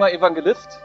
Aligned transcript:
junger 0.00 0.12
Evangelist, 0.14 0.80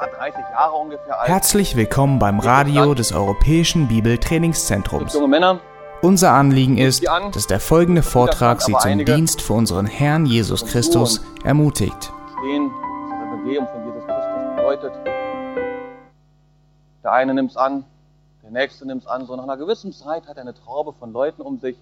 ja, 0.00 0.06
30 0.08 0.40
Jahre 0.50 0.74
ungefähr 0.74 1.20
alt. 1.20 1.28
Herzlich 1.28 1.76
willkommen 1.76 2.18
beim 2.18 2.40
Radio 2.40 2.94
des 2.94 3.12
Europäischen 3.12 3.86
Bibeltrainingszentrums. 3.86 5.14
Junge 5.14 5.28
Männer, 5.28 5.60
Unser 6.02 6.32
Anliegen 6.32 6.76
ist, 6.76 7.06
dass 7.06 7.46
der 7.46 7.60
folgende 7.60 8.02
Vortrag 8.02 8.60
Sie 8.60 8.72
zum 8.76 9.04
Dienst 9.04 9.40
für 9.40 9.52
unseren 9.52 9.86
Herrn 9.86 10.26
Jesus 10.26 10.66
Christus 10.66 11.20
ermutigt. 11.44 12.12
stehen, 12.40 12.72
das 12.72 13.28
Evangelium 13.28 13.68
von 13.68 13.86
Jesus 13.86 14.04
Christus 14.04 14.56
bedeutet. 14.56 14.92
Der 17.04 17.12
eine 17.12 17.34
nimmt 17.34 17.52
es 17.52 17.56
an, 17.56 17.84
der 18.42 18.50
nächste 18.50 18.84
nimmt 18.84 19.02
es 19.02 19.08
an. 19.08 19.26
So 19.26 19.36
nach 19.36 19.44
einer 19.44 19.58
gewissen 19.58 19.92
Zeit 19.92 20.26
hat 20.26 20.38
er 20.38 20.42
eine 20.42 20.54
Traube 20.54 20.92
von 20.98 21.12
Leuten 21.12 21.42
um 21.42 21.60
sich, 21.60 21.76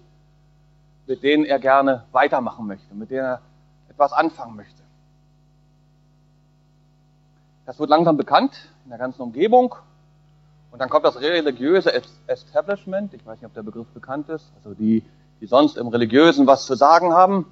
mit 1.07 1.23
denen 1.23 1.45
er 1.45 1.57
gerne 1.57 2.03
weitermachen 2.11 2.67
möchte, 2.67 2.93
mit 2.93 3.09
denen 3.09 3.25
er 3.25 3.41
etwas 3.89 4.13
anfangen 4.13 4.55
möchte. 4.55 4.78
Das 7.69 7.77
wird 7.77 7.91
langsam 7.91 8.17
bekannt 8.17 8.57
in 8.83 8.89
der 8.89 8.97
ganzen 8.97 9.21
Umgebung. 9.21 9.75
Und 10.71 10.79
dann 10.79 10.89
kommt 10.89 11.05
das 11.05 11.21
religiöse 11.21 12.01
Establishment, 12.25 13.13
ich 13.13 13.23
weiß 13.23 13.39
nicht, 13.39 13.45
ob 13.45 13.53
der 13.53 13.61
Begriff 13.61 13.85
bekannt 13.89 14.27
ist, 14.27 14.51
also 14.55 14.73
die, 14.73 15.03
die 15.39 15.45
sonst 15.45 15.77
im 15.77 15.87
Religiösen 15.87 16.47
was 16.47 16.65
zu 16.65 16.73
sagen 16.73 17.13
haben, 17.13 17.45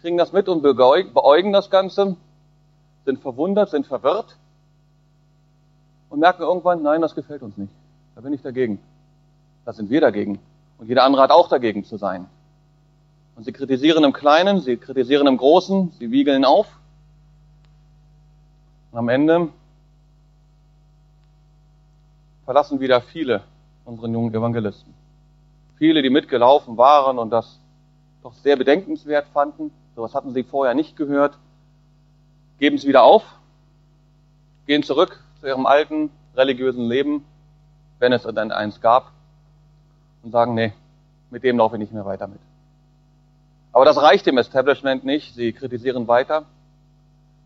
kriegen 0.00 0.16
das 0.16 0.32
mit 0.32 0.48
und 0.48 0.62
beäug- 0.62 1.12
beäugen 1.12 1.52
das 1.52 1.68
Ganze, 1.68 2.16
sind 3.04 3.20
verwundert, 3.20 3.68
sind 3.68 3.86
verwirrt 3.86 4.38
und 6.08 6.20
merken 6.20 6.44
irgendwann, 6.44 6.82
nein, 6.82 7.02
das 7.02 7.14
gefällt 7.14 7.42
uns 7.42 7.58
nicht. 7.58 7.74
Da 8.14 8.22
bin 8.22 8.32
ich 8.32 8.40
dagegen. 8.40 8.80
Da 9.66 9.74
sind 9.74 9.90
wir 9.90 10.00
dagegen. 10.00 10.38
Und 10.78 10.88
jeder 10.88 11.04
andere 11.04 11.20
hat 11.20 11.30
auch 11.30 11.50
dagegen 11.50 11.84
zu 11.84 11.98
sein. 11.98 12.24
Und 13.36 13.44
sie 13.44 13.52
kritisieren 13.52 14.02
im 14.02 14.14
Kleinen, 14.14 14.62
sie 14.62 14.78
kritisieren 14.78 15.26
im 15.26 15.36
Großen, 15.36 15.92
sie 15.98 16.10
wiegeln 16.10 16.46
auf. 16.46 16.68
Und 18.90 19.00
am 19.00 19.10
Ende 19.10 19.50
verlassen 22.48 22.80
wieder 22.80 23.02
viele 23.02 23.42
unseren 23.84 24.14
jungen 24.14 24.32
Evangelisten. 24.32 24.94
Viele, 25.76 26.00
die 26.00 26.08
mitgelaufen 26.08 26.78
waren 26.78 27.18
und 27.18 27.28
das 27.28 27.60
doch 28.22 28.32
sehr 28.32 28.56
bedenkenswert 28.56 29.26
fanden, 29.34 29.70
sowas 29.94 30.14
hatten 30.14 30.32
sie 30.32 30.44
vorher 30.44 30.74
nicht 30.74 30.96
gehört, 30.96 31.36
geben 32.58 32.76
es 32.76 32.86
wieder 32.86 33.02
auf, 33.02 33.22
gehen 34.66 34.82
zurück 34.82 35.22
zu 35.42 35.46
ihrem 35.46 35.66
alten 35.66 36.08
religiösen 36.34 36.88
Leben, 36.88 37.22
wenn 37.98 38.14
es 38.14 38.22
dann 38.22 38.50
eins 38.50 38.80
gab, 38.80 39.12
und 40.22 40.30
sagen, 40.30 40.54
nee, 40.54 40.72
mit 41.28 41.44
dem 41.44 41.58
laufe 41.58 41.76
ich 41.76 41.80
nicht 41.80 41.92
mehr 41.92 42.06
weiter 42.06 42.28
mit. 42.28 42.40
Aber 43.72 43.84
das 43.84 44.00
reicht 44.00 44.24
dem 44.24 44.38
Establishment 44.38 45.04
nicht, 45.04 45.34
sie 45.34 45.52
kritisieren 45.52 46.08
weiter. 46.08 46.46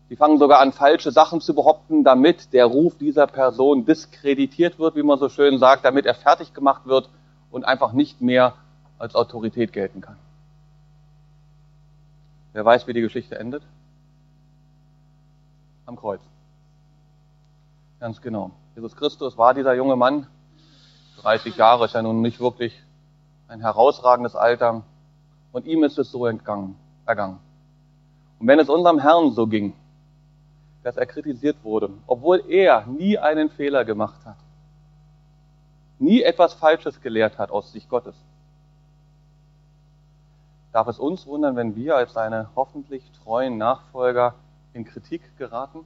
Sie 0.09 0.15
fangen 0.15 0.37
sogar 0.37 0.59
an, 0.59 0.73
falsche 0.73 1.11
Sachen 1.11 1.41
zu 1.41 1.55
behaupten, 1.55 2.03
damit 2.03 2.53
der 2.53 2.65
Ruf 2.65 2.97
dieser 2.97 3.25
Person 3.25 3.85
diskreditiert 3.85 4.77
wird, 4.77 4.95
wie 4.95 5.03
man 5.03 5.17
so 5.17 5.29
schön 5.29 5.57
sagt, 5.57 5.85
damit 5.85 6.05
er 6.05 6.13
fertig 6.13 6.53
gemacht 6.53 6.85
wird 6.85 7.09
und 7.51 7.63
einfach 7.65 7.93
nicht 7.93 8.21
mehr 8.21 8.53
als 8.99 9.15
Autorität 9.15 9.73
gelten 9.73 10.01
kann. 10.01 10.17
Wer 12.53 12.63
weiß, 12.63 12.87
wie 12.87 12.93
die 12.93 13.01
Geschichte 13.01 13.39
endet? 13.39 13.63
Am 15.85 15.95
Kreuz. 15.95 16.21
Ganz 17.99 18.21
genau. 18.21 18.51
Jesus 18.75 18.95
Christus 18.95 19.37
war 19.37 19.53
dieser 19.53 19.73
junge 19.73 19.95
Mann. 19.95 20.27
30 21.21 21.55
Jahre 21.57 21.85
ist 21.85 21.93
ja 21.93 22.01
nun 22.01 22.21
nicht 22.21 22.39
wirklich 22.39 22.83
ein 23.47 23.61
herausragendes 23.61 24.35
Alter. 24.35 24.83
Und 25.51 25.65
ihm 25.65 25.83
ist 25.83 25.97
es 25.97 26.11
so 26.11 26.25
entgangen, 26.25 26.75
ergangen. 27.05 27.39
Und 28.39 28.47
wenn 28.47 28.59
es 28.59 28.69
unserem 28.69 28.99
Herrn 28.99 29.31
so 29.31 29.47
ging, 29.47 29.73
dass 30.83 30.97
er 30.97 31.05
kritisiert 31.05 31.57
wurde, 31.63 31.89
obwohl 32.07 32.43
er 32.49 32.85
nie 32.85 33.17
einen 33.17 33.49
Fehler 33.49 33.85
gemacht 33.85 34.25
hat, 34.25 34.37
nie 35.99 36.21
etwas 36.21 36.53
Falsches 36.53 37.01
gelehrt 37.01 37.37
hat 37.37 37.51
aus 37.51 37.71
Sicht 37.71 37.89
Gottes, 37.89 38.15
darf 40.73 40.87
es 40.87 40.99
uns 40.99 41.25
wundern, 41.25 41.55
wenn 41.55 41.75
wir 41.75 41.95
als 41.95 42.13
seine 42.13 42.49
hoffentlich 42.55 43.03
treuen 43.23 43.57
Nachfolger 43.57 44.35
in 44.73 44.83
Kritik 44.83 45.21
geraten? 45.37 45.85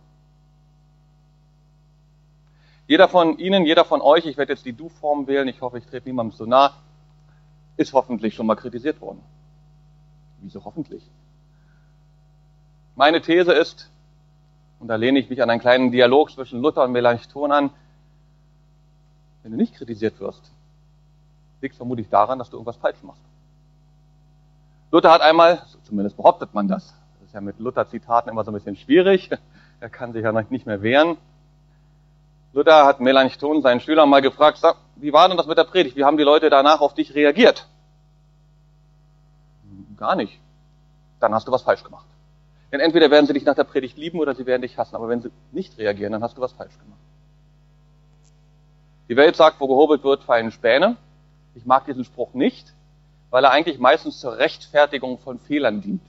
Jeder 2.88 3.10
von 3.10 3.38
Ihnen, 3.38 3.66
jeder 3.66 3.84
von 3.84 4.02
euch, 4.02 4.26
ich 4.26 4.38
werde 4.38 4.54
jetzt 4.54 4.66
die 4.66 4.74
Du-Form 4.74 5.28
wählen, 5.28 5.48
ich 5.48 5.62
hoffe, 5.62 5.78
ich 5.78 5.86
trete 5.86 6.08
niemandem 6.08 6.38
so 6.38 6.46
nah, 6.46 6.74
ist 7.76 7.94
hoffentlich 7.94 8.34
schon 8.34 8.46
mal 8.46 8.56
kritisiert 8.56 9.02
worden. 9.02 9.22
Wieso 10.40 10.64
hoffentlich? 10.64 11.04
Meine 12.96 13.22
These 13.22 13.52
ist, 13.52 13.92
und 14.80 14.88
da 14.88 14.96
lehne 14.96 15.20
ich 15.20 15.30
mich 15.30 15.42
an 15.42 15.50
einen 15.50 15.62
kleinen 15.62 15.92
Dialog 15.92 16.32
zwischen 16.32 16.62
Luther 16.62 16.84
und 16.84 16.92
Melanchthon 16.92 17.52
an, 17.52 17.70
wenn 19.44 19.52
du 19.52 19.58
nicht 19.58 19.76
kritisiert 19.76 20.20
wirst, 20.20 20.52
liegt 21.62 21.76
vermutlich 21.76 22.10
daran, 22.10 22.38
dass 22.40 22.50
du 22.50 22.58
irgendwas 22.58 22.78
falsch 22.78 23.02
machst. 23.02 23.22
Luther 24.92 25.12
hat 25.12 25.22
einmal, 25.22 25.64
zumindest 25.84 26.18
behauptet 26.18 26.54
man 26.54 26.68
das, 26.68 26.94
das 27.20 27.28
ist 27.28 27.34
ja 27.34 27.42
mit 27.42 27.60
Luther-Zitaten 27.60 28.30
immer 28.30 28.44
so 28.44 28.52
ein 28.52 28.54
bisschen 28.54 28.76
schwierig, 28.76 29.30
er 29.80 29.90
kann 29.90 30.14
sich 30.14 30.24
ja 30.24 30.32
nicht 30.32 30.66
mehr 30.66 30.82
wehren. 30.82 31.18
Luther 32.54 32.86
hat 32.86 33.00
Melanchthon, 33.00 33.62
seinen 33.62 33.80
Schüler, 33.80 34.06
mal 34.06 34.22
gefragt, 34.22 34.58
sag, 34.58 34.78
wie 34.96 35.14
war 35.14 35.28
denn 35.28 35.38
das 35.38 35.48
mit 35.48 35.58
der 35.58 35.66
Predigt? 35.66 35.96
Wie 35.96 36.06
haben 36.06 36.18
die 36.18 36.24
Leute 36.24 36.50
danach 36.50 36.82
auf 36.82 36.94
dich 36.94 37.14
reagiert? 37.14 37.68
Gar 39.98 40.16
nicht. 40.16 40.40
Dann 41.20 41.34
hast 41.34 41.48
du 41.48 41.52
was 41.52 41.64
falsch 41.64 41.84
gemacht. 41.84 42.06
Denn 42.72 42.80
entweder 42.80 43.10
werden 43.10 43.26
sie 43.26 43.34
dich 43.34 43.46
nach 43.46 43.56
der 43.56 43.64
Predigt 43.64 43.98
lieben 43.98 44.20
oder 44.20 44.36
sie 44.36 44.46
werden 44.46 44.62
dich 44.62 44.78
hassen. 44.78 44.96
Aber 44.96 45.08
wenn 45.08 45.22
sie 45.22 45.32
nicht 45.52 45.78
reagieren, 45.78 46.12
dann 46.12 46.24
hast 46.24 46.38
du 46.38 46.42
was 46.42 46.52
falsch 46.52 46.78
gemacht. 46.78 47.00
Die 49.10 49.16
Welt 49.16 49.36
sagt, 49.36 49.60
wo 49.60 49.68
gehobelt 49.68 50.04
wird, 50.04 50.24
fallen 50.24 50.52
Späne. 50.52 50.98
Ich 51.56 51.66
mag 51.66 51.86
diesen 51.86 52.04
Spruch 52.04 52.34
nicht, 52.34 52.74
weil 53.30 53.44
er 53.44 53.52
eigentlich 53.52 53.80
meistens 53.80 54.20
zur 54.20 54.38
Rechtfertigung 54.38 55.18
von 55.20 55.40
Fehlern 55.40 55.82
dient. 55.82 56.02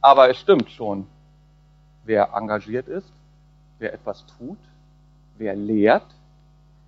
Aber 0.00 0.28
es 0.28 0.36
stimmt 0.38 0.70
schon. 0.70 1.06
Wer 2.04 2.34
engagiert 2.34 2.88
ist, 2.88 3.10
wer 3.78 3.94
etwas 3.94 4.26
tut, 4.38 4.58
wer 5.38 5.54
lehrt, 5.54 6.06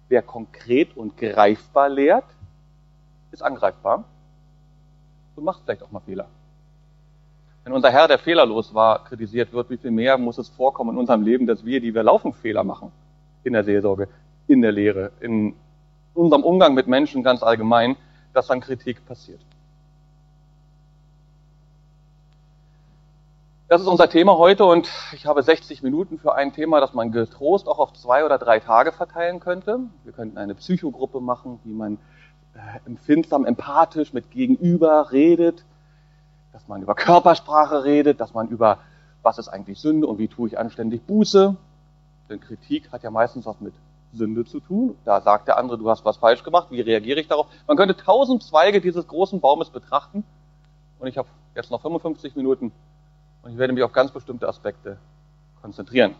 wer 0.08 0.20
konkret 0.20 0.96
und 0.96 1.16
greifbar 1.16 1.88
lehrt, 1.88 2.26
ist 3.30 3.42
angreifbar 3.42 4.04
und 5.36 5.44
macht 5.44 5.62
vielleicht 5.64 5.82
auch 5.82 5.90
mal 5.90 6.00
Fehler. 6.00 6.28
Wenn 7.66 7.72
unser 7.72 7.90
Herr, 7.90 8.06
der 8.06 8.20
fehlerlos 8.20 8.74
war, 8.74 9.02
kritisiert 9.02 9.52
wird, 9.52 9.70
wie 9.70 9.76
viel 9.76 9.90
mehr 9.90 10.18
muss 10.18 10.38
es 10.38 10.48
vorkommen 10.48 10.90
in 10.90 10.98
unserem 10.98 11.22
Leben, 11.22 11.48
dass 11.48 11.64
wir, 11.64 11.80
die 11.80 11.92
wir 11.96 12.04
laufen, 12.04 12.32
Fehler 12.32 12.62
machen? 12.62 12.92
In 13.42 13.54
der 13.54 13.64
Seelsorge, 13.64 14.06
in 14.46 14.62
der 14.62 14.70
Lehre, 14.70 15.10
in 15.18 15.56
unserem 16.14 16.44
Umgang 16.44 16.74
mit 16.74 16.86
Menschen 16.86 17.24
ganz 17.24 17.42
allgemein, 17.42 17.96
dass 18.32 18.46
dann 18.46 18.60
Kritik 18.60 19.04
passiert. 19.04 19.40
Das 23.66 23.80
ist 23.80 23.88
unser 23.88 24.08
Thema 24.08 24.38
heute 24.38 24.64
und 24.64 24.88
ich 25.12 25.26
habe 25.26 25.42
60 25.42 25.82
Minuten 25.82 26.20
für 26.20 26.36
ein 26.36 26.52
Thema, 26.52 26.78
das 26.78 26.94
man 26.94 27.10
getrost 27.10 27.66
auch 27.66 27.80
auf 27.80 27.94
zwei 27.94 28.24
oder 28.24 28.38
drei 28.38 28.60
Tage 28.60 28.92
verteilen 28.92 29.40
könnte. 29.40 29.80
Wir 30.04 30.12
könnten 30.12 30.38
eine 30.38 30.54
Psychogruppe 30.54 31.20
machen, 31.20 31.58
wie 31.64 31.72
man 31.72 31.98
äh, 32.54 32.86
empfindsam, 32.86 33.44
empathisch 33.44 34.12
mit 34.12 34.30
Gegenüber 34.30 35.10
redet, 35.10 35.64
dass 36.56 36.68
man 36.68 36.80
über 36.80 36.94
Körpersprache 36.94 37.84
redet, 37.84 38.18
dass 38.18 38.32
man 38.32 38.48
über 38.48 38.78
was 39.22 39.36
ist 39.36 39.48
eigentlich 39.48 39.78
Sünde 39.78 40.06
und 40.06 40.18
wie 40.18 40.26
tue 40.26 40.48
ich 40.48 40.58
anständig 40.58 41.02
Buße. 41.02 41.54
Denn 42.30 42.40
Kritik 42.40 42.90
hat 42.92 43.02
ja 43.02 43.10
meistens 43.10 43.44
was 43.44 43.60
mit 43.60 43.74
Sünde 44.14 44.46
zu 44.46 44.60
tun. 44.60 44.96
Da 45.04 45.20
sagt 45.20 45.48
der 45.48 45.58
andere, 45.58 45.76
du 45.76 45.90
hast 45.90 46.06
was 46.06 46.16
falsch 46.16 46.44
gemacht, 46.44 46.68
wie 46.70 46.80
reagiere 46.80 47.20
ich 47.20 47.28
darauf? 47.28 47.46
Man 47.66 47.76
könnte 47.76 47.94
tausend 47.94 48.42
Zweige 48.42 48.80
dieses 48.80 49.06
großen 49.06 49.38
Baumes 49.38 49.68
betrachten 49.68 50.24
und 50.98 51.08
ich 51.08 51.18
habe 51.18 51.28
jetzt 51.54 51.70
noch 51.70 51.82
55 51.82 52.36
Minuten 52.36 52.72
und 53.42 53.50
ich 53.50 53.58
werde 53.58 53.74
mich 53.74 53.82
auf 53.82 53.92
ganz 53.92 54.10
bestimmte 54.10 54.48
Aspekte 54.48 54.96
konzentrieren. 55.60 56.14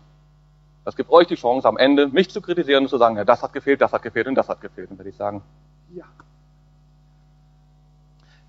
Das 0.85 0.95
gibt 0.95 1.09
euch 1.09 1.25
die 1.25 1.33
Chance, 1.35 1.67
am 1.67 1.77
Ende 1.77 2.09
mich 2.09 2.29
zu 2.29 2.41
kritisieren 2.41 2.83
und 2.83 2.89
zu 2.89 2.99
sagen, 2.99 3.17
ja, 3.17 3.25
das 3.25 3.41
hat 3.41 3.53
gefehlt, 3.53 3.81
das 3.81 3.91
hat 3.91 4.03
gefehlt 4.03 4.27
und 4.27 4.35
das 4.35 4.47
hat 4.49 4.61
gefehlt. 4.61 4.91
Und 4.91 4.99
werde 4.99 5.09
ich 5.09 5.17
sagen, 5.17 5.41
ja. 5.95 6.05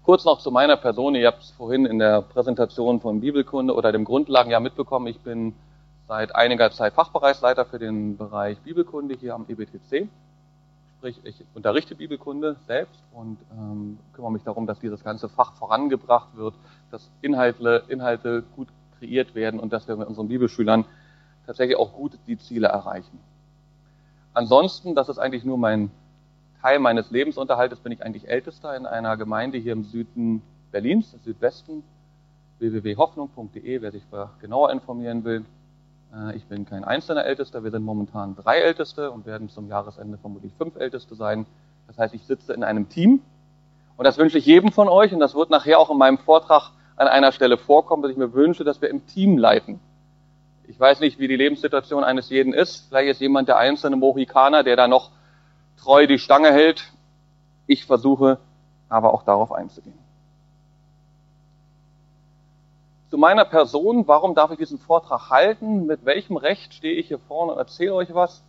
Kurz 0.08 0.24
noch 0.24 0.40
zu 0.40 0.50
meiner 0.50 0.78
Person. 0.78 1.14
Ihr 1.16 1.26
habt 1.26 1.42
es 1.42 1.50
vorhin 1.50 1.84
in 1.84 1.98
der 1.98 2.22
Präsentation 2.22 2.98
von 2.98 3.20
Bibelkunde 3.20 3.74
oder 3.74 3.92
dem 3.92 4.06
Grundlagenjahr 4.06 4.58
mitbekommen. 4.58 5.06
Ich 5.06 5.20
bin 5.20 5.54
seit 6.06 6.34
einiger 6.34 6.70
Zeit 6.70 6.94
Fachbereichsleiter 6.94 7.66
für 7.66 7.78
den 7.78 8.16
Bereich 8.16 8.56
Bibelkunde 8.60 9.16
hier 9.16 9.34
am 9.34 9.44
EBTC. 9.46 10.08
Sprich, 10.96 11.20
ich 11.24 11.44
unterrichte 11.52 11.94
Bibelkunde 11.94 12.56
selbst 12.66 12.98
und 13.12 13.36
ähm, 13.52 13.98
kümmere 14.14 14.32
mich 14.32 14.42
darum, 14.44 14.66
dass 14.66 14.80
dieses 14.80 15.04
ganze 15.04 15.28
Fach 15.28 15.52
vorangebracht 15.56 16.34
wird, 16.36 16.54
dass 16.90 17.10
Inhalte, 17.20 17.84
Inhalte 17.88 18.44
gut 18.56 18.68
kreiert 18.98 19.34
werden 19.34 19.60
und 19.60 19.74
dass 19.74 19.88
wir 19.88 19.96
mit 19.96 20.08
unseren 20.08 20.28
Bibelschülern 20.28 20.86
tatsächlich 21.44 21.76
auch 21.76 21.92
gut 21.92 22.12
die 22.26 22.38
Ziele 22.38 22.68
erreichen. 22.68 23.20
Ansonsten, 24.32 24.94
das 24.94 25.10
ist 25.10 25.18
eigentlich 25.18 25.44
nur 25.44 25.58
mein 25.58 25.90
Teil 26.60 26.80
meines 26.80 27.10
Lebensunterhaltes, 27.10 27.80
bin 27.80 27.92
ich 27.92 28.02
eigentlich 28.02 28.28
Ältester 28.28 28.76
in 28.76 28.86
einer 28.86 29.16
Gemeinde 29.16 29.58
hier 29.58 29.72
im 29.72 29.84
Süden 29.84 30.42
Berlins, 30.72 31.14
Südwesten, 31.24 31.84
www.hoffnung.de, 32.58 33.80
wer 33.80 33.92
sich 33.92 34.02
genauer 34.40 34.72
informieren 34.72 35.24
will. 35.24 35.44
Äh, 36.12 36.36
ich 36.36 36.44
bin 36.46 36.66
kein 36.66 36.84
einzelner 36.84 37.24
Ältester, 37.24 37.62
wir 37.62 37.70
sind 37.70 37.84
momentan 37.84 38.34
drei 38.34 38.58
Älteste 38.58 39.10
und 39.10 39.24
werden 39.24 39.48
zum 39.48 39.68
Jahresende 39.68 40.18
vermutlich 40.18 40.52
fünf 40.58 40.76
Älteste 40.76 41.14
sein. 41.14 41.46
Das 41.86 41.96
heißt, 41.98 42.14
ich 42.14 42.24
sitze 42.24 42.52
in 42.52 42.64
einem 42.64 42.88
Team 42.88 43.22
und 43.96 44.04
das 44.04 44.18
wünsche 44.18 44.38
ich 44.38 44.46
jedem 44.46 44.72
von 44.72 44.88
euch 44.88 45.12
und 45.12 45.20
das 45.20 45.34
wird 45.34 45.50
nachher 45.50 45.78
auch 45.78 45.90
in 45.90 45.98
meinem 45.98 46.18
Vortrag 46.18 46.72
an 46.96 47.06
einer 47.06 47.30
Stelle 47.30 47.56
vorkommen, 47.56 48.02
dass 48.02 48.10
ich 48.10 48.18
mir 48.18 48.32
wünsche, 48.32 48.64
dass 48.64 48.82
wir 48.82 48.90
im 48.90 49.06
Team 49.06 49.38
leiten. 49.38 49.78
Ich 50.66 50.78
weiß 50.78 51.00
nicht, 51.00 51.18
wie 51.18 51.28
die 51.28 51.36
Lebenssituation 51.36 52.04
eines 52.04 52.28
jeden 52.28 52.52
ist. 52.52 52.88
Vielleicht 52.88 53.10
ist 53.10 53.20
jemand 53.20 53.48
der 53.48 53.56
einzelne 53.56 53.96
Mohikaner, 53.96 54.64
der 54.64 54.76
da 54.76 54.88
noch 54.88 55.12
treu 55.78 56.06
die 56.06 56.18
Stange 56.18 56.52
hält. 56.52 56.92
Ich 57.66 57.86
versuche 57.86 58.38
aber 58.88 59.12
auch 59.12 59.22
darauf 59.22 59.52
einzugehen. 59.52 59.98
Zu 63.10 63.16
meiner 63.16 63.44
Person, 63.44 64.06
warum 64.06 64.34
darf 64.34 64.50
ich 64.50 64.58
diesen 64.58 64.78
Vortrag 64.78 65.30
halten? 65.30 65.86
Mit 65.86 66.04
welchem 66.04 66.36
Recht 66.36 66.74
stehe 66.74 66.94
ich 66.94 67.08
hier 67.08 67.18
vorne 67.18 67.52
und 67.52 67.58
erzähle 67.58 67.94
euch 67.94 68.12
was? 68.14 68.42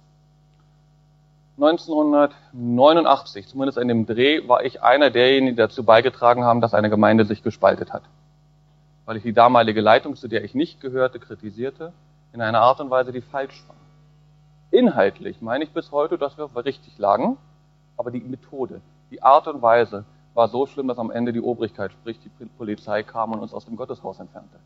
1989, 1.57 3.47
zumindest 3.47 3.77
in 3.77 3.87
dem 3.89 4.05
Dreh, 4.05 4.47
war 4.47 4.63
ich 4.63 4.81
einer 4.81 5.09
derjenigen, 5.09 5.55
die 5.55 5.61
dazu 5.61 5.83
beigetragen 5.83 6.43
haben, 6.43 6.61
dass 6.61 6.73
eine 6.73 6.89
Gemeinde 6.89 7.25
sich 7.25 7.43
gespaltet 7.43 7.91
hat. 7.91 8.03
Weil 9.05 9.17
ich 9.17 9.23
die 9.23 9.33
damalige 9.33 9.81
Leitung, 9.81 10.15
zu 10.15 10.29
der 10.29 10.43
ich 10.43 10.55
nicht 10.55 10.79
gehörte, 10.79 11.19
kritisierte, 11.19 11.91
in 12.31 12.41
einer 12.41 12.61
Art 12.61 12.79
und 12.79 12.89
Weise, 12.89 13.11
die 13.11 13.21
falsch 13.21 13.63
war. 13.67 13.75
Inhaltlich 14.71 15.42
meine 15.42 15.63
ich 15.63 15.71
bis 15.71 15.92
heute, 15.92 16.18
dass 16.18 16.38
wir 16.38 16.50
richtig 16.66 16.98
lagen, 16.98 17.38
aber 17.98 18.12
die 18.12 18.19
Methode, 18.19 18.81
die 19.12 19.21
Art 19.24 19.48
und 19.48 19.62
Weise 19.62 20.06
war 20.33 20.48
so 20.48 20.68
schlimm, 20.68 20.88
dass 20.88 21.00
am 21.00 21.12
Ende 21.12 21.33
die 21.33 21.42
Obrigkeit, 21.42 21.92
sprich 21.92 22.19
die 22.19 22.45
Polizei, 22.57 23.04
kam 23.04 23.31
und 23.31 23.39
uns 23.39 23.54
aus 23.54 23.66
dem 23.66 23.75
Gotteshaus 23.75 24.19
entfernte. 24.19 24.57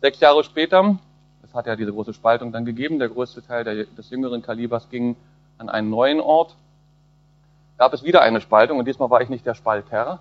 Sechs 0.00 0.20
Jahre 0.20 0.44
später, 0.44 0.98
es 1.42 1.54
hat 1.54 1.66
ja 1.66 1.76
diese 1.76 1.92
große 1.92 2.14
Spaltung 2.14 2.52
dann 2.52 2.64
gegeben, 2.64 2.98
der 2.98 3.08
größte 3.08 3.42
Teil 3.42 3.64
der, 3.64 3.84
des 3.86 4.10
jüngeren 4.10 4.42
Kalibers 4.42 4.88
ging 4.88 5.16
an 5.58 5.68
einen 5.68 5.90
neuen 5.90 6.20
Ort, 6.20 6.56
gab 7.76 7.92
es 7.92 8.04
wieder 8.04 8.22
eine 8.22 8.40
Spaltung 8.40 8.78
und 8.78 8.86
diesmal 8.86 9.10
war 9.10 9.20
ich 9.20 9.28
nicht 9.28 9.46
der 9.46 9.54
Spalter, 9.54 10.20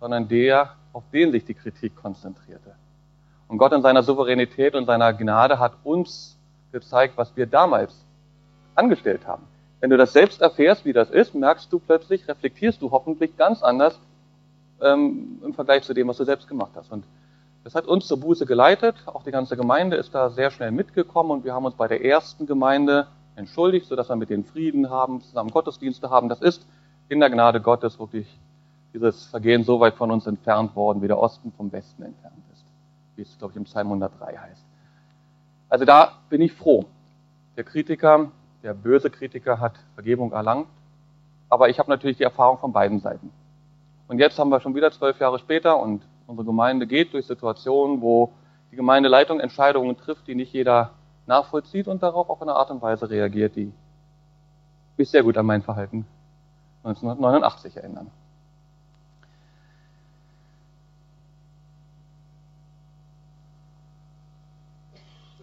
sondern 0.00 0.28
der, 0.28 0.74
auf 0.92 1.04
den 1.12 1.30
sich 1.30 1.44
die 1.44 1.54
Kritik 1.54 1.94
konzentrierte. 1.94 2.74
Und 3.46 3.58
Gott 3.58 3.72
in 3.72 3.82
seiner 3.82 4.02
Souveränität 4.02 4.74
und 4.74 4.86
seiner 4.86 5.12
Gnade 5.14 5.58
hat 5.58 5.72
uns 5.84 6.37
gezeigt, 6.72 7.16
was 7.16 7.36
wir 7.36 7.46
damals 7.46 8.04
angestellt 8.74 9.26
haben. 9.26 9.44
Wenn 9.80 9.90
du 9.90 9.96
das 9.96 10.12
selbst 10.12 10.40
erfährst, 10.40 10.84
wie 10.84 10.92
das 10.92 11.10
ist, 11.10 11.34
merkst 11.34 11.72
du 11.72 11.78
plötzlich, 11.78 12.26
reflektierst 12.26 12.82
du 12.82 12.90
hoffentlich 12.90 13.36
ganz 13.36 13.62
anders 13.62 13.98
ähm, 14.80 15.40
im 15.44 15.54
Vergleich 15.54 15.84
zu 15.84 15.94
dem, 15.94 16.08
was 16.08 16.16
du 16.16 16.24
selbst 16.24 16.48
gemacht 16.48 16.72
hast. 16.74 16.90
Und 16.90 17.04
das 17.64 17.74
hat 17.74 17.86
uns 17.86 18.06
zur 18.06 18.18
Buße 18.18 18.46
geleitet. 18.46 18.96
Auch 19.06 19.22
die 19.22 19.30
ganze 19.30 19.56
Gemeinde 19.56 19.96
ist 19.96 20.14
da 20.14 20.30
sehr 20.30 20.50
schnell 20.50 20.70
mitgekommen 20.70 21.30
und 21.30 21.44
wir 21.44 21.54
haben 21.54 21.64
uns 21.64 21.74
bei 21.74 21.86
der 21.86 22.04
ersten 22.04 22.46
Gemeinde 22.46 23.06
entschuldigt, 23.36 23.86
sodass 23.86 24.08
wir 24.08 24.16
mit 24.16 24.30
den 24.30 24.44
Frieden 24.44 24.90
haben, 24.90 25.20
zusammen 25.22 25.50
Gottesdienste 25.50 26.10
haben. 26.10 26.28
Das 26.28 26.40
ist 26.40 26.66
in 27.08 27.20
der 27.20 27.30
Gnade 27.30 27.60
Gottes 27.60 27.98
wirklich 27.98 28.26
dieses 28.92 29.26
Vergehen 29.26 29.64
so 29.64 29.80
weit 29.80 29.94
von 29.94 30.10
uns 30.10 30.26
entfernt 30.26 30.74
worden, 30.74 31.02
wie 31.02 31.08
der 31.08 31.18
Osten 31.18 31.52
vom 31.52 31.70
Westen 31.70 32.02
entfernt 32.02 32.42
ist. 32.52 32.64
Wie 33.16 33.22
es, 33.22 33.38
glaube 33.38 33.52
ich, 33.52 33.56
im 33.56 33.64
Psalm 33.64 33.88
103 33.88 34.36
heißt. 34.36 34.64
Also 35.68 35.84
da 35.84 36.12
bin 36.28 36.40
ich 36.40 36.52
froh. 36.52 36.84
Der 37.56 37.64
Kritiker, 37.64 38.30
der 38.62 38.74
böse 38.74 39.10
Kritiker 39.10 39.60
hat 39.60 39.78
Vergebung 39.94 40.32
erlangt. 40.32 40.68
Aber 41.48 41.68
ich 41.68 41.78
habe 41.78 41.90
natürlich 41.90 42.16
die 42.16 42.24
Erfahrung 42.24 42.58
von 42.58 42.72
beiden 42.72 43.00
Seiten. 43.00 43.30
Und 44.06 44.18
jetzt 44.18 44.38
haben 44.38 44.50
wir 44.50 44.60
schon 44.60 44.74
wieder 44.74 44.90
zwölf 44.90 45.18
Jahre 45.20 45.38
später 45.38 45.78
und 45.78 46.02
unsere 46.26 46.46
Gemeinde 46.46 46.86
geht 46.86 47.12
durch 47.12 47.26
Situationen, 47.26 48.00
wo 48.00 48.32
die 48.70 48.76
Gemeindeleitung 48.76 49.40
Entscheidungen 49.40 49.96
trifft, 49.96 50.26
die 50.26 50.34
nicht 50.34 50.52
jeder 50.52 50.90
nachvollzieht 51.26 51.88
und 51.88 52.02
darauf 52.02 52.28
auf 52.30 52.40
eine 52.40 52.54
Art 52.54 52.70
und 52.70 52.82
Weise 52.82 53.08
reagiert, 53.08 53.56
die 53.56 53.72
mich 54.96 55.10
sehr 55.10 55.22
gut 55.22 55.36
an 55.36 55.46
mein 55.46 55.62
Verhalten 55.62 56.06
1989 56.84 57.76
erinnern. 57.76 58.10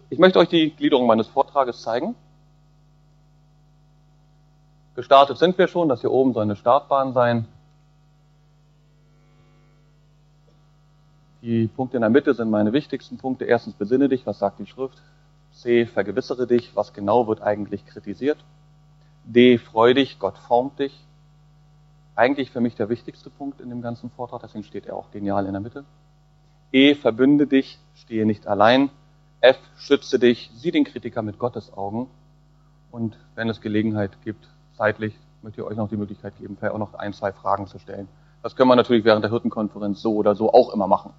Ich 0.08 0.18
möchte 0.18 0.38
euch 0.38 0.48
die 0.48 0.70
Gliederung 0.70 1.06
meines 1.06 1.26
Vortrages 1.26 1.82
zeigen. 1.82 2.14
Gestartet 4.94 5.36
sind 5.36 5.58
wir 5.58 5.66
schon, 5.66 5.88
das 5.88 6.00
hier 6.00 6.12
oben 6.12 6.32
soll 6.32 6.44
eine 6.44 6.56
Startbahn 6.56 7.12
sein. 7.12 7.48
Die 11.42 11.66
Punkte 11.66 11.96
in 11.96 12.00
der 12.02 12.10
Mitte 12.10 12.34
sind 12.34 12.50
meine 12.50 12.72
wichtigsten 12.72 13.18
Punkte. 13.18 13.44
Erstens 13.44 13.74
besinne 13.74 14.08
dich, 14.08 14.26
was 14.26 14.38
sagt 14.38 14.60
die 14.60 14.66
Schrift. 14.66 15.02
C, 15.52 15.86
vergewissere 15.86 16.46
dich, 16.46 16.76
was 16.76 16.92
genau 16.92 17.26
wird 17.26 17.42
eigentlich 17.42 17.84
kritisiert. 17.84 18.38
D, 19.24 19.58
freu 19.58 19.92
dich, 19.92 20.18
Gott 20.18 20.38
formt 20.38 20.78
dich. 20.78 21.04
Eigentlich 22.14 22.50
für 22.50 22.60
mich 22.60 22.76
der 22.76 22.88
wichtigste 22.88 23.28
Punkt 23.28 23.60
in 23.60 23.70
dem 23.70 23.82
ganzen 23.82 24.10
Vortrag, 24.10 24.40
deswegen 24.42 24.64
steht 24.64 24.86
er 24.86 24.96
auch 24.96 25.10
genial 25.10 25.46
in 25.46 25.52
der 25.52 25.60
Mitte. 25.60 25.84
E, 26.72 26.94
verbünde 26.94 27.46
dich, 27.46 27.78
stehe 27.94 28.24
nicht 28.24 28.46
allein. 28.46 28.90
F, 29.46 29.58
schütze 29.76 30.18
dich, 30.18 30.50
sieh 30.54 30.70
den 30.70 30.84
Kritiker 30.84 31.22
mit 31.22 31.38
Gottes 31.38 31.72
Augen. 31.72 32.08
Und 32.90 33.16
wenn 33.34 33.48
es 33.48 33.60
Gelegenheit 33.60 34.12
gibt, 34.24 34.48
zeitlich, 34.76 35.14
möchte 35.42 35.60
ich 35.60 35.66
euch 35.66 35.76
noch 35.76 35.88
die 35.88 35.96
Möglichkeit 35.96 36.36
geben, 36.38 36.56
vielleicht 36.56 36.74
auch 36.74 36.78
noch 36.78 36.94
ein, 36.94 37.12
zwei 37.12 37.32
Fragen 37.32 37.66
zu 37.66 37.78
stellen. 37.78 38.08
Das 38.42 38.56
können 38.56 38.68
wir 38.68 38.76
natürlich 38.76 39.04
während 39.04 39.22
der 39.22 39.30
Hirtenkonferenz 39.30 40.00
so 40.00 40.14
oder 40.14 40.34
so 40.34 40.52
auch 40.52 40.72
immer 40.72 40.86
machen. 40.86 41.12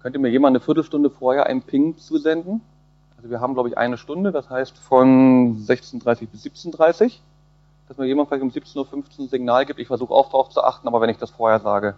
Könnte 0.00 0.18
mir 0.18 0.28
jemand 0.28 0.52
eine 0.52 0.60
Viertelstunde 0.64 1.10
vorher 1.10 1.46
einen 1.46 1.62
Ping 1.62 1.96
zusenden? 1.96 2.60
Also 3.16 3.30
wir 3.30 3.40
haben, 3.40 3.54
glaube 3.54 3.68
ich, 3.68 3.76
eine 3.76 3.98
Stunde, 3.98 4.32
das 4.32 4.48
heißt 4.48 4.78
von 4.78 5.58
16.30 5.58 6.28
bis 6.28 6.46
17.30 6.46 7.18
dass 7.88 7.96
mir 7.96 8.06
jemand 8.06 8.28
vielleicht 8.28 8.42
um 8.42 8.50
17.15 8.50 8.76
Uhr 8.76 9.04
ein 9.18 9.28
Signal 9.28 9.66
gibt. 9.66 9.80
Ich 9.80 9.86
versuche 9.86 10.12
auch 10.12 10.26
darauf 10.26 10.50
zu 10.50 10.62
achten, 10.62 10.86
aber 10.86 11.00
wenn 11.00 11.08
ich 11.08 11.16
das 11.16 11.30
vorher 11.30 11.58
sage, 11.58 11.96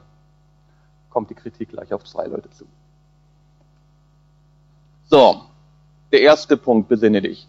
kommt 1.11 1.31
die 1.31 1.35
Kritik 1.35 1.71
gleich 1.71 1.93
auf 1.93 2.05
zwei 2.05 2.27
Leute 2.27 2.49
zu. 2.51 2.65
So, 5.13 5.41
der 6.13 6.21
erste 6.21 6.57
Punkt, 6.57 6.89
besinne 6.89 7.21
dich. 7.21 7.49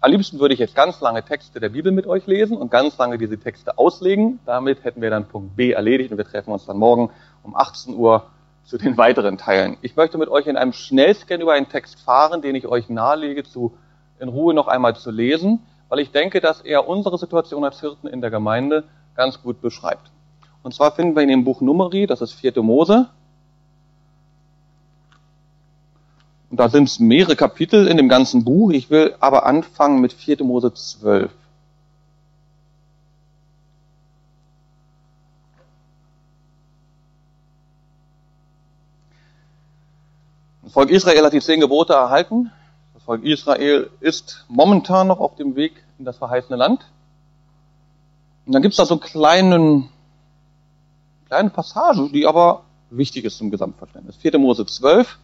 Am 0.00 0.10
liebsten 0.10 0.40
würde 0.40 0.54
ich 0.54 0.58
jetzt 0.58 0.74
ganz 0.74 1.00
lange 1.00 1.22
Texte 1.24 1.60
der 1.60 1.68
Bibel 1.68 1.92
mit 1.92 2.08
euch 2.08 2.26
lesen 2.26 2.56
und 2.56 2.68
ganz 2.68 2.98
lange 2.98 3.16
diese 3.16 3.38
Texte 3.38 3.78
auslegen. 3.78 4.40
Damit 4.44 4.82
hätten 4.82 5.00
wir 5.00 5.08
dann 5.08 5.28
Punkt 5.28 5.54
B 5.54 5.70
erledigt 5.70 6.10
und 6.10 6.18
wir 6.18 6.24
treffen 6.24 6.50
uns 6.50 6.66
dann 6.66 6.78
morgen 6.78 7.10
um 7.44 7.54
18 7.54 7.94
Uhr 7.94 8.24
zu 8.64 8.76
den 8.76 8.96
weiteren 8.96 9.38
Teilen. 9.38 9.76
Ich 9.82 9.94
möchte 9.94 10.18
mit 10.18 10.28
euch 10.30 10.48
in 10.48 10.56
einem 10.56 10.72
Schnellscan 10.72 11.40
über 11.40 11.52
einen 11.52 11.68
Text 11.68 12.00
fahren, 12.00 12.42
den 12.42 12.56
ich 12.56 12.66
euch 12.66 12.88
nahelege, 12.88 13.44
zu, 13.44 13.72
in 14.18 14.28
Ruhe 14.28 14.52
noch 14.52 14.66
einmal 14.66 14.96
zu 14.96 15.12
lesen, 15.12 15.60
weil 15.88 16.00
ich 16.00 16.10
denke, 16.10 16.40
dass 16.40 16.60
er 16.60 16.88
unsere 16.88 17.18
Situation 17.18 17.62
als 17.62 17.78
Hirten 17.78 18.08
in 18.08 18.20
der 18.20 18.30
Gemeinde 18.30 18.82
ganz 19.14 19.40
gut 19.40 19.60
beschreibt. 19.60 20.10
Und 20.64 20.74
zwar 20.74 20.90
finden 20.90 21.14
wir 21.14 21.22
ihn 21.22 21.30
im 21.30 21.44
Buch 21.44 21.60
Numeri, 21.60 22.08
das 22.08 22.20
ist 22.20 22.32
4. 22.32 22.60
Mose, 22.62 23.10
Und 26.50 26.58
da 26.58 26.68
sind 26.68 26.88
es 26.88 26.98
mehrere 26.98 27.36
Kapitel 27.36 27.86
in 27.86 27.96
dem 27.96 28.08
ganzen 28.08 28.44
Buch. 28.44 28.72
Ich 28.72 28.90
will 28.90 29.14
aber 29.20 29.46
anfangen 29.46 30.00
mit 30.00 30.12
4. 30.12 30.42
Mose 30.42 30.74
12. 30.74 31.30
Das 40.62 40.72
Volk 40.72 40.90
Israel 40.90 41.24
hat 41.24 41.32
die 41.32 41.40
zehn 41.40 41.60
Gebote 41.60 41.92
erhalten. 41.92 42.50
Das 42.94 43.04
Volk 43.04 43.24
Israel 43.24 43.88
ist 44.00 44.44
momentan 44.48 45.06
noch 45.06 45.20
auf 45.20 45.36
dem 45.36 45.54
Weg 45.54 45.84
in 46.00 46.04
das 46.04 46.18
verheißene 46.18 46.56
Land. 46.56 46.84
Und 48.46 48.54
dann 48.54 48.62
gibt 48.62 48.72
es 48.72 48.76
da 48.76 48.86
so 48.86 48.96
kleinen, 48.96 49.88
kleine 51.28 51.50
Passage, 51.50 52.10
die 52.12 52.26
aber 52.26 52.62
wichtig 52.90 53.24
ist 53.24 53.38
zum 53.38 53.52
Gesamtverständnis. 53.52 54.16
4. 54.16 54.36
Mose 54.38 54.66
12 54.66 55.16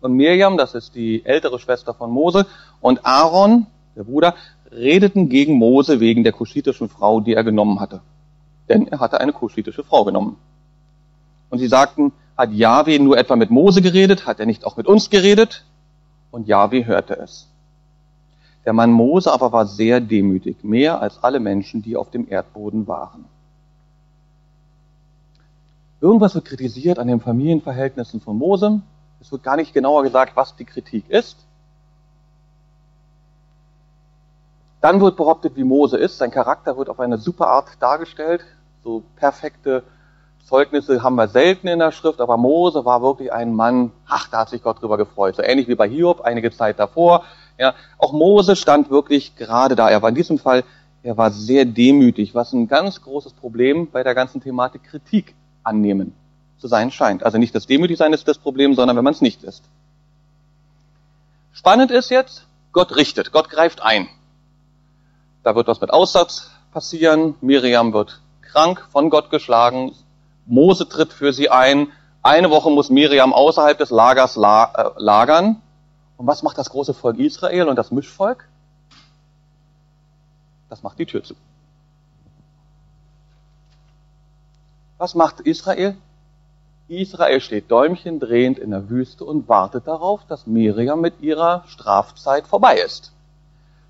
und 0.00 0.14
Mirjam, 0.14 0.56
das 0.56 0.74
ist 0.74 0.94
die 0.94 1.24
ältere 1.24 1.58
Schwester 1.58 1.94
von 1.94 2.10
Mose, 2.10 2.46
und 2.80 3.04
Aaron, 3.04 3.66
der 3.96 4.04
Bruder, 4.04 4.34
redeten 4.70 5.28
gegen 5.28 5.54
Mose 5.54 6.00
wegen 6.00 6.24
der 6.24 6.32
kuschitischen 6.32 6.88
Frau, 6.88 7.20
die 7.20 7.34
er 7.34 7.44
genommen 7.44 7.80
hatte. 7.80 8.00
Denn 8.68 8.86
er 8.86 9.00
hatte 9.00 9.20
eine 9.20 9.32
kuschitische 9.32 9.82
Frau 9.82 10.04
genommen. 10.04 10.36
Und 11.50 11.58
sie 11.58 11.68
sagten, 11.68 12.12
hat 12.36 12.52
Yahweh 12.52 12.98
nur 12.98 13.18
etwa 13.18 13.34
mit 13.36 13.50
Mose 13.50 13.82
geredet? 13.82 14.26
Hat 14.26 14.38
er 14.38 14.46
nicht 14.46 14.64
auch 14.64 14.76
mit 14.76 14.86
uns 14.86 15.10
geredet? 15.10 15.64
Und 16.30 16.46
Yahweh 16.46 16.84
hörte 16.84 17.18
es. 17.18 17.48
Der 18.64 18.74
Mann 18.74 18.92
Mose 18.92 19.32
aber 19.32 19.50
war 19.50 19.66
sehr 19.66 20.00
demütig, 20.00 20.62
mehr 20.62 21.00
als 21.00 21.24
alle 21.24 21.40
Menschen, 21.40 21.82
die 21.82 21.96
auf 21.96 22.10
dem 22.10 22.30
Erdboden 22.30 22.86
waren. 22.86 23.24
Irgendwas 26.00 26.34
wird 26.34 26.44
kritisiert 26.44 26.98
an 26.98 27.08
den 27.08 27.20
Familienverhältnissen 27.20 28.20
von 28.20 28.36
Mose. 28.36 28.82
Es 29.20 29.32
wird 29.32 29.42
gar 29.42 29.56
nicht 29.56 29.74
genauer 29.74 30.02
gesagt, 30.02 30.36
was 30.36 30.56
die 30.56 30.64
Kritik 30.64 31.08
ist. 31.08 31.36
Dann 34.80 35.00
wird 35.00 35.16
behauptet, 35.16 35.56
wie 35.56 35.64
Mose 35.64 35.98
ist. 35.98 36.18
Sein 36.18 36.30
Charakter 36.30 36.76
wird 36.76 36.88
auf 36.88 37.00
eine 37.00 37.18
super 37.18 37.48
Art 37.48 37.68
dargestellt. 37.80 38.44
So 38.84 39.02
perfekte 39.16 39.82
Zeugnisse 40.44 41.02
haben 41.02 41.16
wir 41.16 41.28
selten 41.28 41.66
in 41.66 41.80
der 41.80 41.90
Schrift, 41.90 42.20
aber 42.20 42.36
Mose 42.36 42.84
war 42.84 43.02
wirklich 43.02 43.32
ein 43.32 43.52
Mann, 43.52 43.92
ach, 44.06 44.28
da 44.28 44.38
hat 44.38 44.50
sich 44.50 44.62
Gott 44.62 44.80
drüber 44.80 44.96
gefreut. 44.96 45.36
So 45.36 45.42
ähnlich 45.42 45.68
wie 45.68 45.74
bei 45.74 45.88
Hiob 45.88 46.20
einige 46.20 46.50
Zeit 46.52 46.78
davor. 46.78 47.24
Ja, 47.58 47.74
auch 47.98 48.12
Mose 48.12 48.54
stand 48.54 48.88
wirklich 48.88 49.36
gerade 49.36 49.74
da. 49.74 49.90
Er 49.90 50.00
war 50.00 50.08
in 50.08 50.14
diesem 50.14 50.38
Fall, 50.38 50.64
er 51.02 51.16
war 51.16 51.32
sehr 51.32 51.64
demütig, 51.64 52.34
was 52.34 52.52
ein 52.52 52.68
ganz 52.68 53.02
großes 53.02 53.32
Problem 53.32 53.90
bei 53.90 54.04
der 54.04 54.14
ganzen 54.14 54.40
Thematik 54.40 54.84
Kritik 54.84 55.34
annehmen 55.64 56.14
zu 56.58 56.68
sein 56.68 56.90
scheint. 56.90 57.22
Also 57.22 57.38
nicht 57.38 57.54
das 57.54 57.66
Demütigsein 57.66 58.12
ist 58.12 58.26
das 58.28 58.38
Problem, 58.38 58.74
sondern 58.74 58.96
wenn 58.96 59.04
man 59.04 59.14
es 59.14 59.20
nicht 59.20 59.42
ist. 59.42 59.62
Spannend 61.52 61.90
ist 61.90 62.10
jetzt, 62.10 62.46
Gott 62.72 62.96
richtet, 62.96 63.32
Gott 63.32 63.48
greift 63.48 63.82
ein. 63.82 64.08
Da 65.42 65.54
wird 65.54 65.66
was 65.66 65.80
mit 65.80 65.90
Aussatz 65.90 66.50
passieren, 66.72 67.34
Miriam 67.40 67.92
wird 67.92 68.20
krank, 68.42 68.86
von 68.90 69.10
Gott 69.10 69.30
geschlagen, 69.30 69.94
Mose 70.46 70.88
tritt 70.88 71.12
für 71.12 71.32
sie 71.32 71.50
ein, 71.50 71.88
eine 72.22 72.50
Woche 72.50 72.70
muss 72.70 72.90
Miriam 72.90 73.32
außerhalb 73.32 73.78
des 73.78 73.90
Lagers 73.90 74.36
la 74.36 74.72
äh, 74.74 74.90
lagern. 74.96 75.62
Und 76.16 76.26
was 76.26 76.42
macht 76.42 76.58
das 76.58 76.70
große 76.70 76.94
Volk 76.94 77.18
Israel 77.18 77.68
und 77.68 77.76
das 77.76 77.90
Mischvolk? 77.90 78.48
Das 80.68 80.82
macht 80.82 80.98
die 80.98 81.06
Tür 81.06 81.22
zu. 81.22 81.34
Was 84.98 85.14
macht 85.14 85.40
Israel? 85.40 85.96
Israel 86.88 87.40
steht 87.40 87.70
däumchendrehend 87.70 88.58
in 88.58 88.70
der 88.70 88.88
Wüste 88.88 89.24
und 89.24 89.48
wartet 89.48 89.86
darauf, 89.86 90.22
dass 90.26 90.46
Miriam 90.46 91.00
mit 91.00 91.20
ihrer 91.20 91.64
Strafzeit 91.68 92.46
vorbei 92.46 92.78
ist. 92.78 93.12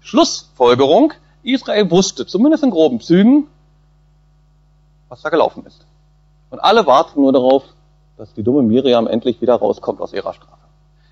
Schlussfolgerung, 0.01 1.13
Israel 1.45 1.91
wusste, 1.91 2.27
zumindest 2.27 2.65
in 2.65 2.71
groben 2.71 3.01
Zügen, 3.01 3.47
was 5.09 5.23
da 5.23 5.29
gelaufen 5.29 5.65
ist. 5.65 5.87
Und 6.51 6.59
alle 6.59 6.87
warten 6.87 7.21
nur 7.21 7.33
darauf, 7.33 7.63
dass 8.17 8.35
die 8.35 8.43
dumme 8.43 8.63
Miriam 8.63 9.07
endlich 9.07 9.41
wieder 9.41 9.55
rauskommt 9.55 10.01
aus 10.01 10.13
ihrer 10.13 10.35
Strafe. 10.35 10.57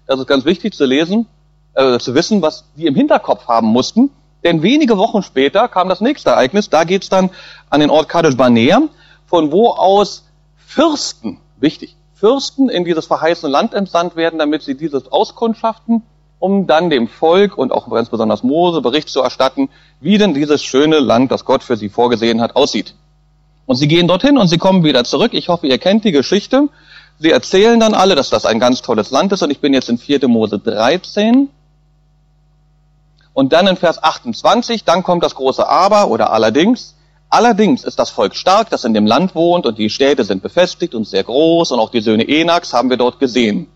Das 0.06 0.18
ist 0.18 0.26
ganz 0.26 0.44
wichtig 0.44 0.74
zu 0.74 0.84
lesen, 0.86 1.26
äh, 1.74 1.98
zu 1.98 2.14
wissen, 2.14 2.42
was 2.42 2.64
die 2.76 2.86
im 2.86 2.96
Hinterkopf 2.96 3.46
haben 3.46 3.68
mussten. 3.68 4.10
Denn 4.42 4.62
wenige 4.62 4.98
Wochen 4.98 5.22
später 5.22 5.68
kam 5.68 5.88
das 5.88 6.00
nächste 6.00 6.30
Ereignis. 6.30 6.68
Da 6.68 6.84
geht's 6.84 7.08
dann 7.08 7.30
an 7.70 7.80
den 7.80 7.90
Ort 7.90 8.08
Kadesh 8.08 8.36
Barnea, 8.36 8.82
von 9.26 9.52
wo 9.52 9.70
aus 9.70 10.24
Fürsten, 10.56 11.40
wichtig, 11.58 11.96
Fürsten 12.14 12.68
in 12.68 12.84
dieses 12.84 13.06
verheißene 13.06 13.50
Land 13.50 13.74
entsandt 13.74 14.16
werden, 14.16 14.38
damit 14.38 14.62
sie 14.62 14.74
dieses 14.74 15.12
auskundschaften, 15.12 16.02
um 16.38 16.66
dann 16.66 16.90
dem 16.90 17.08
Volk 17.08 17.56
und 17.58 17.72
auch 17.72 17.90
ganz 17.90 18.08
besonders 18.08 18.42
Mose 18.42 18.80
Bericht 18.80 19.08
zu 19.08 19.20
erstatten, 19.20 19.68
wie 20.00 20.18
denn 20.18 20.34
dieses 20.34 20.62
schöne 20.62 20.98
Land, 20.98 21.30
das 21.30 21.44
Gott 21.44 21.62
für 21.62 21.76
sie 21.76 21.88
vorgesehen 21.88 22.40
hat, 22.40 22.56
aussieht. 22.56 22.94
Und 23.66 23.76
sie 23.76 23.88
gehen 23.88 24.08
dorthin 24.08 24.38
und 24.38 24.48
sie 24.48 24.58
kommen 24.58 24.84
wieder 24.84 25.04
zurück. 25.04 25.34
Ich 25.34 25.48
hoffe, 25.48 25.66
ihr 25.66 25.78
kennt 25.78 26.04
die 26.04 26.12
Geschichte. 26.12 26.68
Sie 27.18 27.30
erzählen 27.30 27.80
dann 27.80 27.94
alle, 27.94 28.14
dass 28.14 28.30
das 28.30 28.46
ein 28.46 28.60
ganz 28.60 28.82
tolles 28.82 29.10
Land 29.10 29.32
ist 29.32 29.42
und 29.42 29.50
ich 29.50 29.60
bin 29.60 29.74
jetzt 29.74 29.88
in 29.88 29.98
4. 29.98 30.28
Mose 30.28 30.58
13. 30.58 31.48
Und 33.32 33.52
dann 33.52 33.66
in 33.66 33.76
Vers 33.76 34.02
28, 34.02 34.84
dann 34.84 35.02
kommt 35.02 35.22
das 35.22 35.34
große 35.34 35.68
Aber 35.68 36.08
oder 36.08 36.32
allerdings. 36.32 36.95
Allerdings 37.28 37.84
ist 37.84 37.98
das 37.98 38.10
Volk 38.10 38.34
stark, 38.36 38.70
das 38.70 38.84
in 38.84 38.94
dem 38.94 39.06
Land 39.06 39.34
wohnt 39.34 39.66
und 39.66 39.78
die 39.78 39.90
Städte 39.90 40.24
sind 40.24 40.42
befestigt 40.42 40.94
und 40.94 41.06
sehr 41.06 41.24
groß 41.24 41.72
und 41.72 41.80
auch 41.80 41.90
die 41.90 42.00
Söhne 42.00 42.26
Enaks 42.26 42.72
haben 42.72 42.88
wir 42.88 42.96
dort 42.96 43.18
gesehen. 43.18 43.66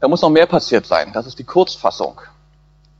Da 0.00 0.08
muss 0.08 0.22
noch 0.22 0.30
mehr 0.30 0.46
passiert 0.46 0.86
sein. 0.86 1.12
Das 1.12 1.26
ist 1.26 1.38
die 1.38 1.44
Kurzfassung. 1.44 2.20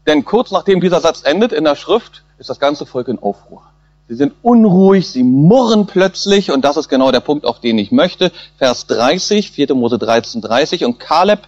Denn 0.07 0.25
kurz 0.25 0.51
nachdem 0.51 0.81
dieser 0.81 1.01
Satz 1.01 1.23
endet 1.23 1.53
in 1.53 1.65
der 1.65 1.77
Schrift, 1.77 2.25
ist 2.39 2.51
das 2.51 2.61
ganze 2.61 2.87
Volk 2.87 3.09
in 3.09 3.19
Aufruhr. 3.19 3.63
Sie 4.09 4.15
sind 4.15 4.35
unruhig, 4.43 5.09
sie 5.09 5.23
murren 5.23 5.87
plötzlich 5.87 6.51
und 6.51 6.65
das 6.65 6.79
ist 6.79 6.89
genau 6.89 7.13
der 7.13 7.21
Punkt, 7.21 7.45
auf 7.45 7.61
den 7.61 7.79
ich 7.79 7.93
möchte. 7.93 8.33
Vers 8.57 8.87
30, 8.87 9.51
4. 9.51 9.75
Mose 9.75 9.99
13, 9.99 10.41
30 10.41 10.87
und 10.87 10.99
Kaleb, 10.99 11.41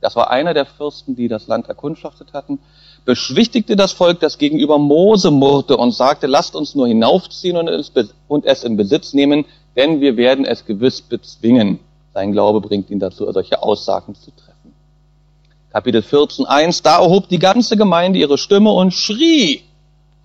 das 0.00 0.16
war 0.16 0.30
einer 0.30 0.54
der 0.54 0.64
Fürsten, 0.64 1.14
die 1.14 1.28
das 1.28 1.46
Land 1.46 1.68
erkundschaftet 1.68 2.32
hatten, 2.32 2.58
beschwichtigte 3.06 3.76
das 3.76 3.92
Volk, 3.92 4.20
das 4.20 4.36
gegenüber 4.36 4.78
Mose 4.78 5.30
murrte 5.30 5.78
und 5.78 5.92
sagte, 5.92 6.26
lasst 6.26 6.54
uns 6.54 6.74
nur 6.74 6.86
hinaufziehen 6.86 7.56
und 7.56 8.44
es, 8.44 8.64
in 8.64 8.76
Besitz 8.76 9.14
nehmen, 9.14 9.46
denn 9.76 10.02
wir 10.02 10.18
werden 10.18 10.44
es 10.44 10.66
gewiss 10.66 11.00
bezwingen. 11.00 11.78
Sein 12.12 12.32
Glaube 12.32 12.60
bringt 12.60 12.90
ihn 12.90 12.98
dazu, 12.98 13.30
solche 13.32 13.62
Aussagen 13.62 14.14
zu 14.14 14.30
treffen. 14.32 14.74
Kapitel 15.72 16.02
14, 16.02 16.44
1, 16.44 16.82
da 16.82 16.98
erhob 17.00 17.28
die 17.28 17.38
ganze 17.38 17.76
Gemeinde 17.76 18.18
ihre 18.18 18.36
Stimme 18.36 18.72
und 18.72 18.92
schrie, 18.92 19.62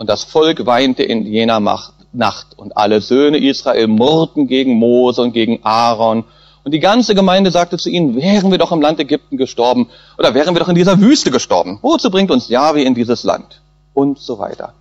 und 0.01 0.09
das 0.09 0.23
Volk 0.23 0.65
weinte 0.65 1.03
in 1.03 1.27
jener 1.27 1.59
Nacht. 1.59 2.57
Und 2.57 2.75
alle 2.75 3.01
Söhne 3.01 3.37
Israel 3.37 3.87
murrten 3.87 4.47
gegen 4.47 4.73
Mose 4.73 5.21
und 5.21 5.31
gegen 5.31 5.59
Aaron. 5.61 6.23
Und 6.63 6.73
die 6.73 6.79
ganze 6.79 7.15
Gemeinde 7.15 7.49
sagte 7.49 7.77
zu 7.77 7.89
ihnen, 7.89 8.15
wären 8.15 8.51
wir 8.51 8.57
doch 8.57 8.71
im 8.71 8.81
Land 8.81 8.99
Ägypten 8.99 9.37
gestorben 9.37 9.89
oder 10.17 10.33
wären 10.33 10.53
wir 10.53 10.59
doch 10.59 10.69
in 10.69 10.75
dieser 10.75 10.99
Wüste 10.99 11.31
gestorben. 11.31 11.79
Wozu 11.81 12.11
bringt 12.11 12.29
uns 12.29 12.49
Jahwe 12.49 12.83
in 12.83 12.93
dieses 12.93 13.23
Land? 13.23 13.61
Und 13.93 14.19
so 14.19 14.37
weiter. 14.37 14.73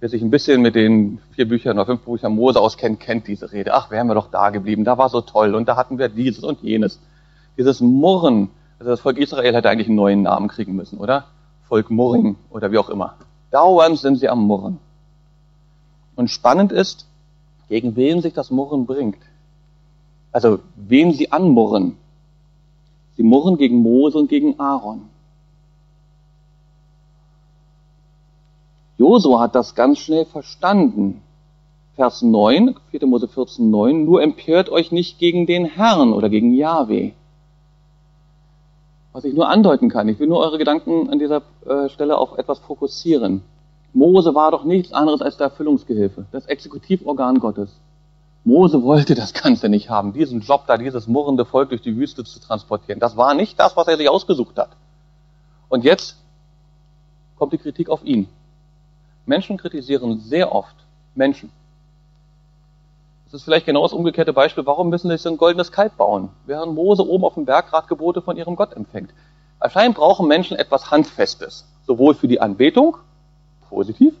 Wer 0.00 0.08
sich 0.08 0.22
ein 0.22 0.30
bisschen 0.30 0.62
mit 0.62 0.76
den 0.76 1.18
vier 1.32 1.48
Büchern 1.48 1.76
oder 1.76 1.86
fünf 1.86 2.02
Büchern 2.02 2.32
Mose 2.32 2.60
auskennt, 2.60 3.00
kennt 3.00 3.26
diese 3.26 3.50
Rede. 3.50 3.74
Ach, 3.74 3.90
wären 3.90 4.06
wir 4.06 4.14
doch 4.14 4.30
da 4.30 4.50
geblieben, 4.50 4.84
da 4.84 4.96
war 4.96 5.08
so 5.08 5.20
toll 5.20 5.56
und 5.56 5.68
da 5.68 5.76
hatten 5.76 5.98
wir 5.98 6.08
dieses 6.08 6.44
und 6.44 6.62
jenes. 6.62 7.00
Dieses 7.56 7.80
Murren, 7.80 8.50
also 8.78 8.90
das 8.92 9.00
Volk 9.00 9.18
Israel 9.18 9.54
hätte 9.56 9.68
eigentlich 9.68 9.88
einen 9.88 9.96
neuen 9.96 10.22
Namen 10.22 10.46
kriegen 10.46 10.76
müssen, 10.76 10.98
oder? 10.98 11.24
Volk 11.68 11.90
Murring 11.90 12.36
oder 12.50 12.70
wie 12.70 12.78
auch 12.78 12.88
immer. 12.88 13.14
Dauernd 13.50 13.98
sind 13.98 14.16
sie 14.16 14.28
am 14.28 14.44
Murren. 14.44 14.78
Und 16.14 16.30
spannend 16.30 16.70
ist, 16.70 17.06
gegen 17.68 17.96
wen 17.96 18.22
sich 18.22 18.34
das 18.34 18.50
Murren 18.50 18.86
bringt. 18.86 19.18
Also 20.32 20.60
wen 20.76 21.12
sie 21.12 21.32
anmurren. 21.32 21.96
Sie 23.16 23.22
murren 23.22 23.56
gegen 23.56 23.76
Mose 23.76 24.18
und 24.18 24.28
gegen 24.28 24.58
Aaron. 24.60 25.08
Josua 28.96 29.40
hat 29.40 29.54
das 29.54 29.74
ganz 29.74 29.98
schnell 29.98 30.24
verstanden. 30.24 31.22
Vers 31.94 32.22
9, 32.22 32.76
4. 32.90 33.06
Mose 33.06 33.26
14, 33.26 33.70
9, 33.70 34.04
nur 34.04 34.22
empört 34.22 34.70
euch 34.70 34.92
nicht 34.92 35.18
gegen 35.18 35.46
den 35.46 35.64
Herrn 35.64 36.12
oder 36.12 36.28
gegen 36.28 36.52
Yahweh 36.54 37.12
was 39.18 39.24
ich 39.24 39.34
nur 39.34 39.48
andeuten 39.48 39.88
kann. 39.88 40.08
Ich 40.08 40.20
will 40.20 40.28
nur 40.28 40.38
eure 40.38 40.58
Gedanken 40.58 41.10
an 41.10 41.18
dieser 41.18 41.42
äh, 41.66 41.88
Stelle 41.88 42.18
auf 42.18 42.38
etwas 42.38 42.60
fokussieren. 42.60 43.42
Mose 43.92 44.34
war 44.36 44.52
doch 44.52 44.62
nichts 44.62 44.92
anderes 44.92 45.22
als 45.22 45.36
der 45.36 45.46
Erfüllungsgehilfe, 45.46 46.26
das 46.30 46.46
Exekutivorgan 46.46 47.40
Gottes. 47.40 47.80
Mose 48.48 48.82
wollte 48.82 49.14
das 49.14 49.34
Ganze 49.34 49.68
nicht 49.68 49.90
haben, 49.90 50.14
diesen 50.14 50.40
Job 50.40 50.64
da, 50.66 50.78
dieses 50.78 51.06
murrende 51.06 51.44
Volk 51.44 51.68
durch 51.68 51.82
die 51.82 51.94
Wüste 51.96 52.24
zu 52.24 52.40
transportieren. 52.40 52.98
Das 52.98 53.14
war 53.14 53.34
nicht 53.34 53.60
das, 53.60 53.76
was 53.76 53.86
er 53.88 53.98
sich 53.98 54.08
ausgesucht 54.08 54.56
hat. 54.56 54.70
Und 55.68 55.84
jetzt 55.84 56.16
kommt 57.36 57.52
die 57.52 57.58
Kritik 57.58 57.90
auf 57.90 58.02
ihn. 58.04 58.26
Menschen 59.26 59.58
kritisieren 59.58 60.20
sehr 60.20 60.50
oft 60.50 60.74
Menschen. 61.14 61.52
Das 63.26 63.34
ist 63.34 63.44
vielleicht 63.44 63.66
genau 63.66 63.82
das 63.82 63.92
umgekehrte 63.92 64.32
Beispiel. 64.32 64.64
Warum 64.64 64.88
müssen 64.88 65.10
sie 65.10 65.18
so 65.18 65.28
ein 65.28 65.36
goldenes 65.36 65.70
Kalb 65.70 65.98
bauen, 65.98 66.30
während 66.46 66.74
Mose 66.74 67.06
oben 67.06 67.24
auf 67.24 67.34
dem 67.34 67.44
Berg 67.44 67.68
gerade 67.68 67.86
Gebote 67.86 68.22
von 68.22 68.38
ihrem 68.38 68.56
Gott 68.56 68.72
empfängt? 68.72 69.10
Anscheinend 69.60 69.98
brauchen 69.98 70.26
Menschen 70.26 70.56
etwas 70.56 70.90
Handfestes, 70.90 71.66
sowohl 71.86 72.14
für 72.14 72.28
die 72.28 72.40
Anbetung, 72.40 72.96
positiv, 73.68 74.14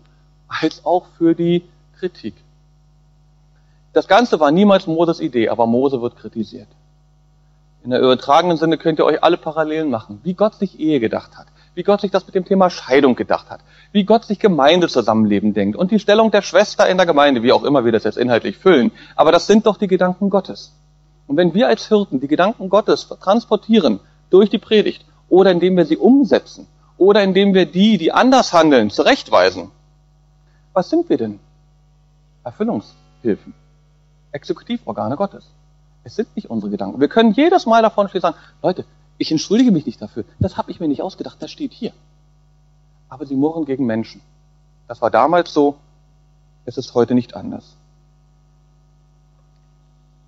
als 0.48 0.84
auch 0.84 1.06
für 1.16 1.34
die 1.34 1.62
Kritik. 1.98 2.34
Das 3.98 4.06
Ganze 4.06 4.38
war 4.38 4.52
niemals 4.52 4.86
Moses 4.86 5.18
Idee, 5.18 5.48
aber 5.48 5.66
Mose 5.66 6.00
wird 6.00 6.16
kritisiert. 6.16 6.68
In 7.82 7.90
der 7.90 7.98
übertragenen 7.98 8.56
Sinne 8.56 8.78
könnt 8.78 9.00
ihr 9.00 9.04
euch 9.04 9.24
alle 9.24 9.36
Parallelen 9.36 9.90
machen, 9.90 10.20
wie 10.22 10.34
Gott 10.34 10.54
sich 10.54 10.78
Ehe 10.78 11.00
gedacht 11.00 11.36
hat, 11.36 11.48
wie 11.74 11.82
Gott 11.82 12.02
sich 12.02 12.12
das 12.12 12.24
mit 12.24 12.36
dem 12.36 12.44
Thema 12.44 12.70
Scheidung 12.70 13.16
gedacht 13.16 13.50
hat, 13.50 13.58
wie 13.90 14.04
Gott 14.04 14.24
sich 14.24 14.38
Gemeindezusammenleben 14.38 15.52
denkt 15.52 15.76
und 15.76 15.90
die 15.90 15.98
Stellung 15.98 16.30
der 16.30 16.42
Schwester 16.42 16.88
in 16.88 16.96
der 16.96 17.06
Gemeinde, 17.06 17.42
wie 17.42 17.50
auch 17.50 17.64
immer 17.64 17.84
wir 17.84 17.90
das 17.90 18.04
jetzt 18.04 18.18
inhaltlich 18.18 18.56
füllen. 18.58 18.92
Aber 19.16 19.32
das 19.32 19.48
sind 19.48 19.66
doch 19.66 19.78
die 19.78 19.88
Gedanken 19.88 20.30
Gottes. 20.30 20.76
Und 21.26 21.36
wenn 21.36 21.52
wir 21.52 21.66
als 21.66 21.88
Hirten 21.88 22.20
die 22.20 22.28
Gedanken 22.28 22.68
Gottes 22.68 23.08
transportieren 23.20 23.98
durch 24.30 24.48
die 24.48 24.58
Predigt 24.58 25.04
oder 25.28 25.50
indem 25.50 25.76
wir 25.76 25.86
sie 25.86 25.96
umsetzen 25.96 26.68
oder 26.98 27.24
indem 27.24 27.52
wir 27.52 27.66
die, 27.66 27.98
die 27.98 28.12
anders 28.12 28.52
handeln, 28.52 28.90
zurechtweisen, 28.90 29.72
was 30.72 30.88
sind 30.88 31.08
wir 31.08 31.16
denn? 31.16 31.40
Erfüllungshilfen, 32.44 33.54
Exekutivorgane 34.38 35.16
Gottes. 35.16 35.44
Es 36.04 36.14
sind 36.14 36.34
nicht 36.36 36.48
unsere 36.48 36.70
Gedanken. 36.70 37.00
Wir 37.00 37.08
können 37.08 37.32
jedes 37.32 37.66
Mal 37.66 37.82
davon 37.82 38.08
stehen 38.08 38.20
sagen, 38.20 38.36
Leute, 38.62 38.84
ich 39.18 39.32
entschuldige 39.32 39.72
mich 39.72 39.84
nicht 39.84 40.00
dafür. 40.00 40.24
Das 40.38 40.56
habe 40.56 40.70
ich 40.70 40.78
mir 40.78 40.88
nicht 40.88 41.02
ausgedacht. 41.02 41.36
Das 41.40 41.50
steht 41.50 41.72
hier. 41.72 41.92
Aber 43.08 43.26
sie 43.26 43.34
murren 43.34 43.64
gegen 43.64 43.84
Menschen. 43.84 44.20
Das 44.86 45.02
war 45.02 45.10
damals 45.10 45.52
so. 45.52 45.76
Es 46.64 46.78
ist 46.78 46.94
heute 46.94 47.14
nicht 47.14 47.34
anders. 47.34 47.76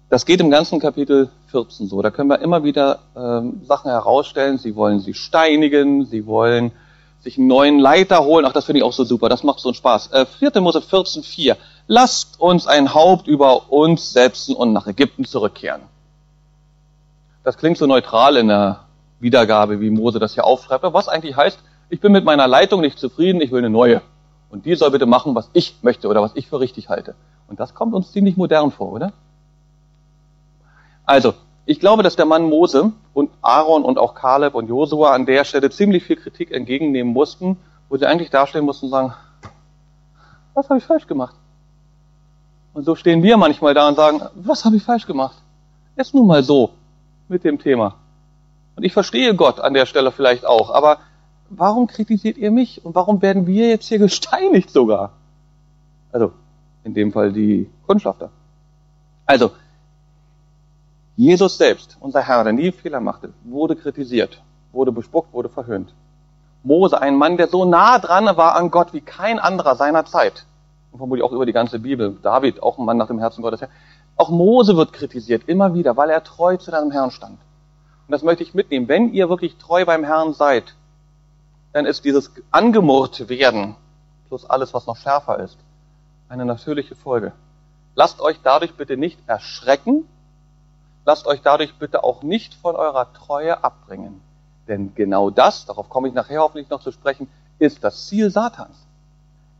Das 0.08 0.26
geht 0.26 0.40
im 0.40 0.50
ganzen 0.50 0.80
Kapitel 0.80 1.30
14 1.52 1.86
so. 1.86 2.02
Da 2.02 2.10
können 2.10 2.28
wir 2.30 2.40
immer 2.40 2.64
wieder 2.64 2.98
ähm, 3.16 3.60
Sachen 3.64 3.90
herausstellen. 3.90 4.58
Sie 4.58 4.74
wollen 4.74 4.98
sie 4.98 5.14
steinigen, 5.14 6.04
sie 6.04 6.26
wollen 6.26 6.72
sich 7.20 7.38
einen 7.38 7.46
neuen 7.46 7.78
Leiter 7.78 8.24
holen. 8.24 8.44
Ach, 8.44 8.52
das 8.52 8.64
finde 8.64 8.78
ich 8.78 8.84
auch 8.84 8.92
so 8.92 9.04
super. 9.04 9.28
Das 9.28 9.44
macht 9.44 9.60
so 9.60 9.68
einen 9.68 9.76
Spaß. 9.76 10.12
Äh, 10.12 10.26
4. 10.26 10.60
Mose 10.60 10.80
14, 10.80 11.22
4. 11.22 11.56
lasst 11.90 12.40
uns 12.40 12.68
ein 12.68 12.94
Haupt 12.94 13.26
über 13.26 13.72
uns 13.72 14.12
setzen 14.12 14.54
und 14.54 14.72
nach 14.72 14.86
Ägypten 14.86 15.24
zurückkehren. 15.24 15.82
Das 17.42 17.58
klingt 17.58 17.78
so 17.78 17.86
neutral 17.86 18.36
in 18.36 18.46
der 18.46 18.84
Wiedergabe, 19.18 19.80
wie 19.80 19.90
Mose 19.90 20.20
das 20.20 20.34
hier 20.34 20.44
aufschreibt, 20.44 20.84
was 20.84 21.08
eigentlich 21.08 21.36
heißt, 21.36 21.58
ich 21.88 22.00
bin 22.00 22.12
mit 22.12 22.24
meiner 22.24 22.46
Leitung 22.46 22.80
nicht 22.80 22.96
zufrieden, 23.00 23.40
ich 23.40 23.50
will 23.50 23.58
eine 23.58 23.70
neue. 23.70 24.02
Und 24.50 24.66
die 24.66 24.76
soll 24.76 24.92
bitte 24.92 25.06
machen, 25.06 25.34
was 25.34 25.50
ich 25.52 25.78
möchte 25.82 26.06
oder 26.06 26.22
was 26.22 26.30
ich 26.36 26.46
für 26.46 26.60
richtig 26.60 26.88
halte. 26.88 27.16
Und 27.48 27.58
das 27.58 27.74
kommt 27.74 27.92
uns 27.92 28.12
ziemlich 28.12 28.36
modern 28.36 28.70
vor, 28.70 28.92
oder? 28.92 29.12
Also, 31.04 31.34
ich 31.66 31.80
glaube, 31.80 32.04
dass 32.04 32.14
der 32.14 32.24
Mann 32.24 32.44
Mose 32.44 32.92
und 33.14 33.30
Aaron 33.42 33.82
und 33.82 33.98
auch 33.98 34.14
Kaleb 34.14 34.54
und 34.54 34.68
Josua 34.68 35.12
an 35.12 35.26
der 35.26 35.42
Stelle 35.42 35.70
ziemlich 35.70 36.04
viel 36.04 36.16
Kritik 36.16 36.52
entgegennehmen 36.52 37.12
mussten, 37.12 37.56
wo 37.88 37.96
sie 37.96 38.06
eigentlich 38.06 38.30
dastehen 38.30 38.64
mussten 38.64 38.86
und 38.86 38.92
sagen, 38.92 39.14
was 40.54 40.68
habe 40.68 40.78
ich 40.78 40.84
falsch 40.84 41.08
gemacht? 41.08 41.34
Und 42.72 42.84
so 42.84 42.94
stehen 42.94 43.22
wir 43.22 43.36
manchmal 43.36 43.74
da 43.74 43.88
und 43.88 43.96
sagen, 43.96 44.22
was 44.34 44.64
habe 44.64 44.76
ich 44.76 44.82
falsch 44.82 45.06
gemacht? 45.06 45.36
Ist 45.96 46.14
nun 46.14 46.26
mal 46.26 46.42
so 46.42 46.70
mit 47.28 47.44
dem 47.44 47.58
Thema. 47.58 47.96
Und 48.76 48.84
ich 48.84 48.92
verstehe 48.92 49.34
Gott 49.34 49.60
an 49.60 49.74
der 49.74 49.86
Stelle 49.86 50.12
vielleicht 50.12 50.46
auch, 50.46 50.70
aber 50.70 50.98
warum 51.48 51.86
kritisiert 51.86 52.38
ihr 52.38 52.50
mich 52.50 52.84
und 52.84 52.94
warum 52.94 53.22
werden 53.22 53.46
wir 53.46 53.68
jetzt 53.68 53.88
hier 53.88 53.98
gesteinigt 54.06 54.70
sogar? 54.70 55.12
Also, 56.12 56.32
in 56.84 56.94
dem 56.94 57.12
Fall 57.12 57.32
die 57.32 57.68
Kundschafter. 57.86 58.30
Also, 59.26 59.52
Jesus 61.16 61.58
selbst, 61.58 61.98
unser 62.00 62.22
Herr, 62.22 62.44
der 62.44 62.52
nie 62.52 62.72
Fehler 62.72 63.00
machte, 63.00 63.32
wurde 63.44 63.76
kritisiert, 63.76 64.42
wurde 64.72 64.90
bespuckt, 64.90 65.32
wurde 65.32 65.48
verhöhnt. 65.48 65.92
Mose, 66.62 67.00
ein 67.00 67.16
Mann, 67.16 67.36
der 67.36 67.48
so 67.48 67.64
nah 67.64 67.98
dran 67.98 68.24
war 68.36 68.56
an 68.56 68.70
Gott 68.70 68.92
wie 68.92 69.00
kein 69.00 69.38
anderer 69.38 69.76
seiner 69.76 70.04
Zeit. 70.04 70.46
Und 70.92 70.98
vermutlich 70.98 71.24
auch 71.24 71.32
über 71.32 71.46
die 71.46 71.52
ganze 71.52 71.78
Bibel. 71.78 72.18
David, 72.22 72.62
auch 72.62 72.78
ein 72.78 72.84
Mann 72.84 72.96
nach 72.96 73.06
dem 73.06 73.18
Herzen 73.18 73.42
Gottes. 73.42 73.60
Auch 74.16 74.30
Mose 74.30 74.76
wird 74.76 74.92
kritisiert, 74.92 75.48
immer 75.48 75.74
wieder, 75.74 75.96
weil 75.96 76.10
er 76.10 76.22
treu 76.24 76.56
zu 76.56 76.70
seinem 76.70 76.90
Herrn 76.90 77.10
stand. 77.10 77.38
Und 78.06 78.12
das 78.12 78.22
möchte 78.22 78.42
ich 78.42 78.54
mitnehmen. 78.54 78.88
Wenn 78.88 79.12
ihr 79.12 79.28
wirklich 79.28 79.56
treu 79.56 79.84
beim 79.84 80.04
Herrn 80.04 80.32
seid, 80.32 80.74
dann 81.72 81.86
ist 81.86 82.04
dieses 82.04 82.32
angemurrt 82.50 83.28
werden, 83.28 83.76
plus 84.28 84.44
alles, 84.44 84.74
was 84.74 84.86
noch 84.86 84.96
schärfer 84.96 85.38
ist, 85.38 85.56
eine 86.28 86.44
natürliche 86.44 86.96
Folge. 86.96 87.32
Lasst 87.94 88.20
euch 88.20 88.40
dadurch 88.42 88.74
bitte 88.74 88.96
nicht 88.96 89.18
erschrecken, 89.26 90.06
lasst 91.04 91.26
euch 91.26 91.42
dadurch 91.42 91.78
bitte 91.78 92.02
auch 92.04 92.22
nicht 92.22 92.54
von 92.54 92.76
eurer 92.76 93.12
Treue 93.12 93.62
abbringen. 93.62 94.20
Denn 94.68 94.94
genau 94.94 95.30
das, 95.30 95.66
darauf 95.66 95.88
komme 95.88 96.08
ich 96.08 96.14
nachher 96.14 96.40
hoffentlich 96.40 96.70
noch 96.70 96.80
zu 96.80 96.92
sprechen, 96.92 97.28
ist 97.58 97.82
das 97.82 98.06
Ziel 98.06 98.30
Satans. 98.30 98.86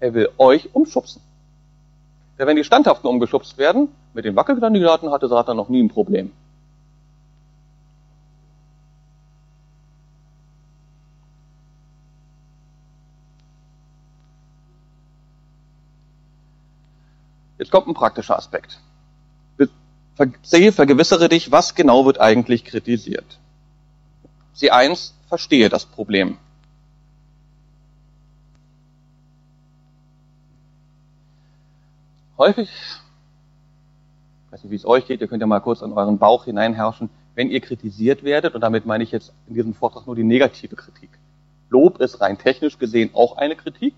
Er 0.01 0.15
will 0.15 0.31
euch 0.39 0.75
umschubsen. 0.75 1.23
Denn 2.39 2.47
wenn 2.47 2.57
die 2.57 2.65
Standhaften 2.65 3.07
umgeschubst 3.07 3.59
werden, 3.59 3.89
mit 4.15 4.25
den 4.25 4.35
Wackelkandidaten 4.35 5.11
hatte 5.11 5.29
Satan 5.29 5.57
noch 5.57 5.69
nie 5.69 5.83
ein 5.83 5.89
Problem. 5.89 6.33
Jetzt 17.59 17.71
kommt 17.71 17.89
ein 17.89 17.95
praktischer 17.95 18.39
Aspekt. 18.39 18.81
Sehe, 20.43 20.73
vergewissere 20.73 21.29
dich, 21.29 21.53
was 21.53 21.75
genau 21.75 22.05
wird 22.07 22.21
eigentlich 22.21 22.65
kritisiert. 22.65 23.39
Sie 24.55 24.71
eins, 24.71 25.15
verstehe 25.29 25.69
das 25.69 25.87
Problem. 25.87 26.39
Häufig, 32.41 32.71
ich 34.47 34.53
weiß 34.53 34.65
nicht, 34.65 34.71
wie 34.71 34.77
es 34.77 34.87
euch 34.87 35.07
geht, 35.07 35.21
ihr 35.21 35.29
könnt 35.29 35.43
ja 35.43 35.47
mal 35.47 35.61
kurz 35.61 35.83
an 35.83 35.93
euren 35.93 36.17
Bauch 36.17 36.47
hineinherrschen, 36.47 37.11
wenn 37.35 37.51
ihr 37.51 37.61
kritisiert 37.61 38.25
werdet, 38.25 38.55
und 38.55 38.63
damit 38.63 38.87
meine 38.87 39.05
ich 39.05 39.11
jetzt 39.11 39.35
in 39.47 39.53
diesem 39.53 39.75
Vortrag 39.75 40.07
nur 40.07 40.17
die 40.17 40.25
negative 40.25 40.75
Kritik. 40.75 41.11
Lob 41.69 42.01
ist 42.01 42.23
rein 42.23 42.39
technisch 42.39 42.79
gesehen 42.79 43.11
auch 43.13 43.37
eine 43.37 43.57
Kritik, 43.57 43.93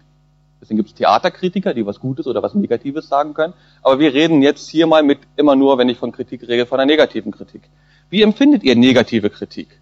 Deswegen 0.60 0.76
gibt 0.76 0.88
es 0.90 0.94
Theaterkritiker, 0.96 1.72
die 1.72 1.86
was 1.86 2.00
Gutes 2.00 2.26
oder 2.28 2.42
was 2.42 2.54
Negatives 2.54 3.08
sagen 3.08 3.34
können. 3.34 3.52
Aber 3.82 3.98
wir 3.98 4.12
reden 4.12 4.42
jetzt 4.42 4.68
hier 4.68 4.86
mal 4.86 5.02
mit 5.02 5.18
immer 5.34 5.56
nur, 5.56 5.76
wenn 5.78 5.88
ich 5.88 5.98
von 5.98 6.12
Kritik 6.12 6.46
rede, 6.46 6.66
von 6.66 6.78
einer 6.78 6.86
negativen 6.86 7.32
Kritik. 7.32 7.62
Wie 8.10 8.22
empfindet 8.22 8.62
ihr 8.62 8.76
negative 8.76 9.28
Kritik? 9.28 9.80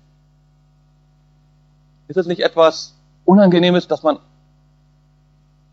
Ist 2.08 2.16
es 2.16 2.26
nicht 2.26 2.40
etwas 2.40 2.98
Unangenehmes, 3.26 3.88
das 3.88 4.02
man 4.02 4.20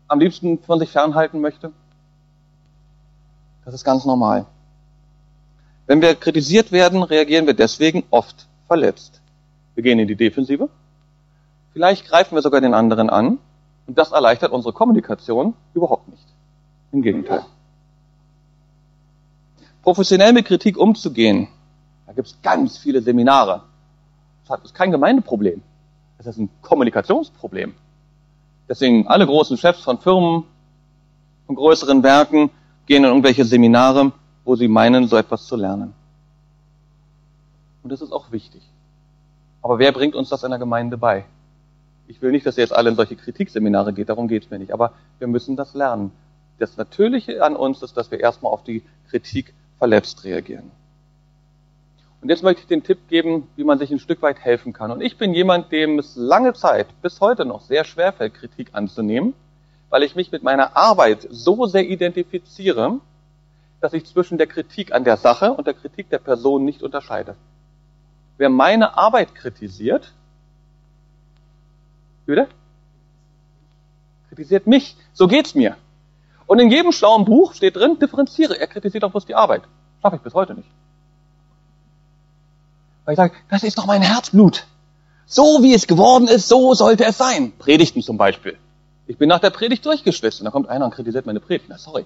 am 0.08 0.20
liebsten 0.20 0.58
von 0.58 0.78
sich 0.78 0.90
fernhalten 0.90 1.40
möchte? 1.40 1.72
Das 3.68 3.74
ist 3.74 3.84
ganz 3.84 4.06
normal. 4.06 4.46
Wenn 5.86 6.00
wir 6.00 6.14
kritisiert 6.14 6.72
werden, 6.72 7.02
reagieren 7.02 7.46
wir 7.46 7.52
deswegen 7.52 8.02
oft 8.08 8.48
verletzt. 8.66 9.20
Wir 9.74 9.82
gehen 9.82 9.98
in 9.98 10.08
die 10.08 10.16
Defensive. 10.16 10.70
Vielleicht 11.74 12.08
greifen 12.08 12.34
wir 12.34 12.40
sogar 12.40 12.62
den 12.62 12.72
anderen 12.72 13.10
an 13.10 13.36
und 13.86 13.98
das 13.98 14.12
erleichtert 14.12 14.52
unsere 14.52 14.72
Kommunikation 14.72 15.52
überhaupt 15.74 16.08
nicht. 16.08 16.24
Im 16.92 17.02
Gegenteil. 17.02 17.44
Professionell 19.82 20.32
mit 20.32 20.46
Kritik 20.46 20.78
umzugehen, 20.78 21.48
da 22.06 22.14
gibt 22.14 22.28
es 22.28 22.38
ganz 22.40 22.78
viele 22.78 23.02
Seminare. 23.02 23.64
Das 24.48 24.64
ist 24.64 24.74
kein 24.74 24.92
Gemeindeproblem. 24.92 25.60
Das 26.16 26.26
ist 26.26 26.38
ein 26.38 26.48
Kommunikationsproblem. 26.62 27.74
Deswegen 28.66 29.06
alle 29.08 29.26
großen 29.26 29.58
Chefs 29.58 29.82
von 29.82 29.98
Firmen, 29.98 30.44
von 31.46 31.54
größeren 31.54 32.02
Werken 32.02 32.48
gehen 32.88 33.04
in 33.04 33.10
irgendwelche 33.10 33.44
Seminare, 33.44 34.12
wo 34.44 34.56
sie 34.56 34.66
meinen, 34.66 35.06
so 35.06 35.16
etwas 35.16 35.46
zu 35.46 35.56
lernen. 35.56 35.94
Und 37.82 37.92
das 37.92 38.00
ist 38.00 38.12
auch 38.12 38.32
wichtig. 38.32 38.62
Aber 39.62 39.78
wer 39.78 39.92
bringt 39.92 40.14
uns 40.14 40.30
das 40.30 40.42
in 40.42 40.50
der 40.50 40.58
Gemeinde 40.58 40.96
bei? 40.96 41.24
Ich 42.08 42.22
will 42.22 42.32
nicht, 42.32 42.46
dass 42.46 42.56
ihr 42.56 42.64
jetzt 42.64 42.72
alle 42.74 42.88
in 42.88 42.96
solche 42.96 43.14
Kritikseminare 43.14 43.92
geht, 43.92 44.08
darum 44.08 44.26
geht 44.26 44.44
es 44.44 44.50
mir 44.50 44.58
nicht. 44.58 44.72
Aber 44.72 44.94
wir 45.18 45.28
müssen 45.28 45.54
das 45.54 45.74
lernen. 45.74 46.10
Das 46.58 46.76
Natürliche 46.78 47.44
an 47.44 47.54
uns 47.54 47.82
ist, 47.82 47.96
dass 47.96 48.10
wir 48.10 48.20
erstmal 48.20 48.52
auf 48.52 48.64
die 48.64 48.82
Kritik 49.10 49.52
verletzt 49.78 50.24
reagieren. 50.24 50.70
Und 52.22 52.30
jetzt 52.30 52.42
möchte 52.42 52.62
ich 52.62 52.68
den 52.68 52.82
Tipp 52.82 53.06
geben, 53.08 53.46
wie 53.56 53.64
man 53.64 53.78
sich 53.78 53.90
ein 53.90 54.00
Stück 54.00 54.22
weit 54.22 54.40
helfen 54.40 54.72
kann. 54.72 54.90
Und 54.90 55.02
ich 55.02 55.18
bin 55.18 55.34
jemand, 55.34 55.70
dem 55.70 55.98
es 55.98 56.16
lange 56.16 56.54
Zeit, 56.54 56.86
bis 57.02 57.20
heute 57.20 57.44
noch, 57.44 57.60
sehr 57.60 57.84
schwer 57.84 58.12
fällt, 58.12 58.34
Kritik 58.34 58.70
anzunehmen, 58.72 59.34
weil 59.90 60.02
ich 60.02 60.14
mich 60.14 60.32
mit 60.32 60.42
meiner 60.42 60.76
Arbeit 60.76 61.26
so 61.30 61.66
sehr 61.66 61.88
identifiziere, 61.88 63.00
dass 63.80 63.92
ich 63.92 64.04
zwischen 64.06 64.38
der 64.38 64.46
Kritik 64.46 64.92
an 64.92 65.04
der 65.04 65.16
Sache 65.16 65.52
und 65.52 65.66
der 65.66 65.74
Kritik 65.74 66.10
der 66.10 66.18
Person 66.18 66.64
nicht 66.64 66.82
unterscheide. 66.82 67.36
Wer 68.36 68.50
meine 68.50 68.96
Arbeit 68.96 69.34
kritisiert, 69.34 70.12
bitte? 72.26 72.48
Kritisiert 74.28 74.66
mich. 74.66 74.96
So 75.14 75.26
geht's 75.26 75.54
mir. 75.54 75.76
Und 76.46 76.60
in 76.60 76.70
jedem 76.70 76.92
schlauen 76.92 77.24
Buch 77.24 77.54
steht 77.54 77.76
drin, 77.76 77.98
differenziere. 77.98 78.58
Er 78.58 78.66
kritisiert 78.66 79.04
auch 79.04 79.10
bloß 79.10 79.26
die 79.26 79.34
Arbeit. 79.34 79.62
Schaffe 80.02 80.16
ich 80.16 80.22
bis 80.22 80.34
heute 80.34 80.54
nicht. 80.54 80.68
Weil 83.04 83.14
ich 83.14 83.16
sage, 83.16 83.34
das 83.48 83.62
ist 83.62 83.78
doch 83.78 83.86
mein 83.86 84.02
Herzblut. 84.02 84.66
So 85.26 85.62
wie 85.62 85.74
es 85.74 85.86
geworden 85.86 86.28
ist, 86.28 86.48
so 86.48 86.74
sollte 86.74 87.04
es 87.04 87.18
sein. 87.18 87.52
Predigten 87.58 88.02
zum 88.02 88.16
Beispiel. 88.16 88.58
Ich 89.08 89.16
bin 89.16 89.28
nach 89.28 89.40
der 89.40 89.50
Predigt 89.50 89.84
durchgeschwitzt 89.86 90.40
und 90.40 90.44
da 90.44 90.50
kommt 90.50 90.68
einer 90.68 90.84
und 90.84 90.94
kritisiert 90.94 91.24
meine 91.24 91.40
Predigt. 91.40 91.70
Na 91.70 91.78
sorry, 91.78 92.04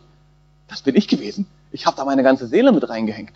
das 0.69 0.83
bin 0.83 0.95
ich 0.95 1.09
gewesen. 1.09 1.47
Ich 1.73 1.85
habe 1.85 1.97
da 1.97 2.05
meine 2.05 2.23
ganze 2.23 2.47
Seele 2.47 2.71
mit 2.71 2.89
reingehängt. 2.89 3.35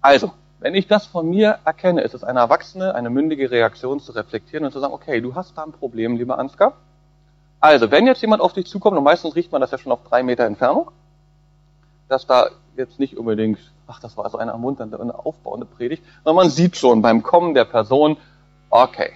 Also, 0.00 0.32
wenn 0.58 0.74
ich 0.74 0.88
das 0.88 1.06
von 1.06 1.30
mir 1.30 1.60
erkenne, 1.64 2.00
ist 2.00 2.14
es 2.14 2.24
eine 2.24 2.40
erwachsene, 2.40 2.94
eine 2.94 3.08
mündige 3.08 3.52
Reaktion 3.52 4.00
zu 4.00 4.10
reflektieren 4.12 4.66
und 4.66 4.72
zu 4.72 4.80
sagen, 4.80 4.92
okay, 4.92 5.20
du 5.20 5.36
hast 5.36 5.56
da 5.56 5.62
ein 5.62 5.70
Problem, 5.70 6.16
lieber 6.16 6.40
Ansgar. 6.40 6.72
Also, 7.60 7.92
wenn 7.92 8.06
jetzt 8.06 8.20
jemand 8.20 8.42
auf 8.42 8.52
dich 8.52 8.66
zukommt, 8.66 8.98
und 8.98 9.04
meistens 9.04 9.36
riecht 9.36 9.52
man 9.52 9.60
das 9.60 9.70
ja 9.70 9.78
schon 9.78 9.92
auf 9.92 10.02
drei 10.08 10.24
Meter 10.24 10.44
Entfernung, 10.44 10.90
dass 12.08 12.26
da 12.26 12.50
jetzt 12.76 12.98
nicht 12.98 13.16
unbedingt, 13.16 13.58
ach, 13.86 14.00
das 14.00 14.16
war 14.16 14.24
also 14.24 14.38
eine 14.38 14.50
ermunternde, 14.50 14.98
eine 14.98 15.16
aufbauende 15.16 15.66
Predigt, 15.66 16.02
sondern 16.24 16.46
man 16.46 16.50
sieht 16.50 16.76
schon 16.76 17.00
beim 17.00 17.22
Kommen 17.22 17.54
der 17.54 17.64
Person, 17.64 18.16
okay. 18.70 19.12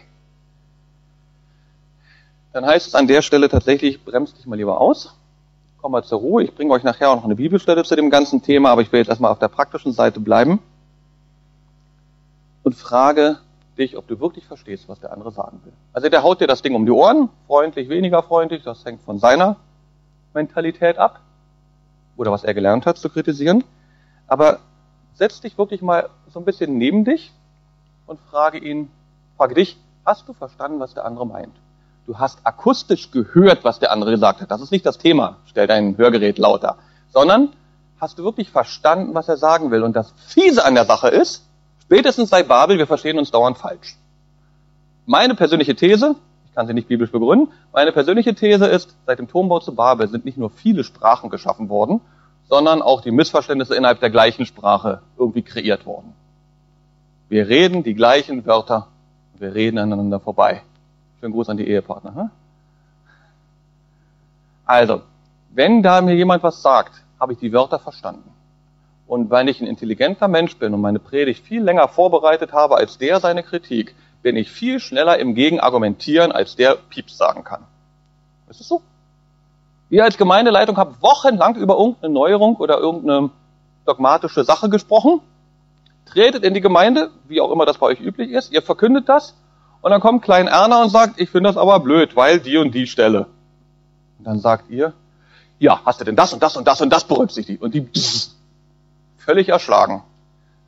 Dann 2.53 2.67
heißt 2.67 2.89
es 2.89 2.95
an 2.95 3.07
der 3.07 3.23
Stelle 3.23 3.49
tatsächlich, 3.49 4.05
bremst 4.05 4.39
dich 4.39 4.47
mal 4.47 4.57
lieber 4.57 4.81
aus, 4.81 5.17
komm 5.81 5.93
mal 5.93 6.05
zur 6.05 6.19
Ruhe. 6.19 6.43
Ich 6.43 6.55
bringe 6.55 6.73
euch 6.73 6.83
nachher 6.83 7.11
auch 7.11 7.17
noch 7.17 7.25
eine 7.25 7.37
Bibelstelle 7.37 7.83
zu 7.83 7.97
dem 7.97 8.11
ganzen 8.11 8.43
Thema, 8.43 8.71
aber 8.71 8.83
ich 8.83 8.93
will 8.93 9.01
jetzt 9.01 9.09
erstmal 9.09 9.33
auf 9.33 9.39
der 9.39 9.49
praktischen 9.49 9.93
Seite 9.93 10.21
bleiben 10.21 10.61
und 12.63 12.75
frage 12.75 13.39
dich, 13.79 13.97
ob 13.97 14.07
du 14.07 14.21
wirklich 14.21 14.47
verstehst, 14.47 14.87
was 14.89 15.01
der 15.01 15.13
andere 15.13 15.33
sagen 15.33 15.61
will. 15.65 15.73
Also 15.95 16.11
der 16.11 16.23
haut 16.23 16.43
dir 16.43 16.47
das 16.47 16.61
Ding 16.61 16.75
um 16.75 16.85
die 16.85 16.93
Ohren, 16.93 17.31
freundlich, 17.47 17.89
weniger 17.89 18.23
freundlich, 18.23 18.63
das 18.63 18.85
hängt 18.85 19.01
von 19.01 19.19
seiner 19.19 19.57
Mentalität 20.35 20.99
ab 20.99 21.21
oder 22.19 22.33
was 22.33 22.45
er 22.45 22.53
gelernt 22.53 22.85
hat 22.85 22.99
zu 22.99 23.09
kritisieren. 23.09 23.65
Aber 24.27 24.59
setz 25.15 25.41
dich 25.41 25.57
wirklich 25.57 25.81
mal 25.81 26.11
so 26.29 26.39
ein 26.39 26.45
bisschen 26.45 26.77
neben 26.77 27.07
dich 27.07 27.33
und 28.07 28.21
frage 28.21 28.59
ihn, 28.59 28.91
frage 29.39 29.55
dich, 29.55 29.79
hast 30.05 30.29
du 30.29 30.35
verstanden, 30.35 30.81
was 30.81 30.93
der 30.93 31.07
andere 31.07 31.27
meint? 31.27 31.62
Du 32.07 32.19
hast 32.19 32.41
akustisch 32.45 33.11
gehört, 33.11 33.65
was 33.65 33.79
der 33.79 33.93
andere 33.93 34.11
gesagt 34.11 34.41
hat. 34.41 34.51
Das 34.51 34.61
ist 34.61 34.73
nicht 34.73 34.87
das 34.87 34.99
Thema, 34.99 35.39
stell 35.47 35.67
dein 35.67 35.97
Hörgerät 35.97 36.39
lauter, 36.39 36.77
sondern 37.11 37.51
hast 38.01 38.19
du 38.19 38.25
wirklich 38.25 38.51
verstanden, 38.51 39.15
was 39.15 39.29
er 39.29 39.37
sagen 39.37 39.71
will. 39.71 39.83
Und 39.83 39.95
das 39.95 40.13
Fiese 40.27 40.65
an 40.65 40.75
der 40.75 40.85
Sache 40.85 41.09
ist, 41.09 41.45
spätestens 41.83 42.31
seit 42.31 42.49
Babel, 42.49 42.79
wir 42.79 42.87
verstehen 42.87 43.19
uns 43.19 43.31
dauernd 43.31 43.59
falsch. 43.59 43.97
Meine 45.07 45.35
persönliche 45.35 45.75
These, 45.75 46.17
ich 46.47 46.55
kann 46.55 46.67
sie 46.67 46.75
nicht 46.75 46.89
biblisch 46.89 47.13
begründen, 47.13 47.53
meine 47.73 47.93
persönliche 47.93 48.35
These 48.35 48.67
ist, 48.67 48.97
seit 49.07 49.19
dem 49.19 49.29
Turmbau 49.29 49.61
zu 49.61 49.75
Babel 49.75 50.09
sind 50.09 50.25
nicht 50.25 50.39
nur 50.39 50.51
viele 50.51 50.85
Sprachen 50.85 51.31
geschaffen 51.31 51.69
worden, 51.69 52.01
sondern 52.49 52.83
auch 52.83 53.01
die 53.01 53.13
Missverständnisse 53.13 53.75
innerhalb 53.75 54.01
der 54.01 54.11
gleichen 54.11 54.47
Sprache 54.47 55.03
irgendwie 55.17 55.43
kreiert 55.43 55.87
worden. 55.87 56.13
Wir 57.29 57.49
reden 57.49 57.83
die 57.83 57.95
gleichen 57.95 58.45
Wörter, 58.45 58.89
wir 59.39 59.55
reden 59.55 59.79
aneinander 59.79 60.21
vorbei. 60.21 60.63
Schönen 61.23 61.35
Gruß 61.35 61.51
an 61.51 61.57
die 61.57 61.69
Ehepartner. 61.69 62.15
Hm? 62.17 62.31
Also, 64.67 65.03
wenn 65.51 65.81
da 65.81 66.01
mir 66.01 66.17
jemand 66.17 66.43
was 66.43 66.63
sagt, 66.63 67.01
habe 67.21 67.35
ich 67.35 67.39
die 67.39 67.53
Wörter 67.53 67.79
verstanden. 67.79 68.29
Und 69.07 69.31
weil 69.31 69.49
ich 69.49 69.61
ein 69.61 69.69
intelligenter 69.69 70.27
Mensch 70.27 70.57
bin 70.57 70.75
und 70.75 70.81
meine 70.81 70.99
Predigt 70.99 71.47
viel 71.47 71.63
länger 71.63 71.87
vorbereitet 71.87 72.53
habe 72.53 72.77
als 72.77 72.99
der 72.99 73.21
seine 73.21 73.45
Kritik, 73.45 73.95
bin 74.23 74.35
ich 74.35 74.51
viel 74.51 74.81
schneller 74.81 75.17
im 75.21 75.37
Gegenargumentieren, 75.37 76.33
als 76.33 76.57
der 76.57 76.75
Pieps 76.75 77.17
sagen 77.17 77.45
kann. 77.45 77.63
Ist 78.51 78.61
es 78.61 78.67
so? 78.67 78.83
Wir 79.91 80.03
als 80.03 80.19
Gemeindeleitung 80.19 80.77
haben 80.77 80.97
wochenlang 81.03 81.55
über 81.55 81.79
irgendeine 81.79 82.13
Neuerung 82.13 82.57
oder 82.57 82.79
irgendeine 82.79 83.31
dogmatische 83.87 84.43
Sache 84.43 84.69
gesprochen. 84.69 85.21
Tretet 86.05 86.43
in 86.43 86.53
die 86.53 86.61
Gemeinde, 86.61 87.13
wie 87.29 87.41
auch 87.41 87.53
immer 87.53 87.65
das 87.65 87.79
bei 87.79 87.87
euch 87.87 88.01
üblich 88.01 88.33
ist, 88.33 88.51
ihr 88.51 88.63
verkündet 88.63 89.09
das 89.09 89.37
und 89.83 89.91
dann 89.91 90.01
kommt 90.01 90.23
Klein 90.23 90.47
Erna 90.47 90.83
und 90.83 90.91
sagt, 90.91 91.21
ich 91.21 91.29
finde 91.29 91.51
das 91.51 91.57
aber 91.57 91.81
blöd, 91.81 92.17
weil 92.17 92.41
die 92.41 92.57
und 92.57 92.73
die 92.73 92.87
Stelle. 92.87 93.27
Und 94.19 94.25
dann 94.25 94.39
sagt 94.39 94.71
ihr, 94.71 94.95
ja, 95.59 95.81
hast 95.85 96.01
du 96.01 96.05
denn 96.05 96.17
das 96.17 96.33
und 96.33 96.43
das 96.43 96.57
und 96.57 96.67
das 96.67 96.81
und 96.81 96.91
das 96.91 97.05
berücksichtigt? 97.05 97.61
Und 97.61 97.75
die 97.75 97.83
pss, 97.83 98.37
völlig 99.19 99.49
erschlagen. 99.49 100.03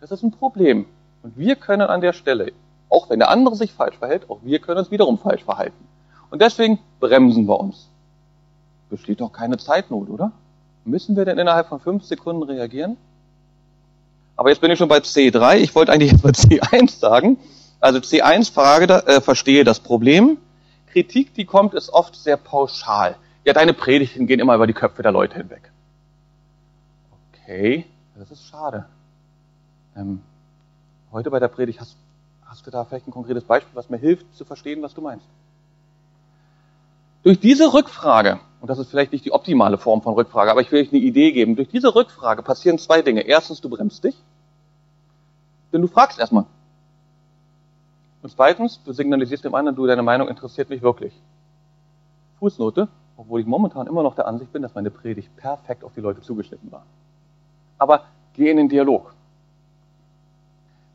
Das 0.00 0.10
ist 0.10 0.22
ein 0.22 0.32
Problem. 0.32 0.86
Und 1.22 1.38
wir 1.38 1.56
können 1.56 1.88
an 1.88 2.00
der 2.00 2.12
Stelle, 2.12 2.52
auch 2.90 3.08
wenn 3.08 3.20
der 3.20 3.30
andere 3.30 3.54
sich 3.54 3.72
falsch 3.72 3.96
verhält, 3.96 4.28
auch 4.28 4.40
wir 4.42 4.58
können 4.58 4.78
uns 4.78 4.90
wiederum 4.90 5.18
falsch 5.18 5.44
verhalten. 5.44 5.86
Und 6.30 6.42
deswegen 6.42 6.80
bremsen 6.98 7.46
wir 7.46 7.58
uns. 7.58 7.88
Besteht 8.90 9.20
doch 9.20 9.32
keine 9.32 9.58
Zeitnot, 9.58 10.10
oder? 10.10 10.32
Müssen 10.84 11.16
wir 11.16 11.24
denn 11.24 11.38
innerhalb 11.38 11.68
von 11.68 11.80
fünf 11.80 12.04
Sekunden 12.04 12.42
reagieren? 12.42 12.96
Aber 14.36 14.50
jetzt 14.50 14.60
bin 14.60 14.70
ich 14.70 14.78
schon 14.78 14.88
bei 14.88 14.98
C3. 14.98 15.58
Ich 15.58 15.74
wollte 15.74 15.92
eigentlich 15.92 16.12
jetzt 16.12 16.22
bei 16.22 16.30
C1 16.30 16.98
sagen. 16.98 17.38
Also 17.84 17.98
C1 17.98 18.50
Frage, 18.50 19.06
äh, 19.06 19.20
verstehe 19.20 19.62
das 19.62 19.78
Problem. 19.78 20.38
Kritik, 20.90 21.34
die 21.34 21.44
kommt, 21.44 21.74
ist 21.74 21.90
oft 21.90 22.16
sehr 22.16 22.38
pauschal. 22.38 23.16
Ja, 23.44 23.52
deine 23.52 23.74
Predigten 23.74 24.26
gehen 24.26 24.40
immer 24.40 24.54
über 24.54 24.66
die 24.66 24.72
Köpfe 24.72 25.02
der 25.02 25.12
Leute 25.12 25.36
hinweg. 25.36 25.70
Okay, 27.42 27.84
das 28.18 28.30
ist 28.30 28.48
schade. 28.48 28.86
Ähm, 29.94 30.22
heute 31.12 31.30
bei 31.30 31.38
der 31.38 31.48
Predigt 31.48 31.78
hast, 31.78 31.94
hast 32.46 32.66
du 32.66 32.70
da 32.70 32.86
vielleicht 32.86 33.06
ein 33.06 33.10
konkretes 33.10 33.44
Beispiel, 33.44 33.76
was 33.76 33.90
mir 33.90 33.98
hilft 33.98 34.34
zu 34.34 34.46
verstehen, 34.46 34.80
was 34.80 34.94
du 34.94 35.02
meinst. 35.02 35.26
Durch 37.22 37.38
diese 37.38 37.74
Rückfrage, 37.74 38.40
und 38.62 38.70
das 38.70 38.78
ist 38.78 38.88
vielleicht 38.88 39.12
nicht 39.12 39.26
die 39.26 39.32
optimale 39.32 39.76
Form 39.76 40.00
von 40.00 40.14
Rückfrage, 40.14 40.50
aber 40.50 40.62
ich 40.62 40.72
will 40.72 40.80
euch 40.80 40.90
eine 40.90 41.02
Idee 41.02 41.32
geben, 41.32 41.54
durch 41.54 41.68
diese 41.68 41.94
Rückfrage 41.94 42.42
passieren 42.42 42.78
zwei 42.78 43.02
Dinge. 43.02 43.20
Erstens, 43.26 43.60
du 43.60 43.68
bremst 43.68 44.04
dich, 44.04 44.16
denn 45.70 45.82
du 45.82 45.86
fragst 45.88 46.18
erstmal. 46.18 46.46
Und 48.24 48.30
zweitens, 48.30 48.80
du 48.82 48.94
signalisierst 48.94 49.44
dem 49.44 49.54
anderen, 49.54 49.76
du, 49.76 49.86
deine 49.86 50.02
Meinung 50.02 50.28
interessiert 50.28 50.70
mich 50.70 50.80
wirklich. 50.80 51.12
Fußnote, 52.38 52.88
obwohl 53.18 53.42
ich 53.42 53.46
momentan 53.46 53.86
immer 53.86 54.02
noch 54.02 54.14
der 54.14 54.26
Ansicht 54.26 54.50
bin, 54.50 54.62
dass 54.62 54.74
meine 54.74 54.90
Predigt 54.90 55.36
perfekt 55.36 55.84
auf 55.84 55.92
die 55.94 56.00
Leute 56.00 56.22
zugeschnitten 56.22 56.72
war. 56.72 56.86
Aber 57.76 58.04
geh 58.32 58.50
in 58.50 58.56
den 58.56 58.70
Dialog. 58.70 59.12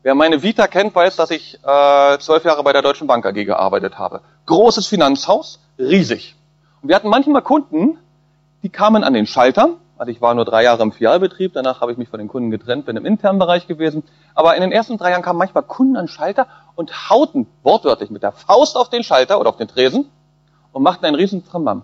Wer 0.02 0.16
meine 0.16 0.42
Vita 0.42 0.66
kennt, 0.66 0.92
weiß, 0.92 1.14
dass 1.14 1.30
ich 1.30 1.54
äh, 1.62 2.18
zwölf 2.18 2.44
Jahre 2.44 2.64
bei 2.64 2.72
der 2.72 2.82
Deutschen 2.82 3.06
Bank 3.06 3.24
AG 3.24 3.44
gearbeitet 3.44 3.96
habe. 3.96 4.22
Großes 4.46 4.88
Finanzhaus, 4.88 5.60
riesig. 5.78 6.34
Und 6.82 6.88
wir 6.88 6.96
hatten 6.96 7.10
manchmal 7.10 7.42
Kunden, 7.42 7.96
die 8.64 8.70
kamen 8.70 9.04
an 9.04 9.14
den 9.14 9.26
Schalter. 9.26 9.76
Also 10.00 10.10
ich 10.10 10.20
war 10.20 10.34
nur 10.34 10.46
drei 10.46 10.64
Jahre 10.64 10.82
im 10.82 10.92
Filialbetrieb, 10.92 11.52
danach 11.52 11.82
habe 11.82 11.92
ich 11.92 11.98
mich 11.98 12.08
von 12.08 12.18
den 12.18 12.26
Kunden 12.26 12.50
getrennt, 12.50 12.86
bin 12.86 12.96
im 12.96 13.04
internen 13.04 13.38
Bereich 13.38 13.66
gewesen. 13.66 14.02
Aber 14.34 14.56
in 14.56 14.62
den 14.62 14.72
ersten 14.72 14.96
drei 14.96 15.10
Jahren 15.10 15.20
kamen 15.20 15.38
manchmal 15.38 15.62
Kunden 15.62 15.96
an 15.96 16.06
den 16.06 16.08
Schalter 16.08 16.46
und 16.80 17.10
hauten 17.10 17.46
wortwörtlich 17.62 18.08
mit 18.08 18.22
der 18.22 18.32
Faust 18.32 18.74
auf 18.74 18.88
den 18.88 19.04
Schalter 19.04 19.38
oder 19.38 19.50
auf 19.50 19.58
den 19.58 19.68
Tresen 19.68 20.06
und 20.72 20.82
machten 20.82 21.04
einen 21.04 21.14
riesen 21.14 21.44
Trambam. 21.44 21.82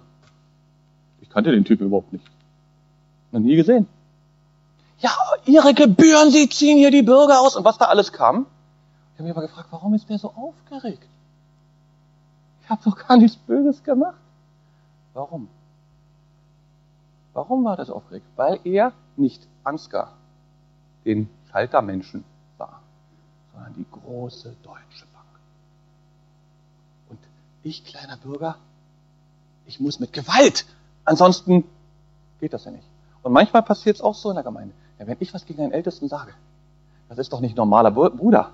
Ich 1.20 1.28
kannte 1.28 1.50
den 1.52 1.66
Typen 1.66 1.88
überhaupt 1.88 2.14
nicht. 2.14 2.24
Noch 3.30 3.40
nie 3.40 3.56
gesehen. 3.56 3.86
Ja, 4.98 5.10
ihre 5.44 5.74
Gebühren, 5.74 6.30
sie 6.30 6.48
ziehen 6.48 6.78
hier 6.78 6.90
die 6.90 7.02
Bürger 7.02 7.42
aus 7.42 7.56
und 7.56 7.64
was 7.66 7.76
da 7.76 7.84
alles 7.84 8.14
kam. 8.14 8.46
Ich 9.12 9.18
habe 9.18 9.24
mich 9.24 9.36
aber 9.36 9.46
gefragt, 9.46 9.68
warum 9.70 9.92
ist 9.92 10.08
der 10.08 10.18
so 10.18 10.32
aufgeregt? 10.34 11.06
Ich 12.62 12.70
habe 12.70 12.80
doch 12.82 12.96
gar 12.96 13.18
nichts 13.18 13.36
Böses 13.36 13.84
gemacht. 13.84 14.16
Warum? 15.12 15.48
Warum 17.34 17.64
war 17.66 17.76
das 17.76 17.90
aufgeregt? 17.90 18.26
Weil 18.36 18.60
er 18.64 18.92
nicht 19.16 19.46
Ansgar, 19.62 20.14
den 21.04 21.28
Schaltermenschen, 21.50 22.24
sondern 23.56 23.74
die 23.74 23.86
große 23.90 24.54
Deutsche 24.62 25.06
Bank. 25.12 25.26
Und 27.08 27.18
ich, 27.64 27.84
kleiner 27.84 28.16
Bürger, 28.16 28.56
ich 29.66 29.80
muss 29.80 29.98
mit 29.98 30.12
Gewalt 30.12 30.64
Ansonsten 31.06 31.64
geht 32.40 32.52
das 32.52 32.64
ja 32.66 32.72
nicht. 32.72 32.84
Und 33.22 33.32
manchmal 33.32 33.62
passiert 33.62 33.96
es 33.96 34.02
auch 34.02 34.14
so 34.14 34.28
in 34.28 34.34
der 34.34 34.44
Gemeinde. 34.44 34.74
Ja, 34.98 35.06
wenn 35.06 35.16
ich 35.20 35.32
was 35.32 35.46
gegen 35.46 35.62
einen 35.62 35.72
Ältesten 35.72 36.08
sage, 36.08 36.32
das 37.08 37.18
ist 37.18 37.32
doch 37.32 37.40
nicht 37.40 37.56
normaler 37.56 37.92
Bruder, 37.92 38.50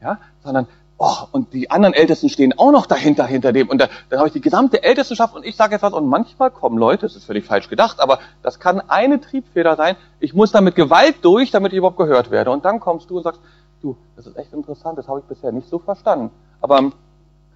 ja, 0.00 0.18
sondern 0.42 0.66
oh, 0.96 1.16
und 1.32 1.52
die 1.52 1.70
anderen 1.70 1.92
Ältesten 1.92 2.30
stehen 2.30 2.58
auch 2.58 2.72
noch 2.72 2.86
dahinter, 2.86 3.26
hinter 3.26 3.52
dem. 3.52 3.68
Und 3.68 3.78
da, 3.78 3.88
dann 4.08 4.18
habe 4.18 4.28
ich 4.28 4.32
die 4.32 4.40
gesamte 4.40 4.82
Ältestenschaft 4.82 5.34
und 5.34 5.44
ich 5.44 5.56
sage 5.56 5.74
jetzt 5.74 5.82
was. 5.82 5.92
Und 5.92 6.06
manchmal 6.06 6.50
kommen 6.50 6.78
Leute, 6.78 7.02
das 7.02 7.16
ist 7.16 7.24
völlig 7.24 7.44
falsch 7.44 7.68
gedacht, 7.68 8.00
aber 8.00 8.18
das 8.42 8.58
kann 8.58 8.80
eine 8.88 9.20
Triebfeder 9.20 9.76
sein. 9.76 9.96
Ich 10.20 10.32
muss 10.32 10.52
da 10.52 10.62
mit 10.62 10.74
Gewalt 10.74 11.16
durch, 11.22 11.50
damit 11.50 11.72
ich 11.72 11.78
überhaupt 11.78 11.98
gehört 11.98 12.30
werde. 12.30 12.50
Und 12.50 12.64
dann 12.64 12.80
kommst 12.80 13.10
du 13.10 13.18
und 13.18 13.24
sagst, 13.24 13.40
du, 13.84 13.96
das 14.16 14.26
ist 14.26 14.36
echt 14.36 14.52
interessant, 14.52 14.98
das 14.98 15.06
habe 15.06 15.20
ich 15.20 15.26
bisher 15.26 15.52
nicht 15.52 15.68
so 15.68 15.78
verstanden. 15.78 16.30
Aber 16.60 16.78
ähm, 16.78 16.92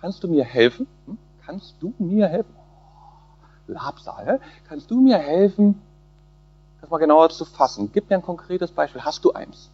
kannst 0.00 0.22
du 0.22 0.28
mir 0.28 0.44
helfen? 0.44 0.86
Hm? 1.06 1.18
Kannst 1.44 1.74
du 1.80 1.94
mir 1.98 2.28
helfen? 2.28 2.54
Labsal, 3.66 4.40
kannst 4.68 4.90
du 4.90 5.00
mir 5.00 5.18
helfen, 5.18 5.80
das 6.80 6.88
mal 6.90 6.98
genauer 6.98 7.30
zu 7.30 7.44
fassen? 7.44 7.90
Gib 7.92 8.08
mir 8.08 8.16
ein 8.16 8.22
konkretes 8.22 8.70
Beispiel. 8.70 9.02
Hast 9.02 9.24
du 9.24 9.32
eins? 9.32 9.70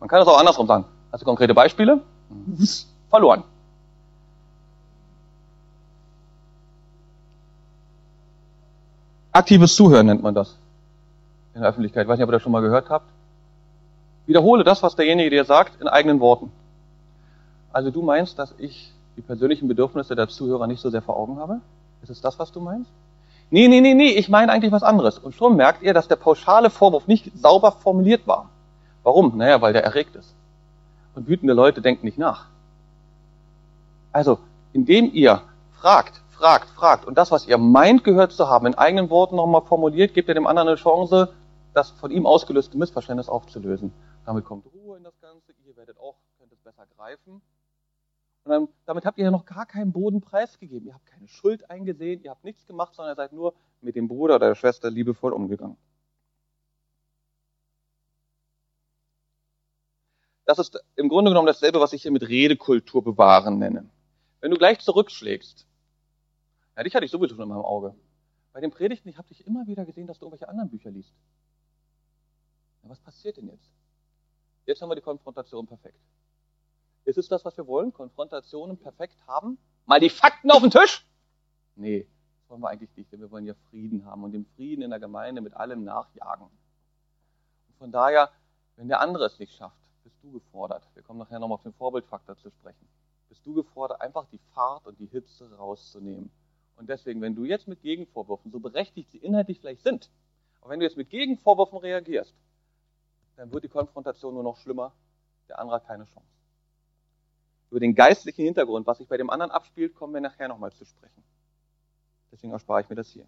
Man 0.00 0.08
kann 0.08 0.20
das 0.20 0.28
auch 0.28 0.38
andersrum 0.38 0.66
sagen. 0.66 0.84
Hast 1.12 1.20
du 1.20 1.24
konkrete 1.24 1.54
Beispiele? 1.54 2.02
Verloren. 3.10 3.44
Aktives 9.32 9.74
Zuhören 9.74 10.06
nennt 10.06 10.22
man 10.22 10.34
das 10.34 10.56
in 11.54 11.60
der 11.60 11.70
Öffentlichkeit. 11.70 12.04
Ich 12.04 12.08
weiß 12.08 12.18
nicht, 12.18 12.24
ob 12.24 12.30
ihr 12.30 12.32
das 12.32 12.42
schon 12.42 12.52
mal 12.52 12.60
gehört 12.60 12.90
habt. 12.90 13.10
Wiederhole 14.28 14.62
das, 14.62 14.82
was 14.82 14.94
derjenige 14.94 15.30
dir 15.30 15.44
sagt, 15.44 15.80
in 15.80 15.88
eigenen 15.88 16.20
Worten. 16.20 16.52
Also 17.72 17.90
du 17.90 18.02
meinst, 18.02 18.38
dass 18.38 18.54
ich 18.58 18.92
die 19.16 19.22
persönlichen 19.22 19.68
Bedürfnisse 19.68 20.14
der 20.14 20.28
Zuhörer 20.28 20.66
nicht 20.66 20.82
so 20.82 20.90
sehr 20.90 21.00
vor 21.00 21.16
Augen 21.16 21.38
habe? 21.38 21.62
Ist 22.02 22.10
es 22.10 22.20
das, 22.20 22.38
was 22.38 22.52
du 22.52 22.60
meinst? 22.60 22.90
Nee, 23.48 23.68
nee, 23.68 23.80
nee, 23.80 23.94
nee, 23.94 24.10
ich 24.10 24.28
meine 24.28 24.52
eigentlich 24.52 24.70
was 24.70 24.82
anderes. 24.82 25.18
Und 25.18 25.34
schon 25.34 25.56
merkt 25.56 25.82
ihr, 25.82 25.94
dass 25.94 26.08
der 26.08 26.16
pauschale 26.16 26.68
Vorwurf 26.68 27.06
nicht 27.06 27.32
sauber 27.38 27.72
formuliert 27.72 28.26
war. 28.26 28.50
Warum? 29.02 29.34
Naja, 29.38 29.62
weil 29.62 29.72
der 29.72 29.84
erregt 29.84 30.14
ist. 30.14 30.34
Und 31.14 31.26
wütende 31.26 31.54
Leute 31.54 31.80
denken 31.80 32.04
nicht 32.04 32.18
nach. 32.18 32.48
Also, 34.12 34.38
indem 34.74 35.10
ihr 35.10 35.40
fragt, 35.72 36.20
fragt, 36.32 36.68
fragt 36.68 37.06
und 37.06 37.16
das, 37.16 37.30
was 37.30 37.48
ihr 37.48 37.56
meint 37.56 38.04
gehört 38.04 38.32
zu 38.32 38.50
haben, 38.50 38.66
in 38.66 38.74
eigenen 38.74 39.08
Worten 39.08 39.36
nochmal 39.36 39.62
formuliert, 39.62 40.12
gebt 40.12 40.28
ihr 40.28 40.34
dem 40.34 40.46
anderen 40.46 40.68
eine 40.68 40.76
Chance, 40.76 41.32
das 41.72 41.90
von 41.92 42.10
ihm 42.10 42.26
ausgelöste 42.26 42.76
Missverständnis 42.76 43.30
aufzulösen. 43.30 43.90
Damit 44.28 44.44
kommt 44.44 44.66
Ruhe 44.66 44.98
in 44.98 45.04
das 45.04 45.18
Ganze, 45.20 45.54
ihr 45.64 45.74
werdet 45.74 45.96
auch, 45.96 46.18
könnt 46.36 46.52
es 46.52 46.60
besser 46.60 46.84
greifen. 46.84 47.40
Und 48.44 48.50
dann, 48.50 48.68
damit 48.84 49.06
habt 49.06 49.16
ihr 49.16 49.24
ja 49.24 49.30
noch 49.30 49.46
gar 49.46 49.64
keinen 49.64 49.90
Boden 49.90 50.20
preisgegeben. 50.20 50.86
Ihr 50.86 50.92
habt 50.92 51.06
keine 51.06 51.26
Schuld 51.28 51.70
eingesehen, 51.70 52.22
ihr 52.22 52.30
habt 52.30 52.44
nichts 52.44 52.66
gemacht, 52.66 52.94
sondern 52.94 53.14
ihr 53.14 53.16
seid 53.16 53.32
nur 53.32 53.54
mit 53.80 53.96
dem 53.96 54.06
Bruder 54.06 54.34
oder 54.34 54.48
der 54.48 54.54
Schwester 54.54 54.90
liebevoll 54.90 55.32
umgegangen. 55.32 55.78
Das 60.44 60.58
ist 60.58 60.78
im 60.96 61.08
Grunde 61.08 61.30
genommen 61.30 61.46
dasselbe, 61.46 61.80
was 61.80 61.94
ich 61.94 62.02
hier 62.02 62.12
mit 62.12 62.28
Redekultur 62.28 63.02
bewahren 63.02 63.58
nenne. 63.58 63.88
Wenn 64.42 64.50
du 64.50 64.58
gleich 64.58 64.80
zurückschlägst, 64.80 65.66
ja, 66.76 66.82
dich 66.82 66.94
hatte 66.94 67.06
ich 67.06 67.10
sowieso 67.10 67.34
schon 67.34 67.44
in 67.44 67.48
meinem 67.48 67.64
Auge. 67.64 67.94
Bei 68.52 68.60
den 68.60 68.72
Predigten, 68.72 69.08
ich 69.08 69.16
habe 69.16 69.28
dich 69.28 69.46
immer 69.46 69.66
wieder 69.66 69.86
gesehen, 69.86 70.06
dass 70.06 70.18
du 70.18 70.26
irgendwelche 70.26 70.50
anderen 70.50 70.68
Bücher 70.68 70.90
liest. 70.90 71.14
Ja, 72.82 72.90
was 72.90 73.00
passiert 73.00 73.38
denn 73.38 73.48
jetzt? 73.48 73.72
Jetzt 74.68 74.82
haben 74.82 74.90
wir 74.90 74.96
die 74.96 75.00
Konfrontation 75.00 75.66
perfekt. 75.66 75.98
Ist 77.06 77.16
es 77.16 77.26
das, 77.26 77.42
was 77.42 77.56
wir 77.56 77.66
wollen? 77.66 77.90
Konfrontationen 77.90 78.76
perfekt 78.76 79.16
haben? 79.26 79.56
Mal 79.86 79.98
die 79.98 80.10
Fakten 80.10 80.50
auf 80.50 80.60
den 80.60 80.70
Tisch? 80.70 81.06
Nee, 81.74 82.06
das 82.36 82.50
wollen 82.50 82.60
wir 82.60 82.68
eigentlich 82.68 82.94
nicht, 82.94 83.10
denn 83.10 83.20
wir 83.20 83.30
wollen 83.30 83.46
ja 83.46 83.54
Frieden 83.70 84.04
haben 84.04 84.24
und 84.24 84.32
den 84.32 84.44
Frieden 84.44 84.82
in 84.82 84.90
der 84.90 85.00
Gemeinde 85.00 85.40
mit 85.40 85.54
allem 85.54 85.84
nachjagen. 85.84 86.48
Und 86.48 87.76
von 87.78 87.90
daher, 87.90 88.30
wenn 88.76 88.88
der 88.88 89.00
andere 89.00 89.24
es 89.24 89.38
nicht 89.38 89.54
schafft, 89.54 89.80
bist 90.04 90.22
du 90.22 90.32
gefordert. 90.32 90.86
Wir 90.92 91.02
kommen 91.02 91.18
nachher 91.18 91.38
nochmal 91.38 91.54
auf 91.54 91.62
den 91.62 91.72
Vorbildfaktor 91.72 92.36
zu 92.36 92.50
sprechen. 92.50 92.86
Bist 93.30 93.46
du 93.46 93.54
gefordert, 93.54 94.02
einfach 94.02 94.26
die 94.26 94.40
Fahrt 94.52 94.86
und 94.86 95.00
die 95.00 95.06
Hitze 95.06 95.50
rauszunehmen. 95.56 96.30
Und 96.76 96.90
deswegen, 96.90 97.22
wenn 97.22 97.34
du 97.34 97.46
jetzt 97.46 97.68
mit 97.68 97.80
Gegenvorwürfen, 97.80 98.50
so 98.50 98.60
berechtigt 98.60 99.12
sie 99.12 99.18
inhaltlich 99.18 99.60
vielleicht 99.60 99.82
sind, 99.82 100.10
aber 100.60 100.72
wenn 100.72 100.80
du 100.80 100.84
jetzt 100.84 100.98
mit 100.98 101.08
Gegenvorwürfen 101.08 101.78
reagierst, 101.78 102.34
dann 103.38 103.52
wird 103.52 103.62
die 103.62 103.68
Konfrontation 103.68 104.34
nur 104.34 104.42
noch 104.42 104.56
schlimmer. 104.56 104.92
Der 105.48 105.60
andere 105.60 105.76
hat 105.76 105.86
keine 105.86 106.04
Chance. 106.06 106.28
Über 107.70 107.78
den 107.78 107.94
geistlichen 107.94 108.44
Hintergrund, 108.44 108.86
was 108.86 108.98
sich 108.98 109.06
bei 109.06 109.16
dem 109.16 109.30
anderen 109.30 109.52
abspielt, 109.52 109.94
kommen 109.94 110.12
wir 110.12 110.20
nachher 110.20 110.48
nochmal 110.48 110.72
zu 110.72 110.84
sprechen. 110.84 111.22
Deswegen 112.32 112.52
erspare 112.52 112.80
ich 112.80 112.88
mir 112.88 112.96
das 112.96 113.08
hier. 113.10 113.26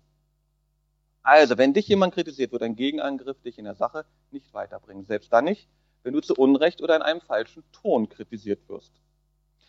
Also, 1.23 1.57
wenn 1.59 1.75
dich 1.75 1.87
jemand 1.87 2.15
kritisiert, 2.15 2.51
wird 2.51 2.63
ein 2.63 2.75
Gegenangriff 2.75 3.41
dich 3.43 3.59
in 3.59 3.65
der 3.65 3.77
Sache 3.77 4.05
nicht 4.33 4.53
weiterbringen. 4.53 5.05
Selbst 5.05 5.33
dann 5.33 5.45
nicht, 5.45 5.69
wenn 6.03 6.13
du 6.13 6.21
zu 6.21 6.35
Unrecht 6.35 6.83
oder 6.83 6.97
in 6.97 7.03
einem 7.03 7.21
falschen 7.21 7.63
Ton 7.71 8.09
kritisiert 8.09 8.69
wirst. 8.69 8.93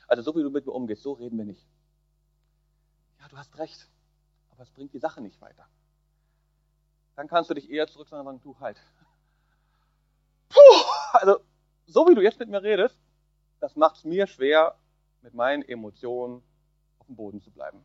Also, 0.07 0.23
so 0.23 0.35
wie 0.35 0.41
du 0.41 0.49
mit 0.49 0.65
mir 0.65 0.71
umgehst, 0.71 1.03
so 1.03 1.13
reden 1.13 1.37
wir 1.37 1.45
nicht. 1.45 1.67
Ja, 3.19 3.27
du 3.27 3.37
hast 3.37 3.59
recht, 3.59 3.87
aber 4.49 4.63
es 4.63 4.71
bringt 4.71 4.93
die 4.93 4.99
Sache 4.99 5.21
nicht 5.21 5.39
weiter. 5.39 5.67
Dann 7.15 7.27
kannst 7.27 7.51
du 7.51 7.53
dich 7.53 7.69
eher 7.69 7.85
zurück 7.87 8.07
und 8.11 8.23
sagen, 8.23 8.41
du 8.41 8.59
halt. 8.59 8.81
Puh, 10.51 10.85
also, 11.13 11.39
so 11.85 12.07
wie 12.07 12.15
du 12.15 12.21
jetzt 12.21 12.39
mit 12.39 12.49
mir 12.49 12.61
redest, 12.61 12.97
das 13.59 13.75
macht 13.75 13.97
es 13.97 14.03
mir 14.03 14.27
schwer, 14.27 14.75
mit 15.21 15.33
meinen 15.33 15.61
Emotionen 15.63 16.43
auf 16.99 17.05
dem 17.07 17.15
Boden 17.15 17.41
zu 17.41 17.51
bleiben. 17.51 17.83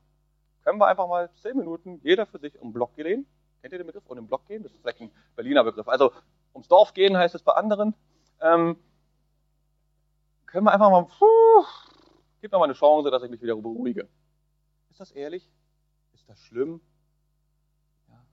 Können 0.64 0.78
wir 0.78 0.86
einfach 0.86 1.06
mal 1.06 1.30
zehn 1.42 1.56
Minuten 1.56 2.00
jeder 2.02 2.26
für 2.26 2.38
sich 2.38 2.58
um 2.58 2.68
den 2.68 2.72
Block 2.72 2.94
gehen? 2.96 3.26
Kennt 3.60 3.72
ihr 3.72 3.78
den 3.78 3.86
Begriff? 3.86 4.06
Um 4.06 4.16
den 4.16 4.26
Block 4.26 4.46
gehen? 4.46 4.62
Das 4.62 4.72
ist 4.72 4.80
vielleicht 4.80 5.00
ein 5.00 5.10
Berliner 5.36 5.64
Begriff. 5.64 5.86
Also 5.88 6.12
ums 6.54 6.68
Dorf 6.68 6.94
gehen 6.94 7.16
heißt 7.16 7.34
es 7.34 7.42
bei 7.42 7.52
anderen. 7.52 7.94
Ähm, 8.40 8.76
können 10.46 10.64
wir 10.64 10.72
einfach 10.72 10.90
mal, 10.90 11.04
puh, 11.04 11.64
gib 12.40 12.52
mir 12.52 12.58
mal 12.58 12.64
eine 12.64 12.72
Chance, 12.74 13.10
dass 13.10 13.22
ich 13.22 13.30
mich 13.30 13.42
wieder 13.42 13.54
beruhige. 13.56 14.08
Ist 14.90 15.00
das 15.00 15.12
ehrlich? 15.12 15.48
Ist 16.14 16.28
das 16.28 16.40
schlimm? 16.40 16.80
Ja. 18.08 18.24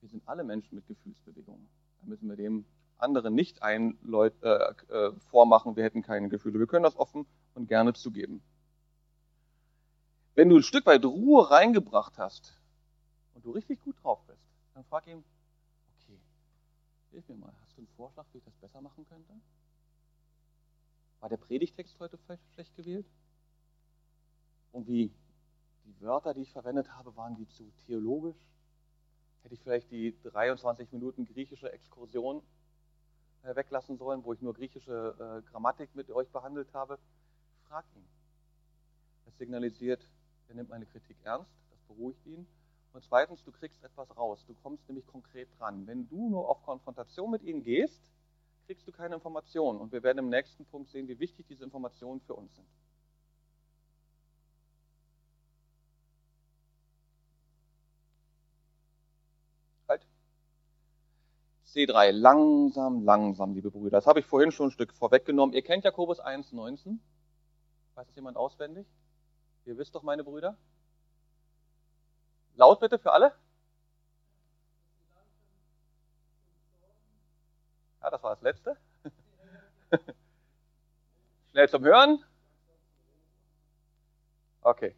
Wir 0.00 0.08
sind 0.08 0.28
alle 0.28 0.44
Menschen 0.44 0.74
mit 0.74 0.86
Gefühlsbewegungen. 0.86 1.68
Da 2.00 2.06
müssen 2.06 2.28
wir 2.28 2.36
dem 2.36 2.66
anderen 3.02 3.34
nicht 3.34 3.62
ein 3.62 3.98
Leut, 4.02 4.34
äh, 4.42 4.74
äh, 4.88 5.12
vormachen, 5.30 5.76
wir 5.76 5.84
hätten 5.84 6.02
keine 6.02 6.28
Gefühle. 6.28 6.58
Wir 6.58 6.66
können 6.66 6.84
das 6.84 6.96
offen 6.96 7.26
und 7.54 7.68
gerne 7.68 7.92
zugeben. 7.92 8.42
Wenn 10.34 10.48
du 10.48 10.56
ein 10.56 10.62
Stück 10.62 10.86
weit 10.86 11.04
Ruhe 11.04 11.50
reingebracht 11.50 12.16
hast 12.16 12.58
und 13.34 13.44
du 13.44 13.50
richtig 13.50 13.80
gut 13.80 14.02
drauf 14.02 14.24
bist, 14.26 14.40
dann 14.74 14.84
frag 14.84 15.06
ihn, 15.06 15.22
okay, 15.94 16.18
hilf 17.10 17.28
mir 17.28 17.36
mal, 17.36 17.52
hast 17.60 17.76
du 17.76 17.82
einen 17.82 17.88
Vorschlag, 17.96 18.24
wie 18.32 18.38
ich 18.38 18.44
das 18.44 18.56
besser 18.56 18.80
machen 18.80 19.04
könnte? 19.08 19.32
War 21.20 21.28
der 21.28 21.36
Predigtext 21.36 22.00
heute 22.00 22.18
schlecht 22.54 22.74
gewählt? 22.74 23.06
Und 24.72 24.86
wie 24.86 25.12
die 25.84 26.00
Wörter, 26.00 26.32
die 26.32 26.42
ich 26.42 26.52
verwendet 26.52 26.90
habe, 26.96 27.14
waren 27.16 27.36
die 27.36 27.46
zu 27.48 27.70
theologisch? 27.86 28.48
Hätte 29.42 29.54
ich 29.54 29.60
vielleicht 29.60 29.90
die 29.90 30.16
23 30.22 30.90
Minuten 30.92 31.26
griechische 31.26 31.70
Exkursion 31.70 32.42
weglassen 33.42 33.96
sollen, 33.96 34.24
wo 34.24 34.32
ich 34.32 34.40
nur 34.40 34.54
griechische 34.54 35.14
äh, 35.18 35.50
Grammatik 35.50 35.94
mit 35.94 36.10
euch 36.10 36.28
behandelt 36.30 36.72
habe, 36.72 36.98
frag 37.68 37.84
ihn. 37.96 38.04
Das 39.24 39.36
signalisiert, 39.38 40.06
er 40.48 40.54
nimmt 40.54 40.70
meine 40.70 40.86
Kritik 40.86 41.16
ernst, 41.24 41.50
das 41.70 41.80
beruhigt 41.82 42.24
ihn. 42.26 42.46
Und 42.92 43.02
zweitens, 43.04 43.42
du 43.42 43.52
kriegst 43.52 43.82
etwas 43.82 44.14
raus, 44.16 44.44
du 44.46 44.54
kommst 44.62 44.86
nämlich 44.88 45.06
konkret 45.06 45.48
dran. 45.58 45.86
Wenn 45.86 46.08
du 46.08 46.28
nur 46.28 46.48
auf 46.48 46.62
Konfrontation 46.62 47.30
mit 47.30 47.42
ihnen 47.42 47.62
gehst, 47.62 48.12
kriegst 48.66 48.86
du 48.86 48.92
keine 48.92 49.14
Informationen. 49.14 49.80
Und 49.80 49.92
wir 49.92 50.02
werden 50.02 50.18
im 50.18 50.28
nächsten 50.28 50.64
Punkt 50.66 50.90
sehen, 50.90 51.08
wie 51.08 51.18
wichtig 51.18 51.46
diese 51.48 51.64
Informationen 51.64 52.20
für 52.20 52.34
uns 52.34 52.54
sind. 52.54 52.68
C3, 61.72 62.10
langsam, 62.10 63.02
langsam, 63.02 63.54
liebe 63.54 63.70
Brüder. 63.70 63.96
Das 63.96 64.06
habe 64.06 64.20
ich 64.20 64.26
vorhin 64.26 64.52
schon 64.52 64.68
ein 64.68 64.72
Stück 64.72 64.92
vorweggenommen. 64.92 65.54
Ihr 65.54 65.62
kennt 65.62 65.84
Jakobus 65.84 66.20
1,19. 66.20 66.98
Weiß 67.94 68.06
das 68.06 68.14
jemand 68.14 68.36
auswendig? 68.36 68.86
Ihr 69.64 69.78
wisst 69.78 69.94
doch, 69.94 70.02
meine 70.02 70.22
Brüder. 70.22 70.58
Laut 72.56 72.80
bitte 72.80 72.98
für 72.98 73.12
alle. 73.12 73.32
Ja, 78.02 78.10
das 78.10 78.22
war 78.22 78.34
das 78.34 78.42
letzte. 78.42 78.76
Schnell 81.52 81.68
zum 81.70 81.84
Hören. 81.84 82.22
Okay. 84.60 84.94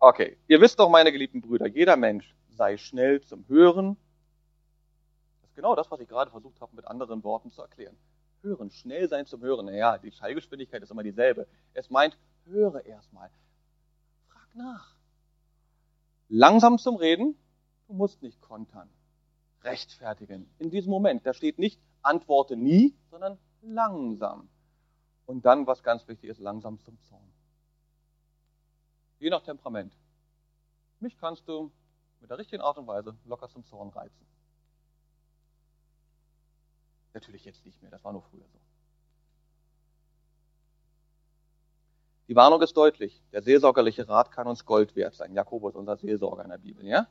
Okay. 0.00 0.38
Ihr 0.48 0.60
wisst 0.60 0.80
doch, 0.80 0.88
meine 0.88 1.12
geliebten 1.12 1.40
Brüder, 1.40 1.66
jeder 1.66 1.96
Mensch 1.96 2.34
sei 2.48 2.76
schnell 2.78 3.20
zum 3.20 3.46
Hören, 3.48 3.96
genau 5.54 5.74
das, 5.74 5.90
was 5.90 6.00
ich 6.00 6.08
gerade 6.08 6.30
versucht 6.30 6.60
habe, 6.60 6.74
mit 6.76 6.86
anderen 6.86 7.22
Worten 7.24 7.50
zu 7.50 7.62
erklären. 7.62 7.96
Hören, 8.42 8.70
schnell 8.70 9.08
sein 9.08 9.26
zum 9.26 9.40
Hören. 9.40 9.66
Naja, 9.66 9.98
die 9.98 10.12
Schallgeschwindigkeit 10.12 10.82
ist 10.82 10.90
immer 10.90 11.02
dieselbe. 11.02 11.46
Es 11.72 11.90
meint, 11.90 12.18
höre 12.44 12.84
erstmal. 12.84 13.30
Frag 14.28 14.54
nach. 14.54 14.94
Langsam 16.28 16.78
zum 16.78 16.96
Reden, 16.96 17.38
du 17.86 17.94
musst 17.94 18.22
nicht 18.22 18.40
kontern. 18.40 18.90
Rechtfertigen. 19.62 20.50
In 20.58 20.70
diesem 20.70 20.90
Moment, 20.90 21.24
da 21.26 21.32
steht 21.32 21.58
nicht, 21.58 21.80
antworte 22.02 22.56
nie, 22.56 22.94
sondern 23.10 23.38
langsam. 23.62 24.48
Und 25.26 25.46
dann, 25.46 25.66
was 25.66 25.82
ganz 25.82 26.06
wichtig 26.06 26.30
ist, 26.30 26.38
langsam 26.38 26.78
zum 26.80 27.00
Zorn. 27.00 27.32
Je 29.18 29.30
nach 29.30 29.42
Temperament. 29.42 29.96
Mich 31.00 31.16
kannst 31.16 31.48
du 31.48 31.72
mit 32.20 32.30
der 32.30 32.38
richtigen 32.38 32.62
Art 32.62 32.78
und 32.78 32.86
Weise 32.86 33.16
locker 33.24 33.48
zum 33.48 33.64
Zorn 33.64 33.88
reizen. 33.90 34.26
Natürlich 37.14 37.44
jetzt 37.44 37.64
nicht 37.64 37.80
mehr, 37.80 37.90
das 37.90 38.04
war 38.04 38.12
nur 38.12 38.22
früher 38.22 38.44
so. 38.52 38.58
Die 42.26 42.36
Warnung 42.36 42.60
ist 42.62 42.76
deutlich. 42.76 43.22
Der 43.32 43.42
seelsorgerliche 43.42 44.08
Rat 44.08 44.32
kann 44.32 44.46
uns 44.46 44.64
Gold 44.64 44.96
wert 44.96 45.14
sein. 45.14 45.32
Jakobus, 45.34 45.74
unser 45.74 45.96
Seelsorger 45.96 46.42
in 46.42 46.50
der 46.50 46.58
Bibel, 46.58 46.84
ja? 46.86 47.06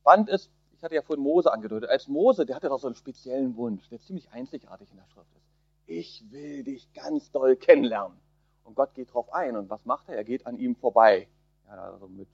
Spannend 0.00 0.28
ist, 0.28 0.50
ich 0.72 0.82
hatte 0.82 0.94
ja 0.94 1.02
vorhin 1.02 1.22
Mose 1.22 1.52
angedeutet, 1.52 1.90
als 1.90 2.06
Mose, 2.06 2.46
der 2.46 2.56
hatte 2.56 2.68
doch 2.68 2.78
so 2.78 2.86
einen 2.86 2.96
speziellen 2.96 3.56
Wunsch, 3.56 3.88
der 3.88 4.00
ziemlich 4.00 4.30
einzigartig 4.30 4.90
in 4.90 4.96
der 4.96 5.06
Schrift 5.06 5.34
ist. 5.34 5.46
Ich 5.86 6.24
will 6.30 6.62
dich 6.62 6.92
ganz 6.92 7.30
doll 7.32 7.56
kennenlernen. 7.56 8.18
Und 8.62 8.76
Gott 8.76 8.94
geht 8.94 9.12
drauf 9.12 9.32
ein. 9.32 9.56
Und 9.56 9.68
was 9.70 9.84
macht 9.84 10.08
er? 10.08 10.16
Er 10.16 10.24
geht 10.24 10.46
an 10.46 10.56
ihm 10.56 10.76
vorbei. 10.76 11.28
Ja, 11.66 11.92
also 11.92 12.06
mit 12.06 12.28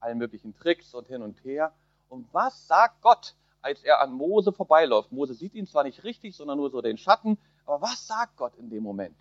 allen 0.00 0.18
möglichen 0.18 0.54
Tricks 0.54 0.94
und 0.94 1.06
hin 1.08 1.22
und 1.22 1.42
her. 1.44 1.72
Und 2.08 2.32
was 2.34 2.66
sagt 2.66 3.00
Gott? 3.00 3.34
Als 3.64 3.82
er 3.82 4.02
an 4.02 4.12
Mose 4.12 4.52
vorbeiläuft. 4.52 5.10
Mose 5.10 5.32
sieht 5.32 5.54
ihn 5.54 5.66
zwar 5.66 5.84
nicht 5.84 6.04
richtig, 6.04 6.36
sondern 6.36 6.58
nur 6.58 6.70
so 6.70 6.82
den 6.82 6.98
Schatten, 6.98 7.38
aber 7.64 7.80
was 7.80 8.06
sagt 8.06 8.36
Gott 8.36 8.54
in 8.56 8.68
dem 8.68 8.82
Moment? 8.82 9.16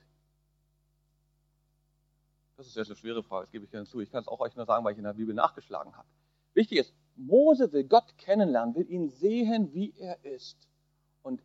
Das 2.58 2.68
ist 2.68 2.76
jetzt 2.76 2.88
eine 2.88 2.98
schwere 2.98 3.24
Frage, 3.24 3.46
das 3.46 3.52
gebe 3.52 3.64
ich 3.64 3.72
gerne 3.72 3.88
zu. 3.88 4.02
Ich 4.02 4.12
kann 4.12 4.22
es 4.22 4.28
auch 4.28 4.42
euch 4.42 4.56
nur 4.56 4.66
sagen, 4.66 4.84
weil 4.84 4.92
ich 4.92 4.98
in 4.98 5.06
der 5.06 5.14
Bibel 5.14 5.34
nachgeschlagen 5.34 5.96
habe. 5.96 6.08
Wichtig 6.54 6.78
ist, 6.78 6.94
Mose 7.16 7.72
will 7.72 7.86
Gott 7.86 8.18
kennenlernen, 8.18 8.76
will 8.76 8.90
ihn 8.90 9.10
sehen, 9.10 9.74
wie 9.74 9.94
er 9.98 10.24
ist. 10.26 10.68
Und 11.22 11.42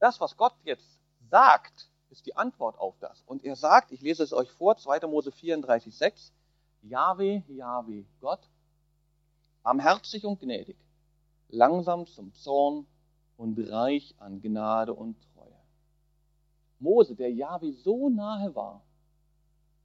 das, 0.00 0.20
was 0.20 0.36
Gott 0.36 0.54
jetzt 0.64 1.00
sagt, 1.30 1.90
ist 2.10 2.26
die 2.26 2.34
Antwort 2.34 2.76
auf 2.76 2.98
das. 2.98 3.22
Und 3.22 3.44
er 3.44 3.54
sagt, 3.54 3.92
ich 3.92 4.00
lese 4.00 4.24
es 4.24 4.32
euch 4.32 4.50
vor, 4.50 4.76
2. 4.76 5.06
Mose 5.06 5.30
34, 5.30 5.96
6, 5.96 6.32
Jahwe, 6.82 7.44
Jahwe, 7.46 8.04
Gott, 8.20 8.50
barmherzig 9.62 10.24
und 10.26 10.40
gnädig, 10.40 10.76
langsam 11.52 12.06
zum 12.06 12.32
Zorn 12.32 12.86
und 13.36 13.58
reich 13.70 14.14
an 14.18 14.40
Gnade 14.40 14.94
und 14.94 15.16
Treue. 15.34 15.56
Mose, 16.78 17.14
der 17.14 17.30
Jahwe 17.30 17.72
so 17.72 18.08
nahe 18.08 18.54
war 18.54 18.82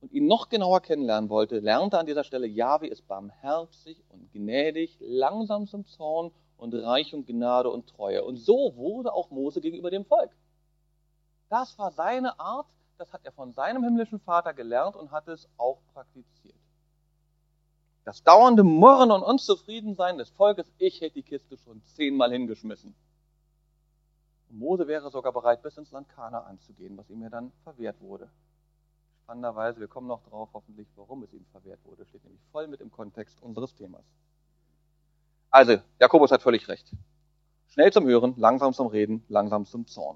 und 0.01 0.11
ihn 0.13 0.25
noch 0.25 0.49
genauer 0.49 0.81
kennenlernen 0.81 1.29
wollte, 1.29 1.59
lernte 1.59 1.99
an 1.99 2.05
dieser 2.05 2.23
Stelle, 2.23 2.47
Jahwe 2.47 2.87
ist 2.87 3.07
barmherzig 3.07 4.03
und 4.09 4.31
gnädig, 4.31 4.97
langsam 4.99 5.67
zum 5.67 5.85
Zorn 5.85 6.31
und 6.55 6.73
reich 6.73 7.13
an 7.13 7.25
Gnade 7.25 7.69
und 7.69 7.87
Treue. 7.87 8.23
Und 8.23 8.37
so 8.37 8.75
wurde 8.75 9.13
auch 9.13 9.29
Mose 9.29 9.61
gegenüber 9.61 9.91
dem 9.91 10.05
Volk. 10.05 10.31
Das 11.49 11.77
war 11.77 11.91
seine 11.91 12.39
Art, 12.39 12.67
das 12.97 13.11
hat 13.13 13.21
er 13.25 13.31
von 13.31 13.53
seinem 13.53 13.83
himmlischen 13.83 14.19
Vater 14.19 14.53
gelernt 14.53 14.95
und 14.95 15.11
hat 15.11 15.27
es 15.27 15.47
auch 15.57 15.79
praktiziert. 15.93 16.55
Das 18.07 18.23
dauernde 18.23 18.63
Murren 18.63 19.11
und 19.11 19.21
Unzufriedensein 19.21 20.17
des 20.17 20.29
Volkes, 20.29 20.71
ich 20.77 21.01
hätte 21.01 21.15
die 21.15 21.23
Kiste 21.23 21.57
schon 21.57 21.83
zehnmal 21.83 22.31
hingeschmissen. 22.31 22.95
Und 24.47 24.59
Mose 24.59 24.87
wäre 24.87 25.11
sogar 25.11 25.33
bereit, 25.33 25.61
bis 25.61 25.75
ins 25.75 25.91
Land 25.91 26.07
Kana 26.07 26.39
anzugehen, 26.43 26.97
was 26.97 27.09
ihm 27.09 27.21
ja 27.21 27.27
dann 27.27 27.51
verwehrt 27.65 27.99
wurde. 27.99 28.29
Spannenderweise, 29.23 29.81
wir 29.81 29.89
kommen 29.89 30.07
noch 30.07 30.23
drauf, 30.23 30.47
hoffentlich, 30.53 30.87
warum 30.95 31.23
es 31.23 31.33
ihm 31.33 31.45
verwehrt 31.51 31.81
wurde. 31.83 32.05
Steht 32.05 32.23
nämlich 32.23 32.41
voll 32.53 32.69
mit 32.69 32.79
im 32.79 32.91
Kontext 32.91 33.41
unseres 33.41 33.75
Themas. 33.75 34.05
Also, 35.49 35.79
Jakobus 35.99 36.31
hat 36.31 36.41
völlig 36.41 36.69
recht. 36.69 36.89
Schnell 37.67 37.91
zum 37.91 38.07
Hören, 38.07 38.35
langsam 38.37 38.71
zum 38.71 38.87
Reden, 38.87 39.25
langsam 39.27 39.65
zum 39.65 39.85
Zorn. 39.85 40.15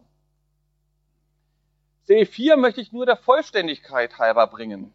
C4 2.08 2.56
möchte 2.56 2.80
ich 2.80 2.94
nur 2.94 3.06
der 3.06 3.18
Vollständigkeit 3.18 4.18
halber 4.18 4.48
bringen. 4.48 4.94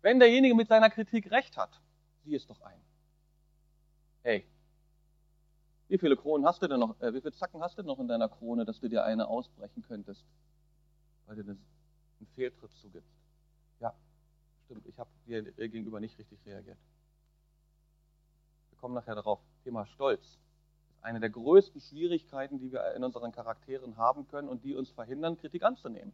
Wenn 0.00 0.18
derjenige 0.18 0.54
mit 0.54 0.68
seiner 0.68 0.88
Kritik 0.88 1.30
recht 1.30 1.58
hat, 1.58 1.78
sieh 2.24 2.34
es 2.34 2.46
doch 2.46 2.60
ein. 2.62 2.80
Hey, 4.22 4.46
wie 5.88 5.98
viele 5.98 6.16
Kronen 6.16 6.46
hast 6.46 6.62
du 6.62 6.68
denn 6.68 6.80
noch, 6.80 7.00
äh, 7.00 7.12
wie 7.14 7.20
viele 7.20 7.32
Zacken 7.32 7.62
hast 7.62 7.78
du 7.78 7.82
noch 7.82 7.98
in 7.98 8.08
deiner 8.08 8.28
Krone, 8.28 8.64
dass 8.64 8.80
du 8.80 8.88
dir 8.88 9.04
eine 9.04 9.28
ausbrechen 9.28 9.82
könntest, 9.82 10.24
weil 11.26 11.36
du 11.36 11.42
einen 11.42 12.26
Fehltritt 12.34 12.72
zugibst? 12.72 13.16
Ja, 13.80 13.94
stimmt, 14.64 14.86
ich 14.86 14.98
habe 14.98 15.10
dir 15.26 15.42
gegenüber 15.42 16.00
nicht 16.00 16.18
richtig 16.18 16.38
reagiert. 16.46 16.78
Wir 18.70 18.78
kommen 18.78 18.94
nachher 18.94 19.14
darauf. 19.14 19.40
Thema 19.64 19.86
Stolz 19.86 20.38
eine 21.02 21.20
der 21.20 21.30
größten 21.30 21.80
Schwierigkeiten, 21.80 22.58
die 22.58 22.72
wir 22.72 22.94
in 22.94 23.04
unseren 23.04 23.32
Charakteren 23.32 23.96
haben 23.96 24.28
können 24.28 24.48
und 24.48 24.64
die 24.64 24.74
uns 24.74 24.90
verhindern, 24.90 25.36
Kritik 25.36 25.62
anzunehmen. 25.62 26.12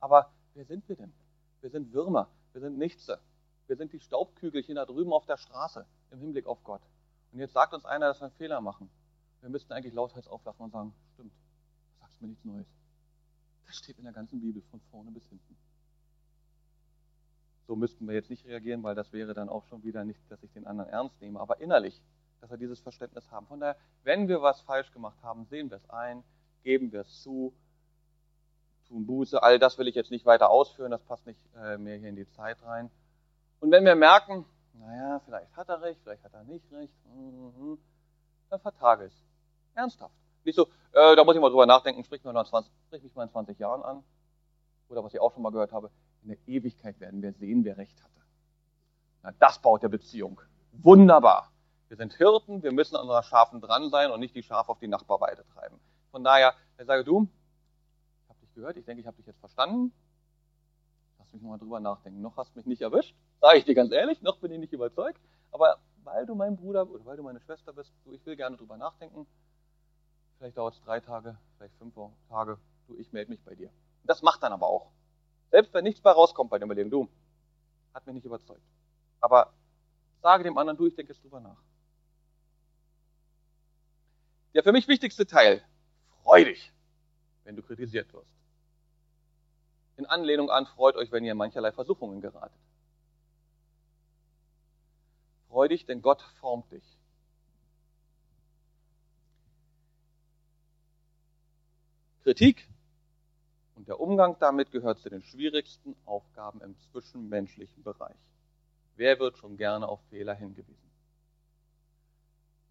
Aber 0.00 0.32
wer 0.54 0.64
sind 0.64 0.88
wir 0.88 0.96
denn? 0.96 1.12
Wir 1.60 1.70
sind 1.70 1.92
Würmer, 1.92 2.28
wir 2.52 2.60
sind 2.60 2.78
Nichtse. 2.78 3.20
Wir 3.66 3.76
sind 3.76 3.92
die 3.92 4.00
Staubkügelchen 4.00 4.76
da 4.76 4.84
drüben 4.84 5.12
auf 5.12 5.26
der 5.26 5.36
Straße 5.36 5.86
im 6.10 6.18
Hinblick 6.18 6.46
auf 6.46 6.62
Gott. 6.64 6.82
Und 7.32 7.38
jetzt 7.38 7.52
sagt 7.52 7.74
uns 7.74 7.84
einer, 7.84 8.08
dass 8.08 8.20
wir 8.20 8.26
einen 8.26 8.36
Fehler 8.36 8.60
machen. 8.60 8.90
Wir 9.40 9.50
müssten 9.50 9.72
eigentlich 9.72 9.94
lauthals 9.94 10.28
auflachen 10.28 10.64
und 10.64 10.70
sagen, 10.70 10.94
stimmt, 11.14 11.32
du 11.32 12.00
sagst 12.00 12.20
mir 12.20 12.28
nichts 12.28 12.44
Neues. 12.44 12.66
Das 13.66 13.76
steht 13.76 13.98
in 13.98 14.04
der 14.04 14.12
ganzen 14.12 14.40
Bibel 14.40 14.62
von 14.70 14.80
vorne 14.90 15.10
bis 15.10 15.26
hinten. 15.28 15.56
So 17.66 17.76
müssten 17.76 18.06
wir 18.06 18.14
jetzt 18.14 18.30
nicht 18.30 18.44
reagieren, 18.44 18.82
weil 18.82 18.94
das 18.94 19.12
wäre 19.12 19.32
dann 19.34 19.48
auch 19.48 19.64
schon 19.66 19.82
wieder 19.84 20.04
nicht, 20.04 20.20
dass 20.30 20.42
ich 20.42 20.52
den 20.52 20.66
anderen 20.66 20.90
ernst 20.90 21.20
nehme. 21.20 21.40
Aber 21.40 21.60
innerlich 21.60 22.00
dass 22.44 22.50
wir 22.50 22.58
dieses 22.58 22.80
Verständnis 22.80 23.30
haben. 23.30 23.46
Von 23.46 23.60
daher, 23.60 23.76
wenn 24.02 24.28
wir 24.28 24.42
was 24.42 24.60
falsch 24.60 24.92
gemacht 24.92 25.16
haben, 25.22 25.46
sehen 25.46 25.70
wir 25.70 25.78
es 25.78 25.88
ein, 25.88 26.22
geben 26.62 26.92
wir 26.92 27.00
es 27.00 27.22
zu, 27.22 27.54
tun 28.86 29.06
Buße. 29.06 29.42
All 29.42 29.58
das 29.58 29.78
will 29.78 29.88
ich 29.88 29.94
jetzt 29.94 30.10
nicht 30.10 30.26
weiter 30.26 30.50
ausführen, 30.50 30.90
das 30.90 31.02
passt 31.02 31.26
nicht 31.26 31.40
äh, 31.56 31.78
mehr 31.78 31.96
hier 31.96 32.10
in 32.10 32.16
die 32.16 32.28
Zeit 32.28 32.62
rein. 32.62 32.90
Und 33.60 33.70
wenn 33.70 33.84
wir 33.84 33.94
merken, 33.94 34.44
naja, 34.74 35.20
vielleicht 35.24 35.56
hat 35.56 35.68
er 35.68 35.80
recht, 35.80 36.00
vielleicht 36.02 36.24
hat 36.24 36.34
er 36.34 36.44
nicht 36.44 36.70
recht, 36.72 36.92
mhm, 37.06 37.78
dann 38.50 38.60
vertage 38.60 39.04
es. 39.04 39.22
Ernsthaft. 39.74 40.14
Nicht 40.44 40.56
so, 40.56 40.68
äh, 40.92 41.16
da 41.16 41.24
muss 41.24 41.34
ich 41.34 41.40
mal 41.40 41.48
drüber 41.48 41.66
nachdenken, 41.66 42.04
sprich, 42.04 42.22
mal 42.24 42.44
20, 42.44 42.70
sprich 42.86 43.02
mich 43.02 43.14
mal 43.14 43.24
in 43.24 43.30
20 43.30 43.58
Jahren 43.58 43.82
an. 43.82 44.04
Oder 44.88 45.02
was 45.02 45.14
ich 45.14 45.20
auch 45.20 45.32
schon 45.32 45.42
mal 45.42 45.50
gehört 45.50 45.72
habe, 45.72 45.90
in 46.22 46.28
der 46.28 46.38
Ewigkeit 46.46 47.00
werden 47.00 47.22
wir 47.22 47.32
sehen, 47.32 47.64
wer 47.64 47.78
recht 47.78 48.02
hatte. 48.02 48.20
Na, 49.22 49.32
das 49.38 49.58
baut 49.58 49.82
der 49.82 49.88
Beziehung. 49.88 50.40
Wunderbar. 50.72 51.50
Wir 51.88 51.96
sind 51.96 52.14
Hirten, 52.14 52.62
wir 52.62 52.72
müssen 52.72 52.96
an 52.96 53.02
unseren 53.02 53.22
Schafen 53.22 53.60
dran 53.60 53.90
sein 53.90 54.10
und 54.10 54.20
nicht 54.20 54.34
die 54.34 54.42
Schafe 54.42 54.70
auf 54.70 54.78
die 54.78 54.88
Nachbarweide 54.88 55.44
treiben. 55.54 55.80
Von 56.10 56.24
daher, 56.24 56.54
ich 56.78 56.86
sage 56.86 57.04
du, 57.04 57.28
ich 58.22 58.28
habe 58.28 58.40
dich 58.40 58.54
gehört, 58.54 58.76
ich 58.76 58.84
denke, 58.84 59.00
ich 59.00 59.06
habe 59.06 59.16
dich 59.16 59.26
jetzt 59.26 59.40
verstanden. 59.40 59.92
Mich 61.34 61.42
nochmal 61.42 61.58
drüber 61.58 61.80
nachdenken. 61.80 62.20
Noch 62.20 62.36
hast 62.36 62.54
du 62.54 62.58
mich 62.60 62.66
nicht 62.66 62.80
erwischt, 62.80 63.14
sage 63.40 63.58
ich 63.58 63.64
dir 63.64 63.74
ganz 63.74 63.90
ehrlich, 63.90 64.22
noch 64.22 64.38
bin 64.38 64.52
ich 64.52 64.58
nicht 64.60 64.72
überzeugt. 64.72 65.20
Aber 65.50 65.78
weil 66.04 66.26
du 66.26 66.36
mein 66.36 66.56
Bruder 66.56 66.88
oder 66.88 67.04
weil 67.04 67.16
du 67.16 67.24
meine 67.24 67.40
Schwester 67.40 67.72
bist, 67.72 67.92
du, 68.04 68.12
ich 68.12 68.24
will 68.24 68.36
gerne 68.36 68.56
drüber 68.56 68.76
nachdenken. 68.76 69.26
Vielleicht 70.38 70.56
dauert 70.56 70.74
es 70.74 70.80
drei 70.82 71.00
Tage, 71.00 71.36
vielleicht 71.56 71.74
fünf 71.76 71.94
Tage. 72.28 72.58
Du, 72.86 72.96
ich 72.98 73.12
melde 73.12 73.32
mich 73.32 73.42
bei 73.42 73.56
dir. 73.56 73.70
Das 74.04 74.22
macht 74.22 74.44
dann 74.44 74.52
aber 74.52 74.68
auch. 74.68 74.92
Selbst 75.50 75.74
wenn 75.74 75.82
nichts 75.82 76.00
bei 76.00 76.12
rauskommt 76.12 76.50
bei 76.50 76.58
dem 76.58 76.66
Überlegen, 76.66 76.90
du, 76.90 77.08
hat 77.92 78.06
mich 78.06 78.14
nicht 78.14 78.26
überzeugt. 78.26 78.62
Aber 79.20 79.52
sage 80.22 80.44
dem 80.44 80.56
anderen, 80.56 80.76
du, 80.76 80.86
ich 80.86 80.94
denke 80.94 81.12
jetzt 81.12 81.22
drüber 81.24 81.40
nach. 81.40 81.60
Der 84.54 84.62
für 84.62 84.72
mich 84.72 84.86
wichtigste 84.86 85.26
Teil, 85.26 85.64
freu 86.22 86.44
dich, 86.44 86.72
wenn 87.42 87.56
du 87.56 87.62
kritisiert 87.62 88.12
wirst. 88.12 88.30
In 89.96 90.06
Anlehnung 90.06 90.50
an, 90.50 90.66
freut 90.66 90.96
euch, 90.96 91.12
wenn 91.12 91.24
ihr 91.24 91.32
in 91.32 91.38
mancherlei 91.38 91.72
Versuchungen 91.72 92.20
geratet. 92.20 92.58
Freu 95.48 95.68
dich, 95.68 95.86
denn 95.86 96.02
Gott 96.02 96.20
formt 96.40 96.70
dich. 96.72 96.98
Kritik 102.24 102.66
und 103.76 103.86
der 103.86 104.00
Umgang 104.00 104.36
damit 104.40 104.72
gehört 104.72 104.98
zu 104.98 105.10
den 105.10 105.22
schwierigsten 105.22 105.94
Aufgaben 106.06 106.60
im 106.62 106.74
zwischenmenschlichen 106.90 107.82
Bereich. 107.82 108.16
Wer 108.96 109.18
wird 109.18 109.36
schon 109.36 109.56
gerne 109.56 109.86
auf 109.86 110.00
Fehler 110.08 110.34
hingewiesen? 110.34 110.90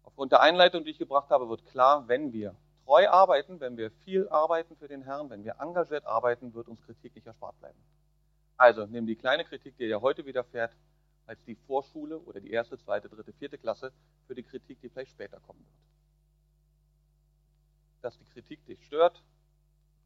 Aufgrund 0.02 0.32
der 0.32 0.40
Einleitung, 0.40 0.84
die 0.84 0.90
ich 0.90 0.98
gebracht 0.98 1.30
habe, 1.30 1.48
wird 1.48 1.64
klar, 1.66 2.08
wenn 2.08 2.32
wir 2.32 2.54
treu 2.84 3.08
arbeiten, 3.08 3.60
wenn 3.60 3.76
wir 3.76 3.90
viel 3.90 4.28
arbeiten 4.28 4.76
für 4.76 4.88
den 4.88 5.02
Herrn, 5.02 5.30
wenn 5.30 5.44
wir 5.44 5.56
engagiert 5.60 6.04
arbeiten, 6.06 6.54
wird 6.54 6.68
uns 6.68 6.82
Kritik 6.82 7.14
nicht 7.14 7.26
erspart 7.26 7.58
bleiben. 7.58 7.78
Also 8.56 8.86
nimm 8.86 9.06
die 9.06 9.16
kleine 9.16 9.44
Kritik, 9.44 9.76
die 9.76 9.86
dir 9.86 10.00
heute 10.00 10.24
widerfährt, 10.26 10.76
als 11.26 11.42
die 11.44 11.54
Vorschule 11.54 12.18
oder 12.18 12.40
die 12.40 12.50
erste, 12.50 12.78
zweite, 12.78 13.08
dritte, 13.08 13.32
vierte 13.32 13.58
Klasse 13.58 13.92
für 14.26 14.34
die 14.34 14.42
Kritik, 14.42 14.80
die 14.80 14.88
vielleicht 14.88 15.12
später 15.12 15.40
kommen 15.40 15.60
wird. 15.60 15.76
Dass 18.02 18.18
die 18.18 18.26
Kritik 18.26 18.64
dich 18.66 18.84
stört, 18.84 19.22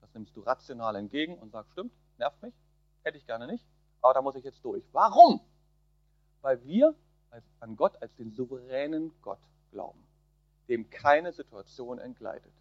das 0.00 0.14
nimmst 0.14 0.36
du 0.36 0.40
rational 0.40 0.94
entgegen 0.96 1.36
und 1.36 1.50
sagst, 1.50 1.72
stimmt, 1.72 1.92
nervt 2.18 2.40
mich, 2.42 2.54
hätte 3.02 3.18
ich 3.18 3.26
gerne 3.26 3.48
nicht, 3.48 3.66
aber 4.00 4.14
da 4.14 4.22
muss 4.22 4.36
ich 4.36 4.44
jetzt 4.44 4.64
durch. 4.64 4.84
Warum? 4.92 5.40
Weil 6.40 6.62
wir 6.64 6.94
an 7.60 7.76
Gott 7.76 8.00
als 8.00 8.14
den 8.14 8.30
souveränen 8.30 9.12
Gott 9.20 9.40
glauben, 9.72 10.02
dem 10.68 10.88
keine 10.88 11.32
Situation 11.32 11.98
entgleitet. 11.98 12.52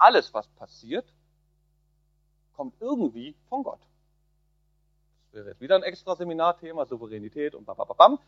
Alles, 0.00 0.32
was 0.32 0.48
passiert, 0.48 1.12
kommt 2.54 2.74
irgendwie 2.80 3.36
von 3.50 3.62
Gott. 3.62 3.80
Das 5.26 5.34
wäre 5.34 5.50
jetzt 5.50 5.60
wieder 5.60 5.76
ein 5.76 5.82
extra 5.82 6.16
Seminarthema, 6.16 6.86
Souveränität 6.86 7.54
und 7.54 7.66
bababam. 7.66 8.18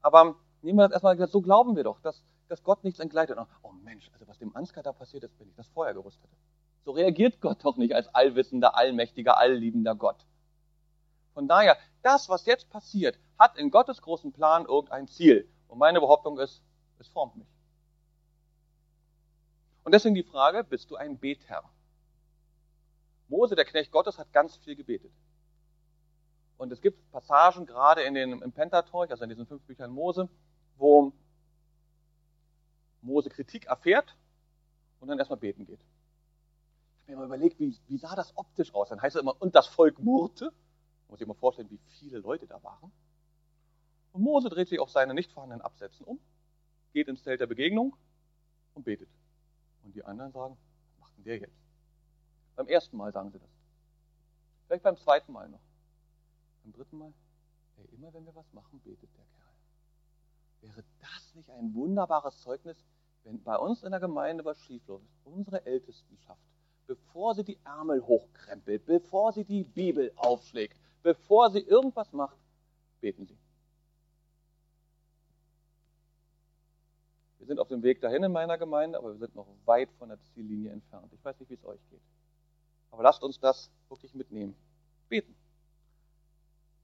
Aber 0.00 0.36
nehmen 0.62 0.78
wir 0.78 0.88
das 0.88 1.02
erstmal, 1.02 1.28
so 1.28 1.42
glauben 1.42 1.76
wir 1.76 1.84
doch, 1.84 2.00
dass, 2.00 2.24
dass 2.48 2.62
Gott 2.62 2.84
nichts 2.84 3.00
entgleitet. 3.00 3.38
Oh 3.62 3.72
Mensch, 3.84 4.10
also 4.14 4.26
was 4.26 4.38
dem 4.38 4.56
Ansgar 4.56 4.82
da 4.82 4.94
passiert 4.94 5.24
ist, 5.24 5.38
wenn 5.38 5.48
ich 5.50 5.54
das 5.54 5.68
vorher 5.68 5.92
gewusst 5.92 6.22
hätte. 6.22 6.34
So 6.86 6.92
reagiert 6.92 7.42
Gott 7.42 7.62
doch 7.66 7.76
nicht 7.76 7.94
als 7.94 8.08
allwissender, 8.14 8.74
allmächtiger, 8.74 9.36
allliebender 9.36 9.94
Gott. 9.94 10.24
Von 11.34 11.48
daher, 11.48 11.76
das, 12.02 12.30
was 12.30 12.46
jetzt 12.46 12.70
passiert, 12.70 13.18
hat 13.38 13.58
in 13.58 13.70
Gottes 13.70 14.00
großen 14.00 14.32
Plan 14.32 14.64
irgendein 14.64 15.06
Ziel. 15.06 15.46
Und 15.68 15.76
meine 15.76 16.00
Behauptung 16.00 16.38
ist, 16.38 16.62
es 16.98 17.08
formt 17.08 17.36
mich. 17.36 17.48
Und 19.90 19.94
deswegen 19.94 20.14
die 20.14 20.22
Frage, 20.22 20.62
bist 20.62 20.88
du 20.92 20.94
ein 20.94 21.18
Betherr? 21.18 21.68
Mose, 23.26 23.56
der 23.56 23.64
Knecht 23.64 23.90
Gottes, 23.90 24.18
hat 24.18 24.32
ganz 24.32 24.56
viel 24.58 24.76
gebetet. 24.76 25.10
Und 26.58 26.70
es 26.70 26.80
gibt 26.80 27.10
Passagen, 27.10 27.66
gerade 27.66 28.02
in 28.02 28.14
den, 28.14 28.40
im 28.40 28.52
Pentateuch, 28.52 29.10
also 29.10 29.24
in 29.24 29.30
diesen 29.30 29.46
fünf 29.46 29.64
Büchern 29.64 29.90
Mose, 29.90 30.28
wo 30.76 31.12
Mose 33.02 33.30
Kritik 33.30 33.66
erfährt 33.66 34.16
und 35.00 35.08
dann 35.08 35.18
erstmal 35.18 35.40
beten 35.40 35.66
geht. 35.66 35.80
Ich 35.80 37.02
habe 37.02 37.14
mir 37.14 37.26
mal 37.26 37.34
überlegt, 37.34 37.58
wie, 37.58 37.76
wie 37.88 37.98
sah 37.98 38.14
das 38.14 38.36
optisch 38.36 38.72
aus? 38.72 38.90
Dann 38.90 39.02
heißt 39.02 39.16
es 39.16 39.22
immer, 39.22 39.42
und 39.42 39.56
das 39.56 39.66
Volk 39.66 39.98
murrte. 39.98 40.52
Muss 41.08 41.20
ich 41.20 41.26
mir 41.26 41.34
vorstellen, 41.34 41.68
wie 41.68 41.80
viele 41.98 42.18
Leute 42.18 42.46
da 42.46 42.62
waren. 42.62 42.92
Und 44.12 44.22
Mose 44.22 44.50
dreht 44.50 44.68
sich 44.68 44.78
auf 44.78 44.92
seine 44.92 45.14
nicht 45.14 45.32
vorhandenen 45.32 45.62
Absätzen 45.62 46.06
um, 46.06 46.20
geht 46.92 47.08
ins 47.08 47.24
Zelt 47.24 47.40
der 47.40 47.48
Begegnung 47.48 47.96
und 48.74 48.84
betet. 48.84 49.08
Und 49.82 49.94
die 49.94 50.04
anderen 50.04 50.32
sagen, 50.32 50.56
was 50.88 50.98
macht 50.98 51.16
denn 51.16 51.24
der 51.24 51.38
jetzt? 51.38 51.58
Beim 52.56 52.68
ersten 52.68 52.96
Mal 52.96 53.12
sagen 53.12 53.30
sie 53.30 53.38
das. 53.38 53.50
Vielleicht 54.66 54.82
beim 54.82 54.96
zweiten 54.96 55.32
Mal 55.32 55.48
noch. 55.48 55.62
Beim 56.62 56.72
dritten 56.72 56.98
Mal, 56.98 57.12
hey, 57.76 57.86
immer 57.92 58.12
wenn 58.12 58.24
wir 58.24 58.34
was 58.34 58.52
machen, 58.52 58.80
betet 58.80 59.10
der 59.16 59.24
Kerl. 59.24 59.54
Wäre 60.60 60.84
das 61.00 61.34
nicht 61.34 61.50
ein 61.50 61.74
wunderbares 61.74 62.40
Zeugnis, 62.40 62.84
wenn 63.24 63.42
bei 63.42 63.56
uns 63.56 63.82
in 63.82 63.90
der 63.90 64.00
Gemeinde 64.00 64.44
was 64.44 64.58
schiefläuft, 64.60 65.06
unsere 65.24 65.64
Ältestenschaft, 65.66 66.40
bevor 66.86 67.34
sie 67.34 67.44
die 67.44 67.58
Ärmel 67.64 68.02
hochkrempelt, 68.06 68.84
bevor 68.86 69.32
sie 69.32 69.44
die 69.44 69.64
Bibel 69.64 70.12
aufschlägt, 70.16 70.78
bevor 71.02 71.50
sie 71.50 71.60
irgendwas 71.60 72.12
macht, 72.12 72.36
beten 73.00 73.26
sie. 73.26 73.38
Sind 77.50 77.58
auf 77.58 77.66
dem 77.66 77.82
Weg 77.82 78.00
dahin 78.00 78.22
in 78.22 78.30
meiner 78.30 78.58
Gemeinde, 78.58 78.96
aber 78.96 79.08
wir 79.08 79.18
sind 79.18 79.34
noch 79.34 79.48
weit 79.64 79.90
von 79.98 80.08
der 80.08 80.20
Ziellinie 80.20 80.70
entfernt. 80.70 81.12
Ich 81.12 81.24
weiß 81.24 81.40
nicht, 81.40 81.50
wie 81.50 81.54
es 81.54 81.64
euch 81.64 81.80
geht. 81.90 82.00
Aber 82.92 83.02
lasst 83.02 83.24
uns 83.24 83.40
das 83.40 83.72
wirklich 83.88 84.14
mitnehmen. 84.14 84.54
Beten. 85.08 85.34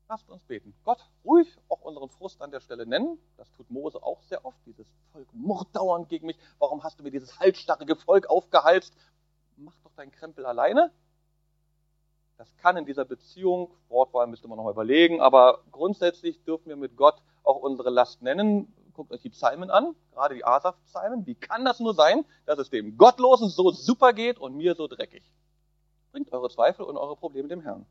Lasst 0.09 0.29
uns 0.29 0.43
beten. 0.43 0.75
Gott, 0.83 0.99
ruhig 1.25 1.57
auch 1.69 1.83
unseren 1.83 2.09
Frust 2.09 2.43
an 2.43 2.51
der 2.51 2.59
Stelle 2.59 2.85
nennen. 2.85 3.17
Das 3.37 3.49
tut 3.53 3.71
Mose 3.71 4.03
auch 4.03 4.21
sehr 4.23 4.45
oft. 4.45 4.59
Dieses 4.67 4.89
Volk 5.13 5.29
murrt 5.33 5.69
dauernd 5.73 6.09
gegen 6.09 6.27
mich. 6.27 6.39
Warum 6.59 6.83
hast 6.83 6.99
du 6.99 7.05
mir 7.05 7.13
dieses 7.13 7.39
halsstarrige 7.39 7.95
Volk 7.95 8.27
aufgehalst? 8.27 8.93
Mach 9.57 9.77
doch 9.85 9.95
deinen 9.95 10.11
Krempel 10.11 10.45
alleine. 10.45 10.91
Das 12.39 12.57
kann 12.57 12.77
in 12.77 12.87
dieser 12.87 13.05
Beziehung, 13.05 13.71
Wortwahl 13.89 14.27
müsste 14.27 14.49
man 14.49 14.57
nochmal 14.57 14.73
überlegen, 14.73 15.21
aber 15.21 15.63
grundsätzlich 15.71 16.43
dürfen 16.43 16.71
wir 16.71 16.77
mit 16.77 16.97
Gott 16.97 17.23
auch 17.45 17.57
unsere 17.57 17.91
Last 17.91 18.21
nennen. 18.21 18.75
Guckt 18.97 19.13
euch 19.13 19.23
die 19.23 19.31
Psalmen 19.31 19.71
an, 19.71 19.95
gerade 20.13 20.35
die 20.35 20.45
Asaf-Psalmen. 20.45 21.27
Wie 21.27 21.35
kann 21.35 21.65
das 21.65 21.81
nur 21.81 21.95
sein, 21.95 22.25
dass 22.47 22.59
es 22.59 22.71
dem 22.71 22.97
Gottlosen 22.97 23.49
so 23.49 23.71
super 23.71 24.13
geht 24.13 24.39
und 24.39 24.57
mir 24.57 24.75
so 24.75 24.89
dreckig? 24.89 25.23
Bringt 26.13 26.33
eure 26.33 26.49
Zweifel 26.49 26.85
und 26.85 26.97
eure 26.97 27.15
Probleme 27.15 27.49
dem 27.49 27.61
Herrn 27.61 27.87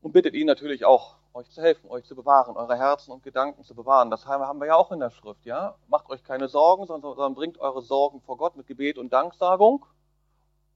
und 0.00 0.12
bittet 0.12 0.34
ihn 0.34 0.46
natürlich 0.46 0.84
auch, 0.84 1.16
euch 1.34 1.50
zu 1.50 1.60
helfen, 1.60 1.88
euch 1.90 2.04
zu 2.04 2.16
bewahren, 2.16 2.56
eure 2.56 2.76
Herzen 2.76 3.12
und 3.12 3.22
Gedanken 3.22 3.62
zu 3.64 3.74
bewahren. 3.74 4.10
Das 4.10 4.26
haben 4.26 4.58
wir 4.58 4.66
ja 4.66 4.76
auch 4.76 4.90
in 4.92 5.00
der 5.00 5.10
Schrift, 5.10 5.44
ja. 5.44 5.76
Macht 5.88 6.08
euch 6.08 6.24
keine 6.24 6.48
Sorgen, 6.48 6.86
sondern 6.86 7.34
bringt 7.34 7.58
eure 7.58 7.82
Sorgen 7.82 8.20
vor 8.22 8.36
Gott 8.36 8.56
mit 8.56 8.66
Gebet 8.66 8.98
und 8.98 9.12
Danksagung. 9.12 9.84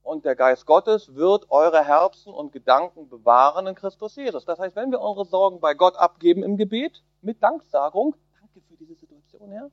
Und 0.03 0.25
der 0.25 0.35
Geist 0.35 0.65
Gottes 0.65 1.15
wird 1.15 1.49
eure 1.49 1.83
Herzen 1.85 2.33
und 2.33 2.51
Gedanken 2.51 3.07
bewahren 3.07 3.67
in 3.67 3.75
Christus 3.75 4.17
Jesus. 4.17 4.43
Das 4.43 4.59
heißt, 4.59 4.75
wenn 4.75 4.91
wir 4.91 4.99
unsere 4.99 5.25
Sorgen 5.25 5.61
bei 5.61 5.73
Gott 5.73 5.95
abgeben 5.95 6.43
im 6.43 6.57
Gebet, 6.57 7.01
mit 7.21 7.41
Danksagung, 7.41 8.15
danke 8.37 8.59
für 8.67 8.75
diese 8.75 8.95
Situation, 8.95 9.49
Herr, 9.49 9.71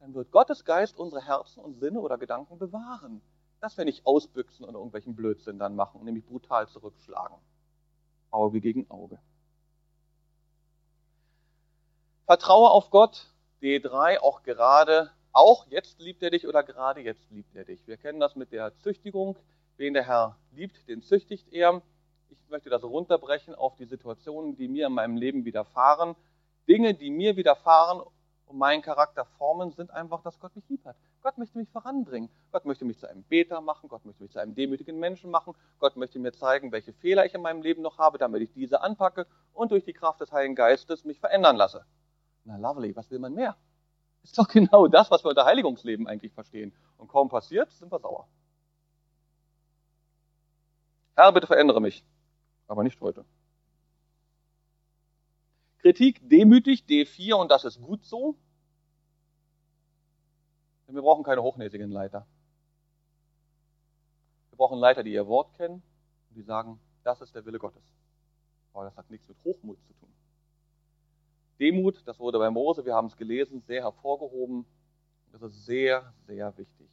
dann 0.00 0.12
wird 0.14 0.32
Gottes 0.32 0.64
Geist 0.64 0.98
unsere 0.98 1.24
Herzen 1.24 1.60
und 1.60 1.78
Sinne 1.78 2.00
oder 2.00 2.18
Gedanken 2.18 2.58
bewahren. 2.58 3.22
Dass 3.60 3.76
wir 3.78 3.84
nicht 3.84 4.06
ausbüchsen 4.06 4.64
oder 4.64 4.78
irgendwelchen 4.78 5.14
Blödsinn 5.14 5.58
dann 5.58 5.76
machen, 5.76 6.04
nämlich 6.04 6.26
brutal 6.26 6.68
zurückschlagen. 6.68 7.36
Auge 8.30 8.60
gegen 8.60 8.90
Auge. 8.90 9.18
Vertraue 12.26 12.70
auf 12.70 12.90
Gott, 12.90 13.26
D3, 13.62 14.18
auch 14.18 14.42
gerade, 14.42 15.10
auch 15.38 15.66
jetzt 15.68 16.00
liebt 16.00 16.22
er 16.22 16.30
dich 16.30 16.48
oder 16.48 16.64
gerade 16.64 17.00
jetzt 17.00 17.30
liebt 17.30 17.54
er 17.54 17.64
dich. 17.64 17.86
Wir 17.86 17.96
kennen 17.96 18.18
das 18.18 18.34
mit 18.34 18.50
der 18.50 18.76
Züchtigung. 18.78 19.36
Wen 19.76 19.94
der 19.94 20.04
Herr 20.04 20.36
liebt, 20.50 20.88
den 20.88 21.00
züchtigt 21.00 21.52
er. 21.52 21.80
Ich 22.28 22.50
möchte 22.50 22.70
das 22.70 22.82
runterbrechen 22.82 23.54
auf 23.54 23.76
die 23.76 23.84
Situationen, 23.84 24.56
die 24.56 24.66
mir 24.66 24.88
in 24.88 24.94
meinem 24.94 25.16
Leben 25.16 25.44
widerfahren. 25.44 26.16
Dinge, 26.68 26.94
die 26.94 27.10
mir 27.10 27.36
widerfahren 27.36 28.02
und 28.46 28.58
meinen 28.58 28.82
Charakter 28.82 29.24
formen, 29.24 29.70
sind 29.70 29.92
einfach, 29.92 30.22
dass 30.22 30.40
Gott 30.40 30.56
mich 30.56 30.68
lieb 30.68 30.84
hat. 30.84 30.96
Gott 31.22 31.38
möchte 31.38 31.56
mich 31.56 31.68
voranbringen. 31.70 32.30
Gott 32.50 32.64
möchte 32.64 32.84
mich 32.84 32.98
zu 32.98 33.08
einem 33.08 33.22
Beter 33.22 33.60
machen. 33.60 33.88
Gott 33.88 34.04
möchte 34.04 34.24
mich 34.24 34.32
zu 34.32 34.40
einem 34.40 34.56
demütigen 34.56 34.98
Menschen 34.98 35.30
machen. 35.30 35.54
Gott 35.78 35.96
möchte 35.96 36.18
mir 36.18 36.32
zeigen, 36.32 36.72
welche 36.72 36.92
Fehler 36.92 37.24
ich 37.24 37.34
in 37.34 37.42
meinem 37.42 37.62
Leben 37.62 37.82
noch 37.82 37.98
habe, 37.98 38.18
damit 38.18 38.42
ich 38.42 38.52
diese 38.52 38.80
anpacke 38.80 39.26
und 39.52 39.70
durch 39.70 39.84
die 39.84 39.92
Kraft 39.92 40.20
des 40.20 40.32
Heiligen 40.32 40.56
Geistes 40.56 41.04
mich 41.04 41.20
verändern 41.20 41.54
lasse. 41.54 41.84
Na 42.44 42.56
lovely, 42.56 42.96
was 42.96 43.08
will 43.12 43.20
man 43.20 43.34
mehr? 43.34 43.56
Ist 44.28 44.36
doch 44.36 44.46
genau 44.46 44.88
das, 44.88 45.10
was 45.10 45.24
wir 45.24 45.30
unter 45.30 45.46
Heiligungsleben 45.46 46.06
eigentlich 46.06 46.34
verstehen. 46.34 46.74
Und 46.98 47.08
kaum 47.08 47.30
passiert, 47.30 47.72
sind 47.72 47.90
wir 47.90 47.98
sauer. 47.98 48.28
Herr, 51.16 51.32
bitte 51.32 51.46
verändere 51.46 51.80
mich. 51.80 52.04
Aber 52.66 52.84
nicht 52.84 53.00
heute. 53.00 53.24
Kritik 55.78 56.28
demütig, 56.28 56.84
D4, 56.86 57.36
und 57.36 57.50
das 57.50 57.64
ist 57.64 57.80
gut 57.80 58.04
so. 58.04 58.36
Denn 60.86 60.94
wir 60.94 61.00
brauchen 61.00 61.24
keine 61.24 61.42
hochnäsigen 61.42 61.90
Leiter. 61.90 62.26
Wir 64.50 64.58
brauchen 64.58 64.78
Leiter, 64.78 65.02
die 65.02 65.14
ihr 65.14 65.26
Wort 65.26 65.54
kennen 65.54 65.82
und 66.28 66.36
die 66.36 66.42
sagen, 66.42 66.78
das 67.02 67.22
ist 67.22 67.34
der 67.34 67.46
Wille 67.46 67.58
Gottes. 67.58 67.82
Aber 68.74 68.84
das 68.84 68.96
hat 68.98 69.08
nichts 69.08 69.26
mit 69.26 69.38
Hochmut 69.42 69.78
zu 69.86 69.94
tun. 69.94 70.12
Demut, 71.58 72.06
das 72.06 72.18
wurde 72.18 72.38
bei 72.38 72.50
Mose, 72.50 72.84
wir 72.84 72.94
haben 72.94 73.06
es 73.08 73.16
gelesen, 73.16 73.62
sehr 73.62 73.82
hervorgehoben. 73.82 74.64
Das 75.32 75.42
ist 75.42 75.66
sehr, 75.66 76.12
sehr 76.26 76.56
wichtig. 76.56 76.88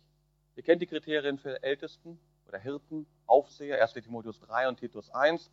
Ihr 0.56 0.64
kennt 0.64 0.82
die 0.82 0.88
Kriterien 0.88 1.38
für 1.38 1.62
Ältesten 1.64 2.20
oder 2.48 2.58
Hirten, 2.58 3.06
Aufseher, 3.28 3.82
1 3.82 3.94
Timotheus 3.94 4.40
3 4.40 4.68
und 4.68 4.80
Titus 4.80 5.10
1. 5.10 5.52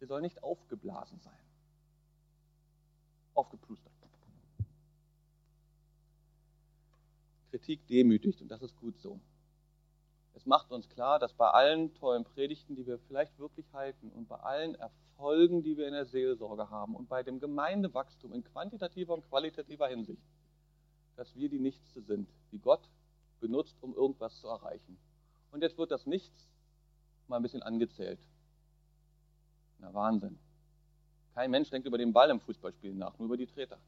Sie 0.00 0.06
sollen 0.06 0.22
nicht 0.22 0.42
aufgeblasen 0.42 1.20
sein. 1.20 1.38
Aufgeplustert. 3.34 3.92
Kritik 7.50 7.86
demütigt 7.86 8.40
und 8.42 8.48
das 8.48 8.62
ist 8.62 8.76
gut 8.76 8.98
so. 9.00 9.18
Es 10.38 10.46
macht 10.46 10.70
uns 10.70 10.88
klar, 10.88 11.18
dass 11.18 11.32
bei 11.32 11.50
allen 11.50 11.92
tollen 11.94 12.22
Predigten, 12.22 12.76
die 12.76 12.86
wir 12.86 13.00
vielleicht 13.08 13.36
wirklich 13.40 13.66
halten 13.72 14.08
und 14.12 14.28
bei 14.28 14.36
allen 14.36 14.76
Erfolgen, 14.76 15.64
die 15.64 15.76
wir 15.76 15.88
in 15.88 15.94
der 15.94 16.06
Seelsorge 16.06 16.70
haben 16.70 16.94
und 16.94 17.08
bei 17.08 17.24
dem 17.24 17.40
Gemeindewachstum 17.40 18.32
in 18.32 18.44
quantitativer 18.44 19.14
und 19.14 19.28
qualitativer 19.28 19.88
Hinsicht, 19.88 20.22
dass 21.16 21.34
wir 21.34 21.48
die 21.48 21.58
Nichtste 21.58 22.02
sind, 22.02 22.28
die 22.52 22.60
Gott 22.60 22.88
benutzt, 23.40 23.76
um 23.80 23.96
irgendwas 23.96 24.40
zu 24.40 24.46
erreichen. 24.46 24.96
Und 25.50 25.62
jetzt 25.62 25.76
wird 25.76 25.90
das 25.90 26.06
Nichts 26.06 26.48
mal 27.26 27.38
ein 27.38 27.42
bisschen 27.42 27.64
angezählt. 27.64 28.20
Na 29.80 29.92
Wahnsinn. 29.92 30.38
Kein 31.34 31.50
Mensch 31.50 31.70
denkt 31.70 31.88
über 31.88 31.98
den 31.98 32.12
Ball 32.12 32.30
im 32.30 32.38
Fußballspielen 32.38 32.96
nach, 32.96 33.18
nur 33.18 33.26
über 33.26 33.36
die 33.36 33.48
Treter. 33.48 33.78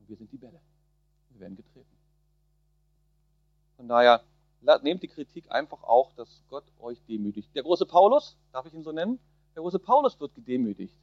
Und 0.00 0.08
wir 0.08 0.16
sind 0.16 0.32
die 0.32 0.38
Bälle. 0.38 0.62
Wir 1.28 1.40
werden 1.40 1.56
getreten. 1.56 1.96
Von 3.76 3.88
daher, 3.88 4.24
nehmt 4.82 5.02
die 5.02 5.08
Kritik 5.08 5.50
einfach 5.50 5.82
auch, 5.82 6.12
dass 6.14 6.42
Gott 6.48 6.64
euch 6.78 7.00
demütigt. 7.06 7.54
Der 7.54 7.62
große 7.62 7.86
Paulus, 7.86 8.36
darf 8.52 8.66
ich 8.66 8.74
ihn 8.74 8.82
so 8.82 8.92
nennen? 8.92 9.18
Der 9.54 9.62
große 9.62 9.78
Paulus 9.78 10.18
wird 10.20 10.34
gedemütigt. 10.34 10.94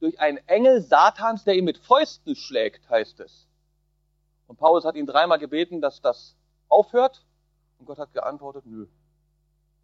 Durch 0.00 0.18
einen 0.18 0.38
Engel 0.48 0.82
Satans, 0.82 1.44
der 1.44 1.54
ihn 1.54 1.64
mit 1.64 1.78
Fäusten 1.78 2.34
schlägt, 2.34 2.88
heißt 2.90 3.20
es. 3.20 3.46
Und 4.46 4.56
Paulus 4.58 4.84
hat 4.84 4.96
ihn 4.96 5.06
dreimal 5.06 5.38
gebeten, 5.38 5.80
dass 5.80 6.00
das 6.00 6.36
aufhört. 6.68 7.24
Und 7.78 7.86
Gott 7.86 7.98
hat 7.98 8.12
geantwortet, 8.12 8.66
nö. 8.66 8.86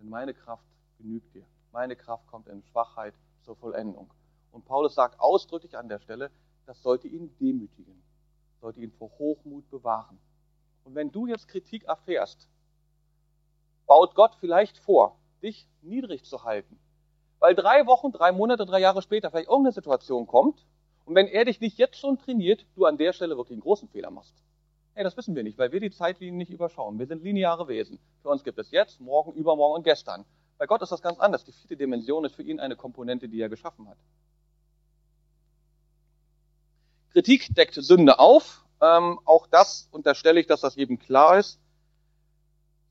Denn 0.01 0.09
meine 0.09 0.35
Kraft 0.35 0.65
genügt 0.99 1.35
dir. 1.35 1.45
Meine 1.73 1.97
Kraft 1.97 2.27
kommt 2.27 2.49
in 2.49 2.63
Schwachheit 2.65 3.15
zur 3.43 3.57
Vollendung. 3.57 4.11
Und 4.53 4.65
Paulus 4.65 4.95
sagt 4.95 5.21
ausdrücklich 5.21 5.77
an 5.77 5.89
der 5.89 6.01
Stelle, 6.01 6.31
das 6.67 6.83
sollte 6.83 7.09
ihn 7.09 7.35
demütigen, 7.39 8.03
sollte 8.61 8.81
ihn 8.81 8.93
vor 8.93 9.11
Hochmut 9.19 9.71
bewahren. 9.71 10.19
Und 10.85 10.95
wenn 10.95 11.11
du 11.11 11.27
jetzt 11.27 11.49
Kritik 11.49 11.85
erfährst, 11.85 12.49
baut 13.89 14.15
Gott 14.15 14.37
vielleicht 14.39 14.79
vor, 14.79 15.19
dich 15.43 15.67
niedrig 15.83 16.25
zu 16.25 16.45
halten. 16.45 16.79
Weil 17.41 17.57
drei 17.57 17.87
Wochen, 17.87 18.13
drei 18.13 18.31
Monate, 18.31 18.67
drei 18.67 18.79
Jahre 18.79 19.03
später 19.03 19.31
vielleicht 19.31 19.49
irgendeine 19.49 19.73
Situation 19.73 20.29
kommt 20.29 20.65
und 21.05 21.15
wenn 21.15 21.27
er 21.27 21.47
dich 21.47 21.61
nicht 21.61 21.79
jetzt 21.79 21.99
schon 21.99 22.19
trainiert, 22.19 22.67
du 22.77 22.85
an 22.85 22.99
der 22.99 23.13
Stelle 23.13 23.37
wirklich 23.37 23.55
einen 23.55 23.63
großen 23.63 23.89
Fehler 23.89 24.11
machst. 24.11 24.35
Hey, 24.95 25.05
das 25.05 25.17
wissen 25.17 25.35
wir 25.35 25.43
nicht, 25.43 25.59
weil 25.59 25.73
wir 25.73 25.81
die 25.81 25.91
Zeitlinien 25.91 26.37
nicht 26.37 26.51
überschauen. 26.51 26.99
Wir 26.99 27.07
sind 27.07 27.23
lineare 27.23 27.67
Wesen. 27.69 27.99
Für 28.23 28.29
uns 28.29 28.45
gibt 28.45 28.59
es 28.59 28.71
jetzt, 28.73 29.01
morgen, 29.01 29.33
übermorgen 29.33 29.77
und 29.77 29.85
gestern. 29.85 30.25
Bei 30.59 30.67
Gott 30.67 30.83
ist 30.83 30.91
das 30.91 31.03
ganz 31.03 31.19
anders. 31.21 31.45
Die 31.45 31.53
vierte 31.53 31.77
Dimension 31.77 32.25
ist 32.25 32.35
für 32.35 32.43
ihn 32.43 32.61
eine 32.61 32.77
Komponente, 32.77 33.29
die 33.29 33.41
er 33.41 33.49
geschaffen 33.49 33.89
hat. 33.89 33.97
Kritik 37.13 37.55
deckt 37.55 37.75
Sünde 37.75 38.19
auf, 38.19 38.65
ähm, 38.83 39.19
auch 39.25 39.47
das 39.47 39.89
unterstelle 39.93 40.41
ich, 40.41 40.47
dass 40.47 40.61
das 40.61 40.75
jedem 40.75 40.99
klar 40.99 41.39
ist. 41.39 41.61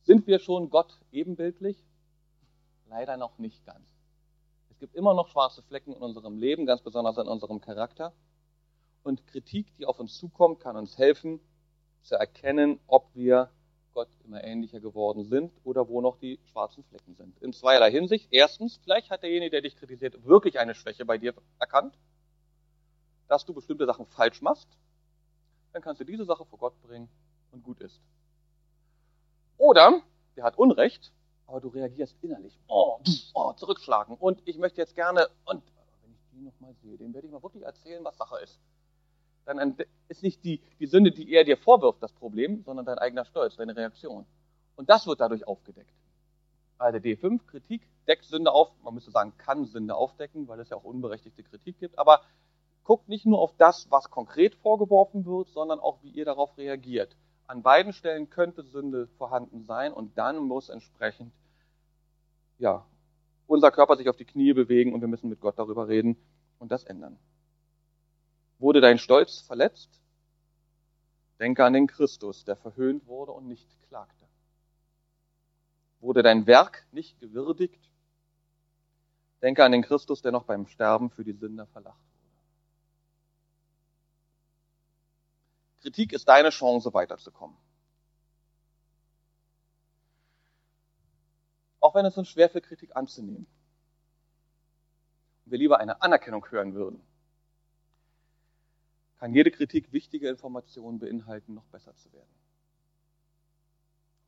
Sind 0.07 0.25
wir 0.25 0.39
schon 0.39 0.69
Gott 0.69 0.97
ebenbildlich? 1.11 1.85
Leider 2.87 3.17
noch 3.17 3.37
nicht 3.37 3.65
ganz. 3.65 3.85
Es 4.69 4.79
gibt 4.79 4.95
immer 4.95 5.13
noch 5.13 5.27
schwarze 5.27 5.61
Flecken 5.61 5.93
in 5.93 6.01
unserem 6.01 6.37
Leben, 6.37 6.65
ganz 6.65 6.81
besonders 6.81 7.17
in 7.17 7.27
unserem 7.27 7.61
Charakter. 7.61 8.13
Und 9.03 9.27
Kritik, 9.27 9.75
die 9.75 9.85
auf 9.85 9.99
uns 9.99 10.17
zukommt, 10.17 10.61
kann 10.61 10.77
uns 10.77 10.97
helfen 10.97 11.39
zu 12.01 12.15
erkennen, 12.15 12.79
ob 12.87 13.13
wir 13.13 13.51
Gott 13.93 14.09
immer 14.23 14.43
ähnlicher 14.43 14.79
geworden 14.79 15.25
sind 15.25 15.51
oder 15.63 15.87
wo 15.89 16.01
noch 16.01 16.17
die 16.17 16.39
schwarzen 16.51 16.83
Flecken 16.85 17.13
sind. 17.13 17.37
In 17.41 17.51
zweierlei 17.51 17.91
Hinsicht. 17.91 18.29
Erstens, 18.31 18.79
vielleicht 18.81 19.11
hat 19.11 19.23
derjenige, 19.23 19.51
der 19.51 19.61
dich 19.61 19.75
kritisiert, 19.75 20.23
wirklich 20.25 20.57
eine 20.57 20.73
Schwäche 20.73 21.05
bei 21.05 21.17
dir 21.17 21.33
erkannt, 21.59 21.97
dass 23.27 23.45
du 23.45 23.53
bestimmte 23.53 23.85
Sachen 23.85 24.05
falsch 24.07 24.41
machst 24.41 24.69
dann 25.77 25.83
kannst 25.83 26.01
du 26.01 26.05
diese 26.05 26.25
Sache 26.25 26.43
vor 26.43 26.57
Gott 26.57 26.81
bringen 26.81 27.07
und 27.51 27.63
gut 27.63 27.81
ist. 27.81 28.01
Oder 29.57 30.01
der 30.35 30.43
hat 30.43 30.57
Unrecht, 30.57 31.11
aber 31.47 31.61
du 31.61 31.69
reagierst 31.69 32.15
innerlich. 32.21 32.57
Oh, 32.67 32.99
oh, 33.33 33.53
zurückschlagen. 33.53 34.15
Und 34.15 34.41
ich 34.45 34.57
möchte 34.57 34.81
jetzt 34.81 34.95
gerne, 34.95 35.27
und 35.45 35.63
wenn 36.01 36.11
ich 36.11 36.19
die 36.31 36.41
nochmal 36.41 36.73
sehe, 36.81 36.97
den 36.97 37.13
werde 37.13 37.27
ich 37.27 37.33
mal 37.33 37.41
wirklich 37.41 37.63
erzählen, 37.63 38.03
was 38.03 38.17
Sache 38.17 38.39
ist. 38.43 38.59
Dann 39.45 39.77
ist 40.09 40.23
nicht 40.23 40.43
die, 40.43 40.61
die 40.79 40.87
Sünde, 40.87 41.11
die 41.11 41.31
er 41.33 41.45
dir 41.45 41.57
vorwirft, 41.57 42.03
das 42.03 42.11
Problem, 42.11 42.63
sondern 42.63 42.85
dein 42.85 42.97
eigener 42.97 43.23
Stolz, 43.23 43.55
deine 43.55 43.75
Reaktion. 43.75 44.25
Und 44.75 44.89
das 44.89 45.07
wird 45.07 45.21
dadurch 45.21 45.47
aufgedeckt. 45.47 45.93
Also 46.77 46.99
D5, 46.99 47.45
Kritik, 47.47 47.87
deckt 48.07 48.25
Sünde 48.25 48.51
auf. 48.51 48.71
Man 48.83 48.93
müsste 48.93 49.11
sagen, 49.11 49.33
kann 49.37 49.65
Sünde 49.65 49.95
aufdecken, 49.95 50.47
weil 50.47 50.59
es 50.59 50.69
ja 50.69 50.77
auch 50.77 50.83
unberechtigte 50.83 51.43
Kritik 51.43 51.79
gibt. 51.79 51.97
Aber 51.97 52.21
guckt 52.83 53.09
nicht 53.09 53.25
nur 53.25 53.39
auf 53.39 53.53
das, 53.57 53.89
was 53.89 54.11
konkret 54.11 54.53
vorgeworfen 54.55 55.25
wird, 55.25 55.49
sondern 55.49 55.79
auch, 55.79 56.03
wie 56.03 56.09
ihr 56.09 56.25
darauf 56.25 56.57
reagiert. 56.57 57.15
An 57.47 57.63
beiden 57.63 57.93
Stellen 57.93 58.29
könnte 58.29 58.63
Sünde 58.63 59.07
vorhanden 59.17 59.63
sein 59.63 59.93
und 59.93 60.17
dann 60.17 60.37
muss 60.37 60.67
entsprechend, 60.67 61.31
ja, 62.59 62.85
unser 63.47 63.71
Körper 63.71 63.95
sich 63.95 64.09
auf 64.09 64.17
die 64.17 64.25
Knie 64.25 64.51
bewegen 64.51 64.93
und 64.93 64.99
wir 64.99 65.07
müssen 65.07 65.29
mit 65.29 65.39
Gott 65.39 65.57
darüber 65.57 65.87
reden, 65.87 66.17
und 66.59 66.71
das 66.71 66.83
ändern. 66.83 67.17
Wurde 68.59 68.81
dein 68.81 68.97
Stolz 68.97 69.39
verletzt? 69.41 70.01
Denke 71.39 71.63
an 71.63 71.73
den 71.73 71.87
Christus, 71.87 72.45
der 72.45 72.55
verhöhnt 72.55 73.05
wurde 73.05 73.31
und 73.31 73.47
nicht 73.47 73.67
klagte. 73.87 74.25
Wurde 75.99 76.23
dein 76.23 76.47
Werk 76.47 76.85
nicht 76.91 77.19
gewürdigt? 77.19 77.91
Denke 79.41 79.63
an 79.63 79.71
den 79.71 79.83
Christus, 79.83 80.21
der 80.23 80.31
noch 80.31 80.45
beim 80.45 80.65
Sterben 80.65 81.11
für 81.11 81.23
die 81.23 81.33
Sünder 81.33 81.67
verlacht 81.67 82.06
Kritik 85.81 86.13
ist 86.13 86.27
deine 86.27 86.49
Chance, 86.49 86.93
weiterzukommen. 86.93 87.57
Auch 91.79 91.95
wenn 91.95 92.05
es 92.05 92.17
uns 92.17 92.29
schwerfällt, 92.29 92.65
Kritik 92.65 92.95
anzunehmen. 92.95 93.47
Und 95.45 95.51
wir 95.51 95.59
lieber 95.59 95.79
eine 95.79 96.01
Anerkennung 96.01 96.45
hören 96.49 96.73
würden, 96.73 97.01
kann 99.19 99.33
jede 99.33 99.51
Kritik 99.51 99.91
wichtige 99.93 100.29
Informationen 100.29 100.99
beinhalten, 100.99 101.53
noch 101.53 101.65
besser 101.65 101.95
zu 101.95 102.11
werden. 102.13 102.29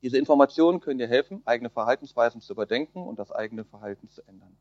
Diese 0.02 0.18
Informationen 0.18 0.80
können 0.80 1.00
dir 1.00 1.08
helfen, 1.08 1.42
eigene 1.46 1.70
Verhaltensweisen 1.70 2.42
zu 2.42 2.54
überdenken 2.54 3.06
und 3.06 3.20
das 3.20 3.32
eigene 3.32 3.66
Verhalten 3.66 4.10
zu 4.10 4.26
ändern. 4.28 4.56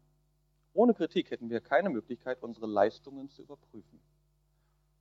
Ohne 0.75 0.95
Kritik 0.95 1.31
hätten 1.31 1.49
wir 1.49 1.61
keine 1.61 1.91
Möglichkeit, 1.91 2.43
unsere 2.43 2.67
Leistungen 2.67 3.31
zu 3.31 3.43
überprüfen. 3.43 4.01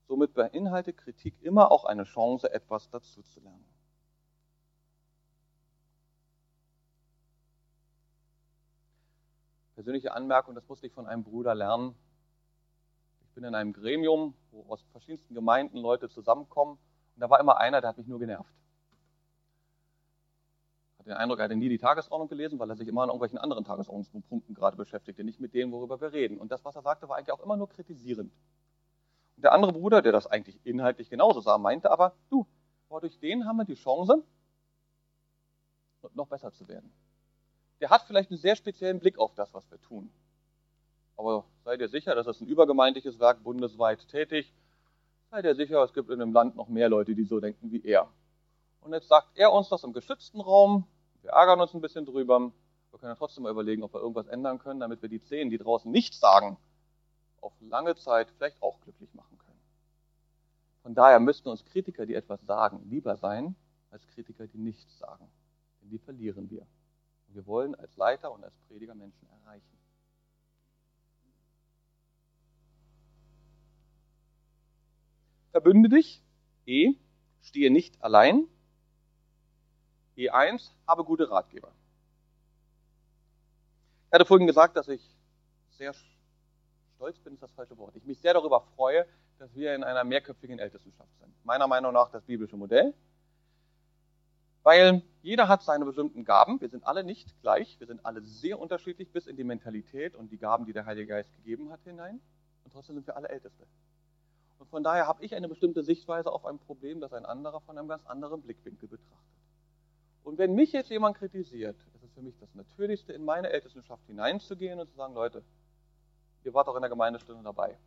Somit 0.08 0.34
beinhaltet 0.34 0.98
Kritik 0.98 1.42
immer 1.42 1.70
auch 1.70 1.84
eine 1.84 2.04
Chance, 2.04 2.52
etwas 2.52 2.90
dazuzulernen. 2.90 3.66
Persönliche 9.76 10.14
Anmerkung, 10.14 10.56
das 10.56 10.68
musste 10.68 10.88
ich 10.88 10.94
von 10.94 11.06
einem 11.06 11.24
Bruder 11.24 11.54
lernen. 11.54 11.94
Ich 13.22 13.34
bin 13.34 13.44
in 13.44 13.54
einem 13.54 13.74
Gremium, 13.74 14.34
wo 14.50 14.66
aus 14.72 14.82
verschiedensten 14.92 15.36
Gemeinden 15.36 15.78
Leute 15.78 16.10
zusammenkommen. 16.10 16.80
Und 17.16 17.22
da 17.22 17.30
war 17.30 17.40
immer 17.40 17.58
einer, 17.58 17.82
der 17.82 17.90
hat 17.90 17.98
mich 17.98 18.08
nur 18.08 18.18
genervt. 18.18 18.52
Hat 20.98 21.06
den 21.06 21.14
Eindruck, 21.14 21.40
er 21.40 21.46
hatte 21.46 21.56
nie 21.56 21.70
die 21.70 21.78
Tagesordnung 21.78 22.28
gelesen, 22.30 22.58
weil 22.58 22.70
er 22.70 22.76
sich 22.76 22.88
immer 22.88 23.04
an 23.04 23.10
irgendwelchen 23.10 23.38
anderen 23.38 23.66
Tagesordnungspunkten 23.66 24.56
gerade 24.56 24.78
beschäftigte, 24.78 25.24
nicht 25.24 25.40
mit 25.40 25.54
dem, 25.54 25.72
worüber 25.72 26.02
wir 26.02 26.12
reden. 26.12 26.40
Und 26.40 26.52
das, 26.52 26.66
was 26.66 26.76
er 26.76 26.82
sagte, 26.82 27.08
war 27.08 27.18
eigentlich 27.18 27.34
auch 27.34 27.44
immer 27.44 27.58
nur 27.58 27.70
kritisierend. 27.70 28.34
Der 29.38 29.54
andere 29.54 29.74
Bruder, 29.74 30.02
der 30.02 30.12
das 30.12 30.28
eigentlich 30.28 30.60
inhaltlich 30.66 31.10
genauso 31.10 31.42
sah, 31.42 31.58
meinte 31.58 31.92
aber, 31.92 32.16
du, 32.30 32.46
durch 32.90 33.20
den 33.20 33.46
haben 33.46 33.58
wir 33.58 33.66
die 33.66 33.76
Chance, 33.76 34.24
noch 36.14 36.28
besser 36.28 36.52
zu 36.54 36.68
werden 36.68 36.92
der 37.80 37.90
hat 37.90 38.04
vielleicht 38.04 38.32
einen 38.32 38.40
sehr 38.40 38.56
speziellen 38.56 39.00
Blick 39.00 39.18
auf 39.20 39.34
das, 39.36 39.54
was 39.54 39.70
wir 39.70 39.80
tun. 39.82 40.10
Aber 41.16 41.46
seid 41.64 41.80
ihr 41.80 41.90
sicher, 41.90 42.16
das 42.16 42.28
ist 42.28 42.42
ein 42.42 42.48
übergemeindliches 42.48 43.20
Werk, 43.20 43.44
bundesweit 43.44 44.08
tätig. 44.08 44.54
Seid 45.32 45.46
ihr 45.46 45.56
sicher, 45.56 45.84
es 45.84 45.94
gibt 45.94 46.10
in 46.10 46.20
dem 46.20 46.34
Land 46.34 46.56
noch 46.56 46.68
mehr 46.68 46.90
Leute, 46.90 47.16
die 47.16 47.26
so 47.26 47.40
denken 47.40 47.72
wie 47.72 47.84
er. 47.84 48.08
Und 48.82 48.94
jetzt 48.94 49.08
sagt 49.08 49.30
er 49.36 49.52
uns 49.52 49.70
das 49.70 49.84
im 49.84 49.94
geschützten 49.94 50.40
Raum. 50.40 50.86
Wir 51.22 51.32
ärgern 51.32 51.60
uns 51.60 51.74
ein 51.74 51.82
bisschen 51.82 52.06
drüber. 52.06 52.40
Wir 52.92 53.00
können 53.00 53.12
ja 53.12 53.16
trotzdem 53.16 53.44
mal 53.44 53.52
überlegen, 53.52 53.84
ob 53.84 53.94
wir 53.94 54.00
irgendwas 54.00 54.28
ändern 54.28 54.60
können, 54.60 54.80
damit 54.80 55.02
wir 55.02 55.10
die 55.10 55.22
Zehn, 55.22 55.50
die 55.50 55.58
draußen 55.58 55.92
nichts 55.92 56.20
sagen, 56.20 56.58
auf 57.42 57.54
lange 57.62 57.96
Zeit 57.96 58.30
vielleicht 58.32 58.62
auch 58.62 58.80
glücklich 58.82 59.14
machen 59.14 59.38
können. 59.38 59.60
Von 60.84 60.96
daher 60.96 61.20
müssten 61.20 61.50
uns 61.50 61.66
Kritiker, 61.66 62.06
die 62.06 62.14
etwas 62.14 62.42
sagen, 62.46 62.82
lieber 62.90 63.18
sein 63.18 63.56
als 63.92 64.06
Kritiker, 64.08 64.48
die 64.48 64.58
nichts 64.58 64.98
sagen. 64.98 65.30
Denn 65.82 65.90
die 65.90 66.00
verlieren 66.00 66.50
wir. 66.50 66.62
Und 67.28 67.36
wir 67.36 67.46
wollen 67.46 67.76
als 67.76 67.96
Leiter 67.98 68.32
und 68.32 68.44
als 68.44 68.56
Prediger 68.68 68.96
Menschen 68.96 69.28
erreichen. 69.30 69.78
Verbünde 75.52 75.90
dich. 75.90 76.24
E. 76.66 76.94
Stehe 77.42 77.72
nicht 77.72 78.02
allein. 78.02 78.48
E1. 80.18 80.72
Habe 80.86 81.04
gute 81.04 81.30
Ratgeber. 81.30 81.72
Ich 84.08 84.14
hatte 84.14 84.26
vorhin 84.26 84.48
gesagt, 84.48 84.78
dass 84.78 84.88
ich 84.88 85.02
sehr 85.72 85.94
stolz 86.98 87.20
bin, 87.20 87.34
ist 87.36 87.44
das 87.44 87.52
falsche 87.52 87.78
Wort. 87.78 87.96
Ich 87.96 88.06
mich 88.06 88.20
sehr 88.20 88.34
darüber 88.34 88.62
freue, 88.76 89.06
dass 89.40 89.56
wir 89.56 89.74
in 89.76 89.84
einer 89.84 90.04
mehrköpfigen 90.04 90.60
Ältestenschaft 90.60 91.10
sind. 91.20 91.34
Meiner 91.46 91.68
Meinung 91.68 91.94
nach 91.94 92.10
das 92.10 92.24
biblische 92.24 92.58
Modell. 92.58 92.94
Weil 94.64 95.02
jeder 95.22 95.48
hat 95.48 95.62
seine 95.62 95.86
bestimmten 95.86 96.26
Gaben. 96.26 96.60
Wir 96.60 96.70
sind 96.70 96.86
alle 96.86 97.04
nicht 97.04 97.40
gleich. 97.42 97.80
Wir 97.80 97.88
sind 97.88 98.06
alle 98.06 98.22
sehr 98.22 98.60
unterschiedlich 98.60 99.12
bis 99.12 99.28
in 99.28 99.38
die 99.38 99.46
Mentalität 99.46 100.16
und 100.16 100.32
die 100.32 100.38
Gaben, 100.38 100.66
die 100.66 100.74
der 100.74 100.86
Heilige 100.86 101.08
Geist 101.08 101.32
gegeben 101.38 101.72
hat, 101.72 101.80
hinein. 101.84 102.20
Und 102.66 102.74
trotzdem 102.74 102.96
sind 102.96 103.08
wir 103.08 103.16
alle 103.16 103.30
Älteste. 103.30 103.66
Und 104.60 104.70
von 104.70 104.84
daher 104.84 105.08
habe 105.08 105.24
ich 105.24 105.36
eine 105.36 105.48
bestimmte 105.48 105.84
Sichtweise 105.84 106.32
auf 106.32 106.46
ein 106.46 106.58
Problem, 106.60 107.00
das 107.00 107.14
ein 107.14 107.26
anderer 107.26 107.62
von 107.62 107.78
einem 107.78 107.88
ganz 107.88 108.06
anderen 108.08 108.42
Blickwinkel 108.42 108.90
betrachtet. 108.90 109.38
Und 110.24 110.38
wenn 110.38 110.56
mich 110.56 110.74
jetzt 110.74 110.90
jemand 110.90 111.18
kritisiert, 111.18 111.78
ist 111.94 112.04
es 112.04 112.12
für 112.12 112.22
mich 112.22 112.36
das 112.40 112.54
Natürlichste, 112.54 113.14
in 113.14 113.24
meine 113.24 113.50
Ältestenschaft 113.50 114.06
hineinzugehen 114.08 114.80
und 114.80 114.90
zu 114.90 114.96
sagen, 114.96 115.14
Leute, 115.14 115.44
ihr 116.48 116.54
wart 116.54 116.68
doch 116.68 116.76
in 116.76 116.82
der 116.82 116.90
Gemeindestunde 116.90 117.44
dabei. 117.44 117.78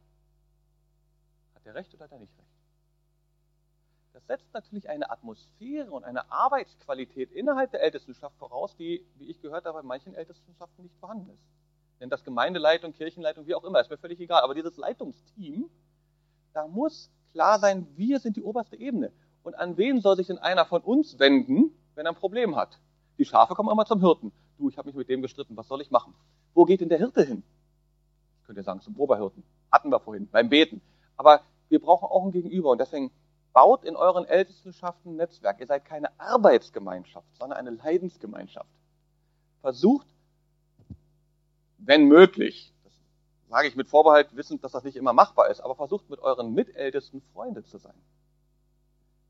Hat 1.55 1.67
er 1.67 1.75
recht 1.75 1.93
oder 1.95 2.05
hat 2.05 2.13
er 2.13 2.19
nicht 2.19 2.37
recht? 2.39 2.49
Das 4.13 4.27
setzt 4.27 4.53
natürlich 4.53 4.89
eine 4.89 5.11
Atmosphäre 5.11 5.91
und 5.91 6.05
eine 6.05 6.31
Arbeitsqualität 6.31 7.33
innerhalb 7.33 7.71
der 7.71 7.83
Ältestenschaft 7.83 8.37
voraus, 8.37 8.77
die, 8.77 9.05
wie 9.17 9.31
ich 9.31 9.41
gehört 9.41 9.65
habe, 9.65 9.81
in 9.81 9.87
manchen 9.87 10.15
Ältestenschaften 10.15 10.85
nicht 10.85 10.97
vorhanden 10.99 11.31
ist. 11.31 11.45
Denn 12.01 12.11
das 12.11 12.25
Gemeindeleitung, 12.25 12.93
Kirchenleitung, 12.93 13.47
wie 13.47 13.55
auch 13.55 13.65
immer, 13.65 13.81
ist 13.81 13.91
mir 13.91 13.99
völlig 13.99 14.21
egal. 14.21 14.43
Aber 14.43 14.55
dieses 14.55 14.77
Leitungsteam, 14.77 15.71
da 16.53 16.67
muss 16.67 17.11
klar 17.31 17.59
sein, 17.59 17.87
wir 17.97 18.19
sind 18.21 18.37
die 18.37 18.43
oberste 18.43 18.77
Ebene. 18.77 19.13
Und 19.43 19.55
an 19.55 19.77
wen 19.77 20.01
soll 20.01 20.17
sich 20.17 20.27
denn 20.27 20.39
einer 20.39 20.65
von 20.65 20.83
uns 20.83 21.19
wenden, 21.19 21.73
wenn 21.95 22.07
er 22.07 22.13
ein 22.13 22.19
Problem 22.19 22.57
hat? 22.57 22.79
Die 23.19 23.25
Schafe 23.25 23.55
kommen 23.55 23.71
immer 23.71 23.87
zum 23.87 24.01
Hirten. 24.01 24.33
Du, 24.59 24.69
ich 24.69 24.77
habe 24.77 24.89
mich 24.89 24.97
mit 24.97 25.09
dem 25.09 25.23
gestritten, 25.23 25.57
was 25.57 25.69
soll 25.69 25.81
ich 25.81 25.91
machen? 25.91 26.15
Wo 26.53 26.65
geht 26.65 26.81
denn 26.81 26.89
der 26.89 26.99
Hirte 26.99 27.23
hin? 27.23 27.43
Könnt 28.51 28.59
ihr 28.59 28.65
sagen, 28.65 28.81
zum 28.81 28.97
Oberhirten. 28.97 29.45
Hatten 29.71 29.91
wir 29.91 30.01
vorhin, 30.01 30.29
beim 30.29 30.49
Beten. 30.49 30.81
Aber 31.17 31.43
wir 31.69 31.81
brauchen 31.81 32.07
auch 32.07 32.25
ein 32.25 32.33
Gegenüber. 32.33 32.71
Und 32.71 32.79
deswegen 32.79 33.13
Baut 33.53 33.85
in 33.85 33.95
euren 33.95 34.25
Ältestenschaften 34.25 35.13
ein 35.13 35.17
Netzwerk. 35.19 35.61
Ihr 35.61 35.69
seid 35.69 35.85
keine 35.85 36.11
Arbeitsgemeinschaft, 36.19 37.29
sondern 37.37 37.61
eine 37.61 37.71
Leidensgemeinschaft. 37.71 38.69
Versucht, 39.61 40.09
wenn 41.79 42.09
möglich, 42.09 42.73
das 42.83 42.93
sage 43.49 43.69
ich 43.69 43.77
mit 43.77 43.89
Vorbehalt, 43.89 44.35
wissend, 44.35 44.65
dass 44.65 44.73
das 44.73 44.83
nicht 44.83 44.97
immer 44.97 45.13
machbar 45.13 45.49
ist, 45.49 45.61
aber 45.61 45.77
versucht 45.77 46.11
mit 46.11 46.19
euren 46.19 46.53
Mitältesten 46.53 47.23
Freunde 47.33 47.63
zu 47.63 47.79
sein. 47.79 47.95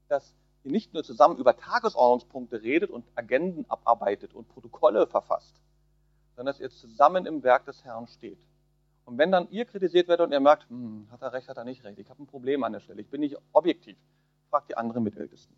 Dass 0.09 0.35
ihr 0.65 0.73
nicht 0.73 0.95
nur 0.95 1.05
zusammen 1.05 1.37
über 1.37 1.59
Tagesordnungspunkte 1.59 2.63
redet 2.63 2.89
und 2.89 3.05
Agenden 3.17 3.69
abarbeitet 3.71 4.33
und 4.33 4.49
Protokolle 4.49 5.07
verfasst, 5.07 5.61
sondern 6.37 6.55
dass 6.55 6.61
ihr 6.61 6.71
zusammen 6.71 7.27
im 7.27 7.43
Werk 7.43 7.67
des 7.67 7.85
Herrn 7.85 8.07
steht. 8.07 8.39
Und 9.11 9.19
wenn 9.19 9.33
dann 9.33 9.51
ihr 9.51 9.65
kritisiert 9.65 10.07
werdet 10.07 10.25
und 10.25 10.33
ihr 10.33 10.39
merkt, 10.39 10.71
hm, 10.71 11.09
hat 11.11 11.21
er 11.21 11.33
recht, 11.33 11.49
hat 11.49 11.57
er 11.57 11.65
nicht 11.65 11.83
recht, 11.83 11.99
ich 11.99 12.09
habe 12.09 12.23
ein 12.23 12.29
Problem 12.29 12.63
an 12.63 12.73
der 12.73 12.79
Stelle, 12.79 13.01
ich 13.01 13.11
bin 13.11 13.23
nicht 13.23 13.37
objektiv, 13.53 13.99
fragt 14.51 14.69
die 14.69 14.77
anderen 14.77 15.03
Mitältesten. 15.03 15.57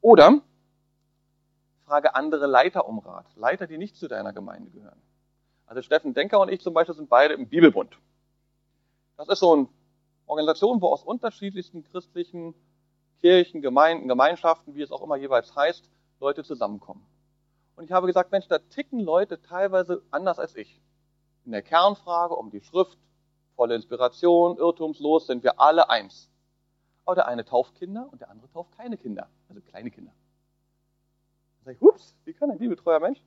Oder 0.00 0.40
frage 1.84 2.14
andere 2.14 2.46
Leiter 2.46 2.88
um 2.88 2.98
Rat, 2.98 3.26
Leiter, 3.36 3.66
die 3.66 3.76
nicht 3.76 3.96
zu 3.96 4.08
deiner 4.08 4.32
Gemeinde 4.32 4.70
gehören. 4.70 5.02
Also 5.66 5.82
Steffen 5.82 6.14
Denker 6.14 6.40
und 6.40 6.48
ich 6.48 6.62
zum 6.62 6.72
Beispiel 6.72 6.94
sind 6.94 7.10
beide 7.10 7.34
im 7.34 7.46
Bibelbund. 7.46 7.98
Das 9.18 9.28
ist 9.28 9.40
so 9.40 9.52
eine 9.52 9.68
Organisation, 10.24 10.80
wo 10.80 10.86
aus 10.88 11.04
unterschiedlichsten 11.04 11.84
christlichen 11.84 12.54
Kirchen, 13.20 13.60
Gemeinden, 13.60 14.08
Gemeinschaften, 14.08 14.74
wie 14.74 14.80
es 14.80 14.92
auch 14.92 15.02
immer 15.02 15.16
jeweils 15.16 15.54
heißt, 15.54 15.90
Leute 16.20 16.42
zusammenkommen. 16.42 17.04
Und 17.76 17.84
ich 17.84 17.92
habe 17.92 18.06
gesagt, 18.06 18.32
Mensch, 18.32 18.48
da 18.48 18.60
ticken 18.60 19.00
Leute 19.00 19.42
teilweise 19.42 20.02
anders 20.10 20.38
als 20.38 20.56
ich 20.56 20.80
in 21.44 21.52
der 21.52 21.62
Kernfrage 21.62 22.34
um 22.34 22.50
die 22.50 22.60
Schrift, 22.60 22.98
volle 23.56 23.74
Inspiration, 23.74 24.58
irrtumslos, 24.58 25.26
sind 25.26 25.42
wir 25.42 25.60
alle 25.60 25.90
eins. 25.90 26.30
Aber 27.04 27.14
der 27.14 27.26
eine 27.26 27.44
tauft 27.44 27.74
Kinder 27.74 28.08
und 28.10 28.20
der 28.20 28.30
andere 28.30 28.50
tauft 28.50 28.72
keine 28.76 28.96
Kinder, 28.96 29.28
also 29.48 29.60
kleine 29.60 29.90
Kinder. 29.90 30.12
Da 31.58 31.64
sage 31.66 31.76
ich, 31.76 31.82
ups, 31.82 32.14
wie 32.24 32.32
kann 32.32 32.50
ein 32.50 32.58
bibeltreuer 32.58 33.00
Mensch? 33.00 33.22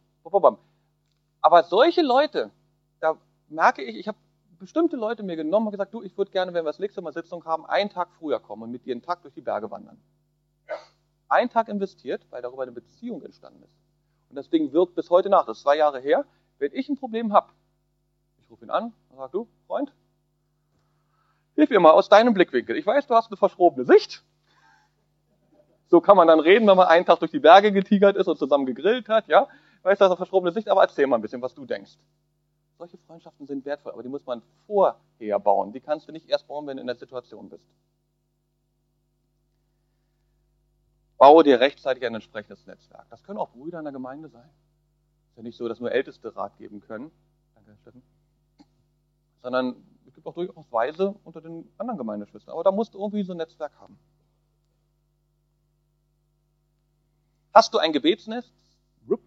Aber 1.41 1.63
solche 1.63 2.01
Leute, 2.01 2.51
da 2.99 3.17
merke 3.47 3.83
ich, 3.83 3.97
ich 3.97 4.07
habe 4.07 4.17
bestimmte 4.59 4.97
Leute 4.97 5.23
mir 5.23 5.35
genommen 5.35 5.67
und 5.67 5.71
gesagt, 5.71 5.93
du, 5.93 6.01
ich 6.01 6.17
würde 6.17 6.31
gerne, 6.31 6.53
wenn 6.53 6.65
wir 6.65 6.69
das 6.69 6.79
nächste 6.79 7.01
Mal 7.01 7.13
Sitzung 7.13 7.45
haben, 7.45 7.65
einen 7.65 7.89
Tag 7.89 8.09
früher 8.17 8.39
kommen 8.39 8.63
und 8.63 8.71
mit 8.71 8.85
dir 8.85 8.93
einen 8.93 9.03
Tag 9.03 9.21
durch 9.21 9.33
die 9.33 9.41
Berge 9.41 9.69
wandern. 9.69 10.01
Einen 11.29 11.49
Tag 11.49 11.69
investiert, 11.69 12.25
weil 12.31 12.41
darüber 12.41 12.63
eine 12.63 12.71
Beziehung 12.71 13.21
entstanden 13.21 13.61
ist. 13.63 13.77
Und 14.29 14.35
deswegen 14.35 14.73
wirkt 14.73 14.95
bis 14.95 15.09
heute 15.09 15.29
nach, 15.29 15.45
das 15.45 15.57
ist 15.57 15.63
zwei 15.63 15.77
Jahre 15.77 15.99
her, 15.99 16.25
wenn 16.57 16.73
ich 16.73 16.89
ein 16.89 16.97
Problem 16.97 17.31
habe, 17.33 17.51
ich 18.47 18.51
rufe 18.51 18.63
ihn 18.63 18.71
an 18.71 18.93
und 19.09 19.17
sage, 19.17 19.31
du, 19.33 19.47
Freund, 19.67 19.91
hilf 21.55 21.69
mir 21.69 21.81
mal 21.81 21.91
aus 21.91 22.07
deinem 22.07 22.33
Blickwinkel. 22.33 22.77
Ich 22.77 22.85
weiß, 22.85 23.05
du 23.07 23.13
hast 23.13 23.27
eine 23.27 23.35
verschrobene 23.35 23.85
Sicht. 23.85 24.23
So 25.89 25.99
kann 25.99 26.15
man 26.15 26.29
dann 26.29 26.39
reden, 26.39 26.65
wenn 26.65 26.77
man 26.77 26.87
einen 26.87 27.05
Tag 27.05 27.19
durch 27.19 27.31
die 27.31 27.39
Berge 27.39 27.73
getigert 27.73 28.15
ist 28.15 28.27
und 28.27 28.37
zusammen 28.37 28.65
gegrillt 28.65 29.09
hat, 29.09 29.27
ja. 29.27 29.47
Ich 29.79 29.83
weiß, 29.83 29.97
du 29.97 30.05
hast 30.05 30.11
eine 30.11 30.17
verschrobene 30.17 30.53
Sicht, 30.53 30.69
aber 30.69 30.81
erzähl 30.81 31.07
mal 31.07 31.17
ein 31.17 31.21
bisschen, 31.21 31.41
was 31.41 31.55
du 31.55 31.65
denkst. 31.65 31.97
Solche 32.77 32.97
Freundschaften 32.99 33.47
sind 33.47 33.65
wertvoll, 33.65 33.91
aber 33.91 34.03
die 34.03 34.09
muss 34.09 34.25
man 34.25 34.41
vorher 34.65 35.39
bauen. 35.39 35.73
Die 35.73 35.81
kannst 35.81 36.07
du 36.07 36.13
nicht 36.13 36.29
erst 36.29 36.47
bauen, 36.47 36.67
wenn 36.67 36.77
du 36.77 36.81
in 36.81 36.87
der 36.87 36.95
Situation 36.95 37.49
bist. 37.49 37.67
Baue 41.17 41.43
dir 41.43 41.59
rechtzeitig 41.59 42.05
ein 42.05 42.15
entsprechendes 42.15 42.65
Netzwerk. 42.65 43.07
Das 43.09 43.23
können 43.23 43.39
auch 43.39 43.49
Brüder 43.49 43.79
in 43.79 43.85
der 43.85 43.93
Gemeinde 43.93 44.29
sein. 44.29 44.47
Ist 45.31 45.37
ja 45.37 45.43
nicht 45.43 45.57
so, 45.57 45.67
dass 45.67 45.79
nur 45.79 45.91
Älteste 45.91 46.33
Rat 46.35 46.57
geben 46.57 46.79
können. 46.79 47.11
Danke, 47.55 47.75
Steffen. 47.81 48.03
Sondern 49.47 49.81
es 50.05 50.13
gibt 50.13 50.27
auch 50.27 50.33
durchaus 50.33 50.69
Weise 50.73 51.15
unter 51.23 51.39
den 51.39 51.71
anderen 51.77 51.97
Gemeindeschwestern. 51.97 52.51
Aber 52.51 52.65
da 52.65 52.71
musst 52.73 52.93
du 52.93 52.97
irgendwie 52.99 53.23
so 53.23 53.31
ein 53.31 53.37
Netzwerk 53.37 53.71
haben. 53.79 53.97
Hast 57.53 57.73
du 57.73 57.77
ein 57.77 57.93
Gebetsnetz, 57.93 58.51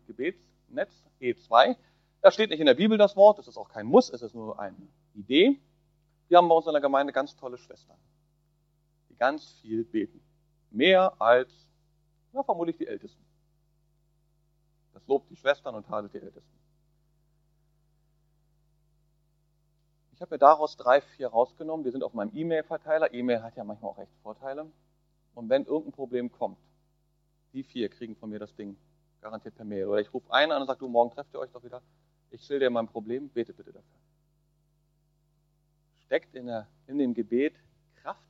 Gebetsnetz 0.06 0.92
E2, 1.22 1.74
da 2.20 2.30
steht 2.30 2.50
nicht 2.50 2.60
in 2.60 2.66
der 2.66 2.74
Bibel 2.74 2.98
das 2.98 3.16
Wort, 3.16 3.38
es 3.38 3.48
ist 3.48 3.56
auch 3.56 3.70
kein 3.70 3.86
Muss, 3.86 4.10
es 4.10 4.20
ist 4.20 4.34
nur 4.34 4.60
eine 4.60 4.76
Idee. 5.14 5.58
Wir 6.28 6.36
haben 6.36 6.50
bei 6.50 6.54
uns 6.54 6.66
in 6.66 6.72
der 6.72 6.82
Gemeinde 6.82 7.14
ganz 7.14 7.34
tolle 7.34 7.56
Schwestern, 7.56 7.96
die 9.08 9.16
ganz 9.16 9.46
viel 9.62 9.84
beten. 9.84 10.20
Mehr 10.70 11.14
als, 11.18 11.50
ja, 12.34 12.42
vermutlich 12.42 12.76
die 12.76 12.86
Ältesten. 12.86 13.24
Das 14.92 15.06
lobt 15.06 15.30
die 15.30 15.36
Schwestern 15.36 15.74
und 15.76 15.86
tadelt 15.86 16.12
die 16.12 16.18
Ältesten. 16.18 16.59
Ich 20.20 20.22
habe 20.22 20.34
mir 20.34 20.38
daraus 20.38 20.76
drei, 20.76 21.00
vier 21.00 21.28
rausgenommen. 21.28 21.82
Die 21.82 21.90
sind 21.90 22.04
auf 22.04 22.12
meinem 22.12 22.30
E-Mail-Verteiler. 22.36 23.14
E-Mail 23.14 23.42
hat 23.42 23.56
ja 23.56 23.64
manchmal 23.64 23.92
auch 23.92 23.96
recht 23.96 24.12
Vorteile. 24.22 24.70
Und 25.34 25.48
wenn 25.48 25.64
irgendein 25.64 25.92
Problem 25.92 26.30
kommt, 26.30 26.58
die 27.54 27.62
vier 27.62 27.88
kriegen 27.88 28.14
von 28.16 28.28
mir 28.28 28.38
das 28.38 28.54
Ding 28.54 28.76
garantiert 29.22 29.54
per 29.54 29.64
Mail. 29.64 29.86
Oder 29.86 30.02
ich 30.02 30.12
rufe 30.12 30.30
einen 30.30 30.52
an 30.52 30.60
und 30.60 30.66
sage, 30.66 30.80
du, 30.80 30.88
morgen 30.88 31.10
trefft 31.10 31.32
ihr 31.32 31.38
euch 31.38 31.50
doch 31.52 31.64
wieder. 31.64 31.80
Ich 32.28 32.44
schilder 32.44 32.66
dir 32.66 32.70
mein 32.70 32.86
Problem, 32.86 33.30
bete 33.30 33.54
bitte 33.54 33.72
dafür. 33.72 33.98
Steckt 36.04 36.34
in, 36.34 36.48
der, 36.48 36.68
in 36.86 36.98
dem 36.98 37.14
Gebet 37.14 37.54
Kraft? 38.02 38.20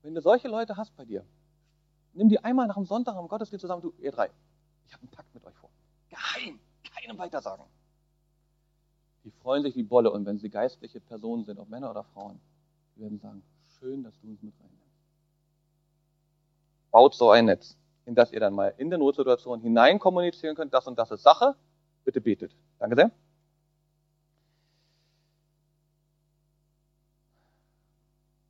Wenn 0.00 0.14
du 0.14 0.22
solche 0.22 0.48
Leute 0.48 0.78
hast 0.78 0.96
bei 0.96 1.04
dir, 1.04 1.22
nimm 2.14 2.30
die 2.30 2.42
einmal 2.42 2.66
nach 2.66 2.76
dem 2.76 2.86
Sonntag 2.86 3.14
am 3.14 3.28
Gottesdienst 3.28 3.60
zusammen, 3.60 3.82
du, 3.82 3.92
ihr 3.98 4.10
drei, 4.10 4.30
ich 4.86 4.94
habe 4.94 5.02
einen 5.02 5.10
Pakt 5.10 5.34
mit 5.34 5.44
euch 5.44 5.54
vor. 5.56 5.68
Geheim, 6.08 6.58
keinem 6.94 7.18
weitersagen. 7.18 7.66
Die 9.24 9.30
freuen 9.30 9.62
sich 9.62 9.76
wie 9.76 9.82
Bolle 9.82 10.10
und 10.10 10.24
wenn 10.26 10.38
sie 10.38 10.48
geistliche 10.48 11.00
Personen 11.00 11.44
sind, 11.44 11.58
ob 11.58 11.68
Männer 11.68 11.90
oder 11.90 12.04
Frauen, 12.04 12.40
die 12.96 13.02
werden 13.02 13.18
sagen, 13.18 13.42
schön, 13.78 14.02
dass 14.02 14.18
du 14.20 14.28
uns 14.28 14.42
mit 14.42 14.54
reinnimmst. 14.58 14.80
Baut 16.90 17.14
so 17.14 17.30
ein 17.30 17.46
Netz 17.46 17.76
in 18.10 18.16
das 18.16 18.32
ihr 18.32 18.40
dann 18.40 18.54
mal 18.54 18.74
in 18.76 18.90
der 18.90 18.98
Notsituation 18.98 19.60
hinein 19.60 20.00
kommunizieren 20.00 20.56
könnt, 20.56 20.74
das 20.74 20.86
und 20.88 20.98
das 20.98 21.12
ist 21.12 21.22
Sache, 21.22 21.54
bitte 22.04 22.20
betet. 22.20 22.52
Danke 22.80 22.96
sehr. 22.96 23.10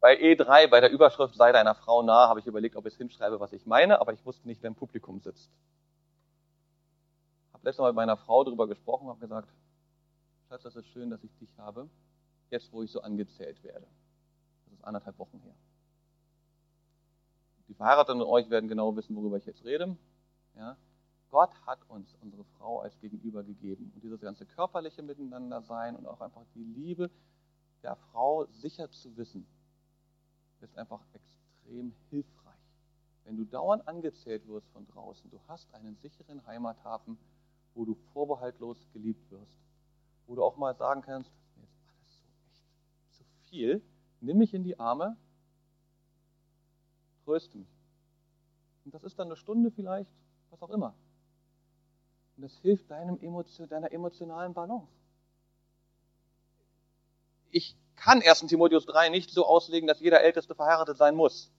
Bei 0.01 0.19
E3, 0.19 0.69
bei 0.69 0.81
der 0.81 0.91
Überschrift 0.91 1.35
sei 1.35 1.53
deiner 1.53 1.75
Frau 1.75 2.03
nah, 2.03 2.29
habe 2.29 2.41
ich 2.41 2.47
überlegt, 2.47 2.75
ob 2.75 2.87
ich 2.87 2.95
es 2.95 2.99
hinschreibe, 2.99 3.39
was 3.39 3.53
ich 3.53 3.67
meine, 3.67 4.01
aber 4.01 4.15
ich 4.15 4.25
wusste 4.25 4.49
nicht, 4.49 4.63
wer 4.63 4.69
im 4.69 4.75
Publikum 4.75 5.21
sitzt. 5.21 5.51
Ich 7.49 7.53
habe 7.53 7.65
letztes 7.65 7.83
Mal 7.83 7.89
mit 7.89 7.97
meiner 7.97 8.17
Frau 8.17 8.43
darüber 8.45 8.67
gesprochen, 8.67 9.09
habe 9.09 9.21
gesagt, 9.21 9.49
Schatz, 10.51 10.65
das 10.65 10.75
ist 10.75 10.89
schön, 10.89 11.11
dass 11.11 11.23
ich 11.23 11.33
dich 11.37 11.57
habe, 11.59 11.89
jetzt 12.51 12.73
wo 12.73 12.83
ich 12.83 12.91
so 12.91 13.01
angezählt 13.03 13.63
werde. 13.63 13.87
Das 14.65 14.75
ist 14.75 14.85
anderthalb 14.85 15.17
Wochen 15.21 15.39
her. 15.39 15.55
Die 17.69 17.75
Verheirateten 17.75 18.21
unter 18.21 18.33
euch 18.33 18.51
werden 18.51 18.69
genau 18.69 18.97
wissen, 18.97 19.15
worüber 19.15 19.37
ich 19.37 19.47
jetzt 19.47 19.65
rede. 19.65 19.97
Ja? 20.57 20.77
Gott 21.31 21.53
hat 21.67 21.79
uns 21.89 22.17
unsere 22.21 22.43
Frau 22.59 22.81
als 22.81 22.99
Gegenüber 22.99 23.45
gegeben. 23.45 23.93
Und 23.95 24.03
dieses 24.03 24.21
ganze 24.21 24.45
körperliche 24.45 25.05
Miteinander 25.05 25.63
sein 25.63 25.95
und 25.95 26.05
auch 26.07 26.21
einfach 26.21 26.45
die 26.57 26.65
Liebe 26.65 27.13
der 27.85 27.95
Frau 27.95 28.47
sicher 28.47 28.91
zu 28.91 29.17
wissen, 29.17 29.47
ist 30.63 30.77
einfach 30.77 31.05
extrem 31.13 31.95
hilfreich. 32.09 32.59
Wenn 33.23 33.37
du 33.37 33.45
dauernd 33.45 33.87
angezählt 33.87 34.49
wirst 34.49 34.69
von 34.71 34.85
draußen, 34.89 35.31
du 35.31 35.39
hast 35.47 35.73
einen 35.75 35.95
sicheren 35.99 36.45
Heimathafen, 36.45 37.19
wo 37.77 37.85
du 37.85 37.95
vorbehaltlos 38.13 38.89
geliebt 38.93 39.31
wirst, 39.31 39.57
wo 40.31 40.37
du 40.37 40.45
auch 40.45 40.57
mal 40.57 40.77
sagen 40.77 41.03
kannst, 41.03 41.33
mir 41.57 41.65
ist 41.65 41.75
alles 41.89 42.23
so 42.23 42.25
echt 42.47 43.15
zu 43.17 43.25
viel, 43.49 43.83
nimm 44.21 44.39
mich 44.39 44.55
in 44.55 44.63
die 44.63 44.79
Arme, 44.79 45.17
tröste 47.25 47.59
mich. 47.59 47.67
Und 48.85 48.95
das 48.95 49.03
ist 49.03 49.19
dann 49.19 49.27
eine 49.27 49.35
Stunde 49.35 49.73
vielleicht, 49.73 50.09
was 50.51 50.63
auch 50.63 50.71
immer. 50.71 50.95
Und 52.37 52.45
das 52.45 52.57
hilft 52.59 52.89
deinem 52.93 53.19
deiner 53.69 53.91
emotionalen 53.91 54.55
Balance. 54.55 54.87
Ich 57.51 57.77
kann 57.97 58.23
1. 58.23 58.47
Timotheus 58.47 58.87
3 58.87 59.09
nicht 59.09 59.31
so 59.31 59.45
auslegen, 59.45 59.89
dass 59.89 59.99
jeder 59.99 60.21
Älteste 60.21 60.55
verheiratet 60.55 60.97
sein 60.97 61.17
muss. 61.17 61.51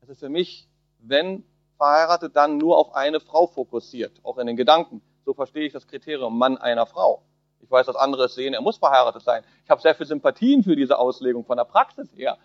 Es 0.00 0.08
ist 0.08 0.20
für 0.20 0.28
mich, 0.28 0.68
wenn 1.00 1.44
verheiratet, 1.76 2.36
dann 2.36 2.58
nur 2.58 2.78
auf 2.78 2.94
eine 2.94 3.18
Frau 3.18 3.48
fokussiert, 3.48 4.24
auch 4.24 4.38
in 4.38 4.46
den 4.46 4.56
Gedanken. 4.56 5.02
So 5.24 5.34
verstehe 5.34 5.66
ich 5.66 5.72
das 5.72 5.88
Kriterium 5.88 6.38
Mann 6.38 6.56
einer 6.56 6.86
Frau. 6.86 7.24
Ich 7.62 7.70
weiß, 7.70 7.86
dass 7.86 7.96
andere 7.96 8.24
es 8.24 8.34
sehen, 8.34 8.52
er 8.52 8.60
muss 8.60 8.76
verheiratet 8.76 9.22
sein. 9.22 9.42
Ich 9.64 9.70
habe 9.70 9.80
sehr 9.80 9.94
viel 9.94 10.06
Sympathien 10.06 10.62
für 10.62 10.76
diese 10.76 10.98
Auslegung 10.98 11.44
von 11.44 11.56
der 11.56 11.64
Praxis 11.64 12.14
her 12.14 12.36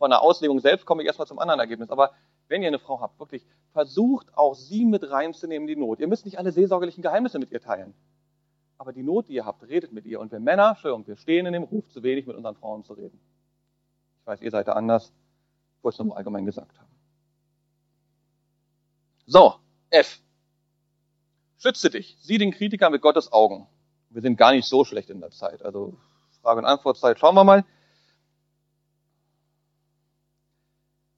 von 0.00 0.08
der 0.08 0.22
Auslegung 0.22 0.60
selbst 0.60 0.86
komme 0.86 1.02
ich 1.02 1.06
erstmal 1.06 1.28
zum 1.28 1.38
anderen 1.38 1.60
Ergebnis. 1.60 1.90
Aber 1.90 2.12
wenn 2.48 2.62
ihr 2.62 2.68
eine 2.68 2.78
Frau 2.78 3.02
habt, 3.02 3.20
wirklich 3.20 3.46
versucht 3.74 4.34
auch 4.34 4.54
sie 4.54 4.86
mit 4.86 5.08
reinzunehmen, 5.08 5.68
die 5.68 5.76
Not. 5.76 6.00
Ihr 6.00 6.08
müsst 6.08 6.24
nicht 6.24 6.38
alle 6.38 6.52
seelsorgerlichen 6.52 7.02
Geheimnisse 7.02 7.38
mit 7.38 7.50
ihr 7.50 7.60
teilen. 7.60 7.92
Aber 8.78 8.94
die 8.94 9.02
Not, 9.02 9.28
die 9.28 9.34
ihr 9.34 9.44
habt, 9.44 9.62
redet 9.62 9.92
mit 9.92 10.06
ihr. 10.06 10.18
Und 10.18 10.32
wir 10.32 10.40
Männer, 10.40 10.70
Entschuldigung, 10.70 11.06
wir 11.06 11.16
stehen 11.16 11.44
in 11.44 11.52
dem 11.52 11.64
Ruf, 11.64 11.86
zu 11.90 12.02
wenig 12.02 12.26
mit 12.26 12.34
unseren 12.34 12.56
Frauen 12.56 12.82
zu 12.82 12.94
reden. 12.94 13.20
Ich 14.22 14.26
weiß, 14.26 14.40
ihr 14.40 14.50
seid 14.50 14.68
da 14.68 14.72
anders. 14.72 15.12
Ich 15.76 15.84
wollte 15.84 16.00
es 16.00 16.06
nur 16.06 16.16
allgemein 16.16 16.46
gesagt 16.46 16.78
haben. 16.78 16.90
So, 19.26 19.56
F. 19.90 20.22
Schütze 21.58 21.90
dich. 21.90 22.16
Sieh 22.22 22.38
den 22.38 22.52
Kritiker 22.52 22.88
mit 22.88 23.02
Gottes 23.02 23.34
Augen. 23.34 23.66
Wir 24.10 24.22
sind 24.22 24.36
gar 24.36 24.52
nicht 24.52 24.68
so 24.68 24.84
schlecht 24.84 25.08
in 25.08 25.20
der 25.20 25.30
Zeit. 25.30 25.62
Also 25.62 25.96
Frage- 26.42 26.58
und 26.60 26.66
Antwortzeit 26.66 27.18
schauen 27.18 27.34
wir 27.34 27.44
mal. 27.44 27.64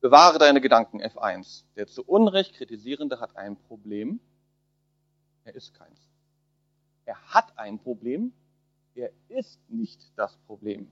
Bewahre 0.00 0.38
deine 0.38 0.60
Gedanken, 0.60 1.00
F1. 1.00 1.64
Der 1.76 1.86
zu 1.86 2.04
Unrecht 2.04 2.54
Kritisierende 2.54 3.20
hat 3.20 3.36
ein 3.36 3.56
Problem. 3.56 4.20
Er 5.44 5.54
ist 5.54 5.74
keins. 5.74 5.98
Er 7.04 7.16
hat 7.32 7.56
ein 7.56 7.78
Problem. 7.78 8.32
Er 8.94 9.10
ist 9.28 9.58
nicht 9.70 10.12
das 10.16 10.36
Problem. 10.46 10.90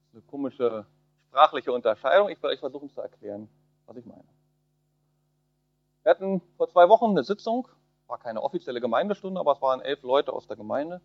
Das 0.00 0.08
ist 0.08 0.14
eine 0.14 0.22
komische 0.22 0.86
sprachliche 1.28 1.72
Unterscheidung. 1.72 2.28
Ich 2.28 2.42
will 2.42 2.50
euch 2.50 2.60
versuchen 2.60 2.90
zu 2.90 3.00
erklären, 3.00 3.48
was 3.86 3.96
ich 3.96 4.04
meine. 4.04 4.28
Wir 6.02 6.10
hatten 6.10 6.42
vor 6.56 6.68
zwei 6.68 6.88
Wochen 6.88 7.10
eine 7.10 7.24
Sitzung, 7.24 7.68
war 8.12 8.18
keine 8.18 8.42
offizielle 8.42 8.80
Gemeindestunde, 8.80 9.40
aber 9.40 9.54
es 9.54 9.62
waren 9.62 9.80
elf 9.80 10.02
Leute 10.02 10.34
aus 10.34 10.46
der 10.46 10.56
Gemeinde. 10.56 11.00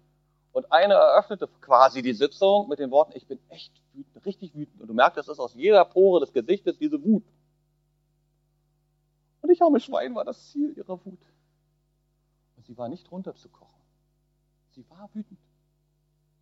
Und 0.52 0.72
eine 0.74 0.96
eröffnete 0.96 1.48
quasi 1.62 2.02
die 2.02 2.14
Sitzung 2.14 2.68
mit 2.68 2.80
den 2.80 2.92
Worten, 2.92 3.14
ich 3.16 3.26
bin 3.26 3.40
echt 3.48 3.82
wütend, 3.94 4.26
richtig 4.26 4.54
wütend. 4.54 4.82
Und 4.82 4.88
du 4.90 4.94
merkst, 4.94 5.18
es 5.18 5.30
ist 5.30 5.40
aus 5.40 5.54
jeder 5.54 5.86
Pore 5.86 6.20
des 6.20 6.34
Gesichtes 6.34 6.78
diese 6.78 7.02
Wut. 7.02 7.24
Und 9.42 9.50
ich 9.50 9.62
arme 9.62 9.80
Schwein 9.80 10.16
war 10.16 10.26
das 10.26 10.52
Ziel 10.52 10.74
ihrer 10.76 11.00
Wut. 11.06 11.22
Und 12.58 12.66
sie 12.66 12.78
war 12.78 12.90
nicht 12.90 13.10
runterzukochen. 13.10 13.82
Sie 14.72 14.84
war 14.90 15.10
wütend. 15.14 15.40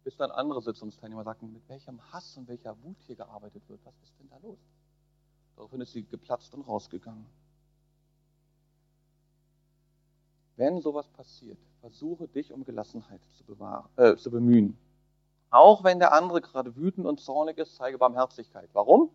Bis 0.04 0.18
dann 0.18 0.32
andere 0.32 0.64
Sitzungsteilnehmer 0.64 1.24
sagten, 1.24 1.54
mit 1.54 1.68
welchem 1.70 2.02
Hass 2.12 2.38
und 2.38 2.48
welcher 2.48 2.76
Wut 2.82 2.98
hier 3.06 3.16
gearbeitet 3.16 3.62
wird. 3.70 3.86
Was 3.86 3.94
ist 4.02 4.20
denn 4.20 4.30
da 4.30 4.38
los? 4.38 4.58
Daraufhin 5.58 5.82
ist 5.82 5.94
sie 5.94 6.04
geplatzt 6.06 6.56
und 6.56 6.62
rausgegangen. 6.62 7.28
Wenn 10.58 10.80
sowas 10.80 11.08
passiert, 11.10 11.58
versuche 11.82 12.28
dich 12.28 12.54
um 12.54 12.64
Gelassenheit 12.64 13.20
zu, 13.38 13.44
bewahren, 13.44 13.90
äh, 13.98 14.16
zu 14.16 14.32
bemühen. 14.32 14.78
Auch 15.50 15.84
wenn 15.84 16.00
der 16.00 16.14
andere 16.14 16.42
gerade 16.42 16.76
wütend 16.76 17.06
und 17.06 17.20
zornig 17.20 17.58
ist, 17.58 17.76
zeige 17.76 17.98
Barmherzigkeit. 17.98 18.70
Warum? 18.74 19.10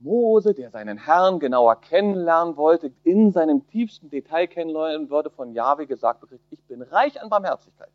Mose, 0.00 0.54
der 0.54 0.70
seinen 0.70 0.96
Herrn 0.96 1.40
genauer 1.40 1.76
kennenlernen 1.80 2.56
wollte, 2.56 2.90
in 3.04 3.32
seinem 3.32 3.66
tiefsten 3.66 4.08
Detail 4.08 4.46
kennenlernen 4.46 5.10
würde, 5.10 5.28
von 5.28 5.52
Jahwe 5.52 5.86
gesagt 5.86 6.20
bekriegt, 6.20 6.44
ich 6.50 6.62
bin 6.64 6.80
reich 6.80 7.20
an 7.20 7.28
Barmherzigkeit. 7.28 7.92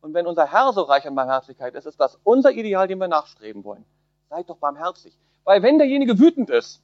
Und 0.00 0.14
wenn 0.14 0.26
unser 0.26 0.50
Herr 0.50 0.72
so 0.72 0.82
reich 0.82 1.06
an 1.06 1.14
Barmherzigkeit 1.14 1.74
ist, 1.74 1.86
ist 1.86 2.00
das 2.00 2.18
unser 2.24 2.52
Ideal, 2.52 2.88
dem 2.88 2.98
wir 2.98 3.08
nachstreben 3.08 3.62
wollen. 3.64 3.84
Seid 4.28 4.50
doch 4.50 4.58
barmherzig. 4.58 5.16
Weil 5.44 5.62
wenn 5.62 5.78
derjenige 5.78 6.18
wütend 6.18 6.50
ist, 6.50 6.82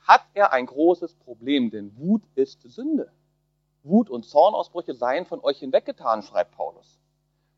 hat 0.00 0.22
er 0.34 0.52
ein 0.52 0.66
großes 0.66 1.14
Problem, 1.14 1.70
denn 1.70 1.96
Wut 1.96 2.22
ist 2.34 2.62
Sünde. 2.62 3.12
Wut 3.82 4.10
und 4.10 4.24
Zornausbrüche 4.24 4.94
seien 4.94 5.26
von 5.26 5.40
euch 5.40 5.58
hinweggetan, 5.58 6.22
schreibt 6.22 6.52
Paulus. 6.52 7.00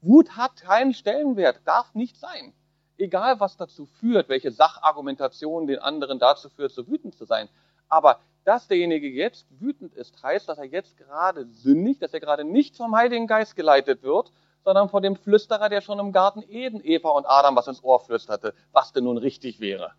Wut 0.00 0.36
hat 0.36 0.56
keinen 0.56 0.94
Stellenwert, 0.94 1.60
darf 1.64 1.94
nicht 1.94 2.16
sein. 2.16 2.52
Egal, 2.96 3.40
was 3.40 3.56
dazu 3.56 3.86
führt, 3.86 4.28
welche 4.28 4.50
Sachargumentation 4.50 5.66
den 5.66 5.78
anderen 5.78 6.18
dazu 6.18 6.48
führt, 6.48 6.72
so 6.72 6.86
wütend 6.86 7.14
zu 7.14 7.24
sein. 7.24 7.48
Aber 7.88 8.20
dass 8.44 8.68
derjenige 8.68 9.08
jetzt 9.08 9.46
wütend 9.60 9.94
ist, 9.94 10.22
heißt, 10.22 10.48
dass 10.48 10.58
er 10.58 10.64
jetzt 10.64 10.96
gerade 10.96 11.46
sündigt, 11.46 12.02
dass 12.02 12.14
er 12.14 12.20
gerade 12.20 12.44
nicht 12.44 12.76
vom 12.76 12.94
Heiligen 12.94 13.26
Geist 13.26 13.56
geleitet 13.56 14.02
wird, 14.02 14.30
sondern 14.64 14.88
von 14.88 15.02
dem 15.02 15.16
Flüsterer, 15.16 15.68
der 15.68 15.80
schon 15.80 15.98
im 15.98 16.12
Garten 16.12 16.42
Eden 16.48 16.80
Eva 16.82 17.10
und 17.10 17.26
Adam 17.26 17.56
was 17.56 17.68
ins 17.68 17.82
Ohr 17.82 18.00
flüsterte, 18.00 18.54
was 18.72 18.92
denn 18.92 19.04
nun 19.04 19.18
richtig 19.18 19.60
wäre. 19.60 19.92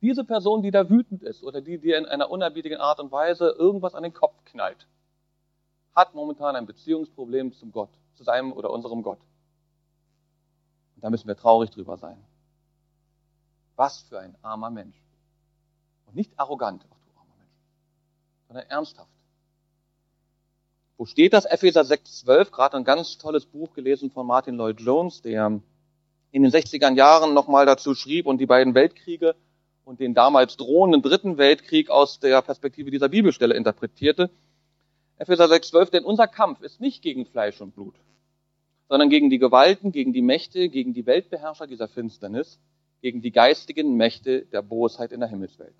Diese 0.00 0.24
Person, 0.24 0.62
die 0.62 0.70
da 0.70 0.88
wütend 0.88 1.22
ist 1.22 1.42
oder 1.42 1.60
die 1.60 1.78
dir 1.78 1.98
in 1.98 2.06
einer 2.06 2.30
unerbietigen 2.30 2.78
Art 2.78 3.00
und 3.00 3.10
Weise 3.10 3.54
irgendwas 3.58 3.94
an 3.94 4.04
den 4.04 4.14
Kopf 4.14 4.44
knallt, 4.44 4.86
hat 5.94 6.14
momentan 6.14 6.56
ein 6.56 6.66
Beziehungsproblem 6.66 7.52
zum 7.52 7.72
Gott, 7.72 7.90
zu 8.14 8.24
seinem 8.24 8.52
oder 8.52 8.70
unserem 8.70 9.02
Gott. 9.02 9.18
Und 10.96 11.04
da 11.04 11.10
müssen 11.10 11.28
wir 11.28 11.36
traurig 11.36 11.70
drüber 11.70 11.96
sein. 11.96 12.16
Was 13.76 14.02
für 14.02 14.18
ein 14.18 14.36
armer 14.42 14.70
Mensch. 14.70 15.00
Und 16.06 16.16
nicht 16.16 16.32
arrogant, 16.38 16.84
ach 16.90 16.98
du 17.06 17.18
armer 17.18 17.34
Mensch, 17.36 17.52
sondern 18.48 18.66
ernsthaft. 18.66 19.10
Wo 20.96 21.06
steht 21.06 21.32
das? 21.32 21.44
Epheser 21.44 21.82
6,12, 21.82 22.50
gerade 22.50 22.76
ein 22.76 22.84
ganz 22.84 23.18
tolles 23.18 23.46
Buch 23.46 23.72
gelesen 23.72 24.10
von 24.10 24.26
Martin 24.26 24.56
Lloyd 24.56 24.80
Jones, 24.80 25.22
der 25.22 25.60
in 26.32 26.42
den 26.42 26.50
60er 26.50 26.92
Jahren 26.94 27.34
nochmal 27.34 27.66
dazu 27.66 27.94
schrieb 27.94 28.26
und 28.26 28.38
die 28.38 28.46
beiden 28.46 28.74
Weltkriege 28.74 29.36
und 29.84 30.00
den 30.00 30.12
damals 30.12 30.56
drohenden 30.56 31.00
Dritten 31.00 31.38
Weltkrieg 31.38 31.88
aus 31.88 32.18
der 32.18 32.42
Perspektive 32.42 32.90
dieser 32.90 33.08
Bibelstelle 33.08 33.54
interpretierte. 33.54 34.28
Epheser 35.18 35.46
6,12, 35.46 35.90
denn 35.90 36.04
unser 36.04 36.28
Kampf 36.28 36.62
ist 36.62 36.80
nicht 36.80 37.02
gegen 37.02 37.26
Fleisch 37.26 37.60
und 37.60 37.74
Blut, 37.74 37.94
sondern 38.88 39.10
gegen 39.10 39.30
die 39.30 39.38
Gewalten, 39.38 39.92
gegen 39.92 40.12
die 40.12 40.22
Mächte, 40.22 40.68
gegen 40.68 40.94
die 40.94 41.06
Weltbeherrscher 41.06 41.66
dieser 41.66 41.88
Finsternis, 41.88 42.60
gegen 43.02 43.20
die 43.20 43.32
geistigen 43.32 43.96
Mächte 43.96 44.46
der 44.46 44.62
Bosheit 44.62 45.12
in 45.12 45.20
der 45.20 45.28
Himmelswelt. 45.28 45.74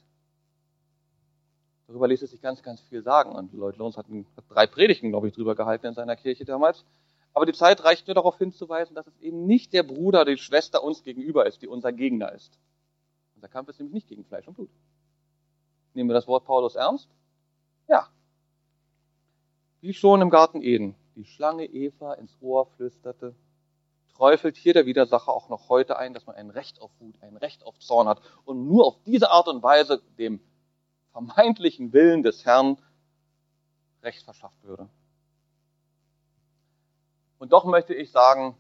Darüber 1.89 2.07
ließ 2.07 2.21
es 2.21 2.31
sich 2.31 2.43
ganz, 2.43 2.63
ganz 2.63 2.83
viel 2.83 3.03
sagen. 3.03 3.33
Und 3.33 3.53
Lloyd 3.55 3.77
Jones 3.77 3.97
hat, 3.97 4.07
hat 4.37 4.45
drei 4.51 4.67
Predigten, 4.67 5.09
glaube 5.09 5.29
ich, 5.29 5.35
drüber 5.35 5.55
gehalten 5.55 5.87
in 5.87 5.95
seiner 5.95 6.17
Kirche 6.17 6.45
damals. 6.45 6.85
Aber 7.33 7.47
die 7.47 7.55
Zeit 7.55 7.83
reicht 7.83 8.07
nur 8.07 8.15
darauf 8.15 8.37
hinzuweisen, 8.37 8.95
dass 8.95 9.07
es 9.07 9.17
eben 9.21 9.47
nicht 9.47 9.73
der 9.73 9.85
Bruder 9.85 10.25
die 10.25 10.37
Schwester 10.37 10.85
uns 10.85 11.03
gegenüber 11.03 11.47
ist, 11.47 11.63
die 11.63 11.67
unser 11.67 11.93
Gegner 11.93 12.33
ist. 12.33 12.59
Unser 13.37 13.49
Kampf 13.49 13.71
ist 13.71 13.79
nämlich 13.79 13.95
nicht 13.95 14.09
gegen 14.09 14.25
Fleisch 14.25 14.47
und 14.47 14.55
Blut. 14.55 14.71
Nehmen 15.95 16.11
wir 16.11 16.15
das 16.15 16.27
Wort 16.27 16.45
Paulus 16.45 16.75
ernst? 16.75 17.09
Ja. 17.89 18.09
Wie 19.81 19.95
schon 19.95 20.21
im 20.21 20.31
Garten 20.31 20.61
Eden 20.61 20.97
die 21.15 21.25
Schlange 21.25 21.65
Eva 21.65 22.15
ins 22.15 22.37
Ohr 22.41 22.67
flüsterte, 22.67 23.35
träufelt 24.13 24.57
hier 24.57 24.73
der 24.73 24.87
Widersacher 24.87 25.33
auch 25.33 25.49
noch 25.49 25.69
heute 25.69 25.97
ein, 25.97 26.15
dass 26.15 26.27
man 26.27 26.35
ein 26.35 26.51
Recht 26.51 26.81
auf 26.81 26.91
Wut, 26.99 27.15
ein 27.23 27.37
Recht 27.37 27.65
auf 27.65 27.79
Zorn 27.79 28.09
hat 28.09 28.21
und 28.45 28.67
nur 28.67 28.87
auf 28.87 28.97
diese 29.05 29.31
Art 29.31 29.47
und 29.47 29.63
Weise 29.63 30.03
dem 30.19 30.41
vermeintlichen 31.13 31.93
Willen 31.93 32.25
des 32.25 32.45
Herrn 32.45 32.77
Recht 34.03 34.25
verschafft 34.25 34.63
würde. 34.65 34.89
Und 37.39 37.53
doch 37.53 37.65
möchte 37.65 37.95
ich 37.95 38.11
sagen, 38.11 38.57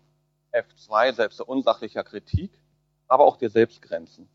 F2, 0.52 1.14
selbst 1.14 1.40
der 1.40 1.48
unsachlicher 1.48 2.04
Kritik, 2.04 2.52
aber 3.08 3.24
auch 3.24 3.36
dir 3.36 3.50
selbst 3.50 3.82
Grenzen. 3.82 4.28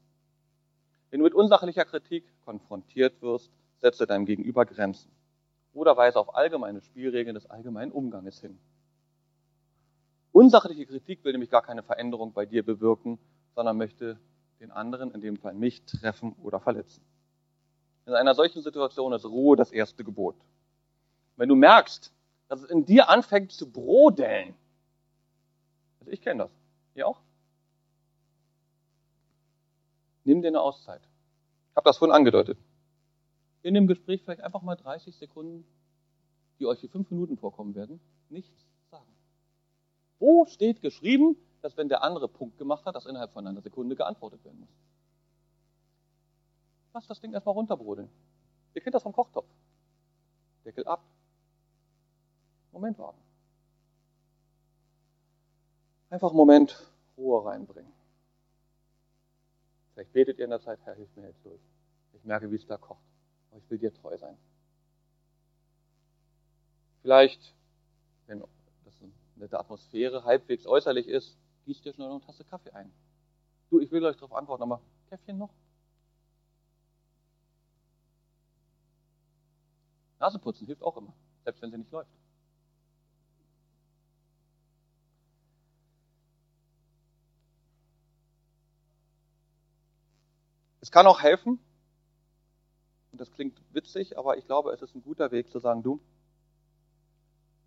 Wenn 1.10 1.20
du 1.20 1.24
mit 1.24 1.34
unsachlicher 1.34 1.86
Kritik 1.86 2.26
konfrontiert 2.44 3.22
wirst, 3.22 3.52
setze 3.80 4.06
deinem 4.06 4.26
Gegenüber 4.26 4.66
Grenzen 4.66 5.12
oder 5.74 5.98
weise 5.98 6.20
auf 6.20 6.36
allgemeine 6.36 6.82
Spielregeln 6.82 7.36
des 7.36 7.50
allgemeinen 7.50 7.92
Umganges 7.92 8.40
hin. 8.40 8.58
Unsachliche 10.32 10.86
Kritik 10.86 11.24
will 11.24 11.32
nämlich 11.32 11.50
gar 11.50 11.62
keine 11.62 11.84
Veränderung 11.84 12.34
bei 12.34 12.46
dir 12.46 12.66
bewirken, 12.66 13.20
sondern 13.56 13.78
möchte 13.78 14.20
den 14.60 14.72
anderen, 14.72 15.12
in 15.12 15.22
dem 15.22 15.38
Fall 15.38 15.54
mich, 15.54 15.84
treffen 15.86 16.34
oder 16.42 16.60
verletzen. 16.60 17.04
In 18.06 18.14
einer 18.14 18.34
solchen 18.34 18.62
Situation 18.62 19.14
ist 19.14 19.26
Ruhe 19.26 19.56
das 19.56 19.72
erste 19.72 20.04
Gebot. 20.04 20.36
Wenn 21.36 21.50
du 21.50 21.56
merkst, 21.56 22.12
dass 22.48 22.62
es 22.62 22.70
in 22.70 22.86
dir 22.86 23.10
anfängt 23.10 23.52
zu 23.52 23.72
brodeln, 23.72 24.56
also 26.00 26.12
ich 26.12 26.22
kenne 26.22 26.44
das, 26.44 26.52
ihr 26.96 27.08
auch? 27.08 27.22
Nimm 30.26 30.42
dir 30.42 30.50
eine 30.50 30.62
Auszeit. 30.62 31.02
Ich 31.72 31.76
habe 31.76 31.86
das 31.86 31.98
vorhin 31.98 32.16
angedeutet. 32.16 32.58
In 33.64 33.74
dem 33.74 33.88
Gespräch 33.88 34.22
vielleicht 34.24 34.42
einfach 34.42 34.62
mal 34.62 34.76
30 34.76 35.16
Sekunden, 35.16 35.66
die 36.60 36.66
euch 36.66 36.84
wie 36.84 36.90
fünf 36.90 37.10
Minuten 37.10 37.38
vorkommen 37.38 37.74
werden, 37.76 38.00
nichts 38.30 38.68
sagen. 38.92 39.12
Wo 40.20 40.46
steht 40.46 40.82
geschrieben, 40.82 41.38
dass 41.62 41.78
wenn 41.78 41.88
der 41.88 42.04
andere 42.04 42.28
Punkt 42.28 42.58
gemacht 42.58 42.86
hat, 42.86 42.96
dass 42.96 43.06
innerhalb 43.06 43.32
von 43.32 43.48
einer 43.48 43.62
Sekunde 43.62 43.96
geantwortet 43.96 44.44
werden 44.44 44.60
muss? 44.60 44.78
Lass 46.94 47.08
das 47.08 47.22
Ding 47.22 47.34
erstmal 47.34 47.56
runterbrodeln. 47.56 48.10
Ihr 48.76 48.82
kennt 48.82 48.94
das 48.94 49.04
vom 49.04 49.14
Kochtopf. 49.14 49.48
Deckel 50.66 50.86
ab. 50.86 51.04
Moment 52.72 52.98
warten. 53.00 53.22
Einfach 56.10 56.30
einen 56.30 56.38
Moment 56.38 56.94
Ruhe 57.18 57.46
reinbringen. 57.46 57.92
Vielleicht 59.94 60.12
betet 60.12 60.40
ihr 60.40 60.46
in 60.46 60.52
der 60.52 60.60
Zeit, 60.60 60.80
Herr, 60.84 60.96
hilf 60.96 61.16
mir 61.16 61.28
jetzt 61.28 61.46
durch. 61.46 61.62
Ich 62.14 62.24
merke, 62.24 62.52
wie 62.52 62.56
es 62.56 62.66
da 62.66 62.78
kocht. 62.78 63.13
Aber 63.54 63.62
ich 63.62 63.70
will 63.70 63.78
dir 63.78 63.94
treu 63.94 64.18
sein. 64.18 64.36
Vielleicht, 67.04 67.54
wenn 68.26 68.44
das 68.84 68.96
eine 69.52 69.60
Atmosphäre 69.60 70.24
halbwegs 70.24 70.66
äußerlich 70.66 71.08
ist, 71.08 71.38
gießt 71.66 71.86
dir 71.86 71.94
schnell 71.94 72.08
noch 72.08 72.16
eine 72.16 72.26
Tasse 72.26 72.44
Kaffee 72.46 72.72
ein. 72.72 72.92
Du, 73.70 73.80
ich 73.80 73.92
will 73.92 74.04
euch 74.04 74.16
darauf 74.16 74.34
antworten, 74.34 74.64
aber 74.64 74.82
Käffchen 75.08 75.38
noch? 75.38 75.54
Nasenputzen 80.18 80.66
hilft 80.66 80.82
auch 80.82 80.98
immer, 80.98 81.14
selbst 81.44 81.62
wenn 81.62 81.70
sie 81.70 81.78
nicht 81.78 81.92
läuft. 81.92 82.10
Es 90.82 90.90
kann 90.90 91.06
auch 91.06 91.22
helfen, 91.22 91.60
und 93.14 93.22
das 93.22 93.32
klingt 93.32 93.62
witzig, 93.72 94.18
aber 94.18 94.38
ich 94.38 94.46
glaube, 94.48 94.72
es 94.72 94.82
ist 94.82 94.96
ein 94.96 95.04
guter 95.04 95.32
Weg 95.32 95.50
zu 95.52 95.60
sagen, 95.60 95.84
du, 95.84 96.02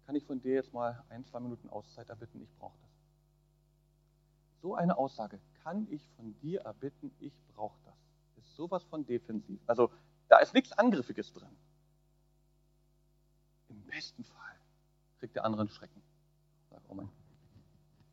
kann 0.05 0.17
ich 0.17 0.25
von 0.25 0.41
dir 0.41 0.55
jetzt 0.55 0.73
mal 0.73 1.05
ein, 1.09 1.25
zwei 1.25 1.39
Minuten 1.39 1.71
Auszeit 1.71 2.09
erbitten, 2.09 2.43
ich 2.43 2.53
brauche 2.59 2.77
das. 2.83 2.91
So 4.61 4.75
eine 4.75 4.99
Aussage, 4.99 5.39
kann 5.63 5.87
ich 5.89 6.09
von 6.17 6.37
dir 6.41 6.63
erbitten, 6.63 7.13
ich 7.21 7.33
brauche 7.55 7.79
das, 7.85 7.95
ist 8.37 8.57
sowas 8.57 8.83
von 8.85 9.07
defensiv. 9.07 9.61
Also 9.69 9.93
da 10.29 10.39
ist 10.39 10.53
nichts 10.53 10.73
Angriffiges 10.73 11.33
drin. 11.33 11.57
Im 13.69 13.81
besten 13.87 14.25
Fall 14.25 14.59
kriegt 15.21 15.37
der 15.37 15.45
andere 15.45 15.63
einen 15.63 15.71
Schrecken. 15.71 16.03
Sag, 16.71 16.83
oh 16.89 16.95
mein, 16.95 17.09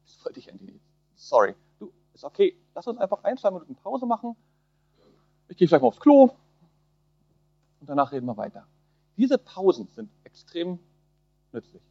das 0.03 0.23
wollte 0.23 0.39
ich 0.39 0.51
eigentlich 0.51 0.73
nicht. 0.73 0.85
Sorry. 1.15 1.55
Du, 1.79 1.91
ist 2.13 2.23
okay. 2.23 2.55
Lass 2.75 2.85
uns 2.85 2.99
einfach 2.99 3.23
ein, 3.23 3.37
zwei 3.37 3.49
Minuten 3.49 3.75
Pause 3.75 4.05
machen 4.05 4.35
ich 5.53 5.57
gehe 5.57 5.67
vielleicht 5.67 5.81
mal 5.81 5.87
aufs 5.87 5.99
Klo 5.99 6.31
und 7.83 7.89
danach 7.89 8.13
reden 8.13 8.25
wir 8.27 8.37
weiter. 8.37 8.65
Diese 9.17 9.37
Pausen 9.37 9.89
sind 9.89 10.09
extrem 10.23 10.79
nützlich. 11.51 11.81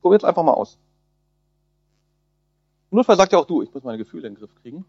Probiert 0.00 0.22
es 0.22 0.28
einfach 0.28 0.44
mal 0.44 0.54
aus. 0.54 0.78
Im 2.92 2.98
Notfall 2.98 3.16
sagt 3.16 3.32
ja 3.32 3.40
auch 3.40 3.44
du, 3.44 3.60
ich 3.60 3.74
muss 3.74 3.82
meine 3.82 3.98
Gefühle 3.98 4.28
in 4.28 4.34
den 4.34 4.38
Griff 4.38 4.54
kriegen. 4.62 4.84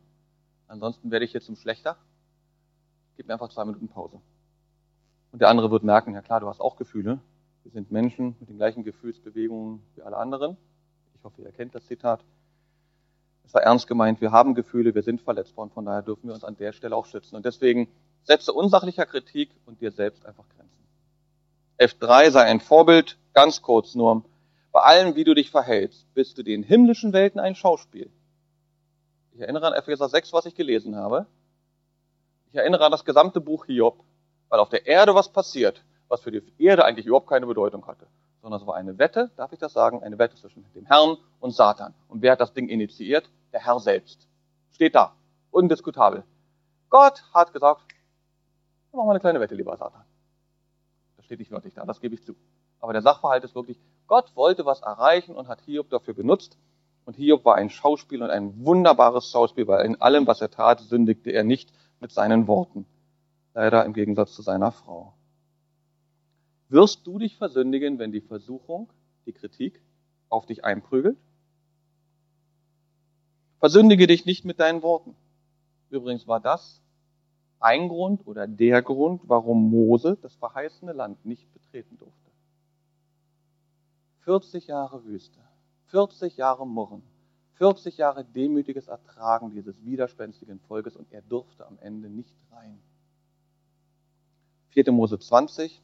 Ansonsten 0.67 1.09
werde 1.09 1.25
ich 1.25 1.31
hier 1.31 1.41
zum 1.41 1.55
Schlechter. 1.55 1.97
Gib 3.17 3.27
mir 3.27 3.33
einfach 3.33 3.49
zwei 3.49 3.65
Minuten 3.65 3.87
Pause. 3.87 4.21
Und 5.31 5.41
der 5.41 5.49
andere 5.49 5.71
wird 5.71 5.81
merken, 5.81 6.13
ja 6.13 6.21
klar, 6.21 6.39
du 6.39 6.47
hast 6.47 6.61
auch 6.61 6.75
Gefühle. 6.75 7.17
Wir 7.63 7.71
sind 7.71 7.89
Menschen 7.91 8.35
mit 8.39 8.49
den 8.49 8.57
gleichen 8.57 8.83
Gefühlsbewegungen 8.83 9.81
wie 9.95 10.03
alle 10.03 10.17
anderen. 10.17 10.55
Ich 11.15 11.23
hoffe, 11.23 11.41
ihr 11.41 11.51
kennt 11.51 11.73
das 11.73 11.87
Zitat. 11.87 12.23
Es 13.43 13.55
war 13.55 13.63
ernst 13.63 13.87
gemeint, 13.87 14.21
wir 14.21 14.31
haben 14.31 14.53
Gefühle, 14.53 14.93
wir 14.93 15.01
sind 15.01 15.19
verletzbar 15.19 15.63
und 15.63 15.73
von 15.73 15.85
daher 15.85 16.03
dürfen 16.03 16.27
wir 16.27 16.35
uns 16.35 16.43
an 16.43 16.57
der 16.57 16.73
Stelle 16.73 16.95
auch 16.95 17.07
schützen. 17.07 17.35
Und 17.35 17.43
deswegen 17.43 17.87
setze 18.23 18.53
unsachlicher 18.53 19.05
Kritik 19.05 19.49
und 19.65 19.81
dir 19.81 19.91
selbst 19.91 20.25
einfach 20.25 20.45
Grenzen. 20.55 20.87
F3 21.77 22.31
sei 22.31 22.43
ein 22.43 22.59
Vorbild, 22.59 23.17
ganz 23.33 23.61
kurz 23.61 23.95
nur. 23.95 24.23
Bei 24.71 24.81
allem, 24.81 25.15
wie 25.15 25.23
du 25.23 25.33
dich 25.33 25.51
verhältst, 25.51 26.11
bist 26.13 26.37
du 26.37 26.43
den 26.43 26.63
himmlischen 26.63 27.13
Welten 27.13 27.39
ein 27.39 27.55
Schauspiel. 27.55 28.09
Ich 29.33 29.41
erinnere 29.41 29.67
an 29.67 29.73
Epheser 29.73 30.09
6, 30.09 30.33
was 30.33 30.45
ich 30.45 30.55
gelesen 30.55 30.95
habe. 30.95 31.25
Ich 32.51 32.55
erinnere 32.55 32.85
an 32.85 32.91
das 32.91 33.05
gesamte 33.05 33.41
Buch 33.41 33.65
Hiob, 33.65 34.03
weil 34.49 34.59
auf 34.59 34.69
der 34.69 34.85
Erde 34.85 35.15
was 35.15 35.29
passiert, 35.29 35.83
was 36.07 36.21
für 36.21 36.31
die 36.31 36.43
Erde 36.59 36.85
eigentlich 36.85 37.05
überhaupt 37.05 37.27
keine 37.27 37.47
Bedeutung 37.47 37.85
hatte 37.87 38.07
sondern 38.43 38.59
es 38.59 38.67
war 38.67 38.75
eine 38.75 38.99
Wette, 38.99 39.31
darf 39.37 39.53
ich 39.53 39.59
das 39.59 39.71
sagen, 39.71 40.03
eine 40.03 40.19
Wette 40.19 40.35
zwischen 40.35 40.65
dem 40.75 40.85
Herrn 40.85 41.17
und 41.39 41.51
Satan. 41.51 41.93
Und 42.09 42.21
wer 42.21 42.33
hat 42.33 42.41
das 42.41 42.53
Ding 42.53 42.67
initiiert? 42.67 43.29
Der 43.53 43.61
Herr 43.61 43.79
selbst. 43.79 44.27
Steht 44.73 44.95
da. 44.95 45.15
Undiskutabel. 45.49 46.25
Gott 46.89 47.23
hat 47.33 47.53
gesagt, 47.53 47.83
machen 48.93 49.07
wir 49.07 49.11
eine 49.11 49.19
kleine 49.19 49.39
Wette, 49.39 49.55
lieber 49.55 49.75
Satan. 49.77 50.03
Das 51.17 51.25
steht 51.25 51.39
nicht 51.39 51.51
wörtlich 51.51 51.73
da, 51.73 51.85
das 51.85 51.99
gebe 51.99 52.15
ich 52.15 52.23
zu. 52.23 52.35
Aber 52.79 52.93
der 52.93 53.01
Sachverhalt 53.01 53.43
ist 53.43 53.55
wirklich, 53.55 53.79
Gott 54.07 54.35
wollte 54.35 54.65
was 54.65 54.81
erreichen 54.81 55.35
und 55.35 55.47
hat 55.47 55.61
Hiob 55.61 55.89
dafür 55.89 56.13
benutzt. 56.13 56.57
Und 57.05 57.15
Hiob 57.15 57.45
war 57.45 57.55
ein 57.55 57.69
Schauspiel 57.69 58.21
und 58.21 58.29
ein 58.29 58.65
wunderbares 58.65 59.29
Schauspiel, 59.29 59.67
weil 59.67 59.85
in 59.85 60.01
allem, 60.01 60.27
was 60.27 60.41
er 60.41 60.51
tat, 60.51 60.81
sündigte 60.81 61.31
er 61.31 61.43
nicht 61.43 61.71
mit 61.99 62.11
seinen 62.11 62.47
Worten. 62.47 62.85
Leider 63.53 63.85
im 63.85 63.93
Gegensatz 63.93 64.33
zu 64.33 64.41
seiner 64.41 64.71
Frau. 64.71 65.13
Wirst 66.69 67.05
du 67.07 67.19
dich 67.19 67.37
versündigen, 67.37 67.99
wenn 67.99 68.11
die 68.11 68.21
Versuchung, 68.21 68.91
die 69.25 69.33
Kritik 69.33 69.81
auf 70.29 70.45
dich 70.45 70.65
einprügelt? 70.65 71.17
Versündige 73.59 74.07
dich 74.07 74.25
nicht 74.25 74.43
mit 74.43 74.59
deinen 74.59 74.81
Worten. 74.81 75.15
Übrigens 75.89 76.27
war 76.27 76.39
das 76.41 76.82
ein 77.63 77.87
Grund 77.87 78.27
oder 78.27 78.45
der 78.45 78.81
Grund, 78.81 79.21
warum 79.25 79.69
Mose 79.69 80.17
das 80.21 80.35
verheißene 80.35 80.91
Land 80.91 81.25
nicht 81.25 81.51
betreten 81.53 81.97
durfte. 81.97 82.29
40 84.19 84.67
Jahre 84.67 85.05
Wüste, 85.05 85.39
40 85.87 86.35
Jahre 86.35 86.67
Murren, 86.67 87.03
40 87.53 87.97
Jahre 87.97 88.25
demütiges 88.25 88.87
Ertragen 88.89 89.51
dieses 89.51 89.81
widerspenstigen 89.85 90.59
Volkes 90.59 90.97
und 90.97 91.11
er 91.11 91.21
durfte 91.21 91.65
am 91.65 91.77
Ende 91.79 92.09
nicht 92.09 92.35
rein. 92.51 92.77
4. 94.71 94.91
Mose 94.91 95.17
20 95.17 95.81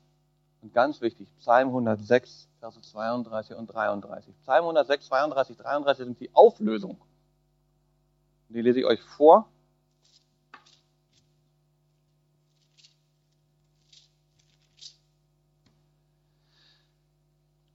und 0.61 0.73
ganz 0.73 0.99
wichtig, 0.99 1.33
Psalm 1.37 1.69
106, 1.69 2.49
Verse 2.59 2.81
32 2.81 3.55
und 3.55 3.67
33. 3.67 4.37
Psalm 4.41 4.63
106, 4.63 5.05
32, 5.05 5.55
33 5.55 6.05
sind 6.05 6.19
die 6.19 6.29
Auflösung. 6.35 6.99
Die 8.49 8.61
lese 8.61 8.79
ich 8.79 8.85
euch 8.85 9.01
vor. 9.01 9.47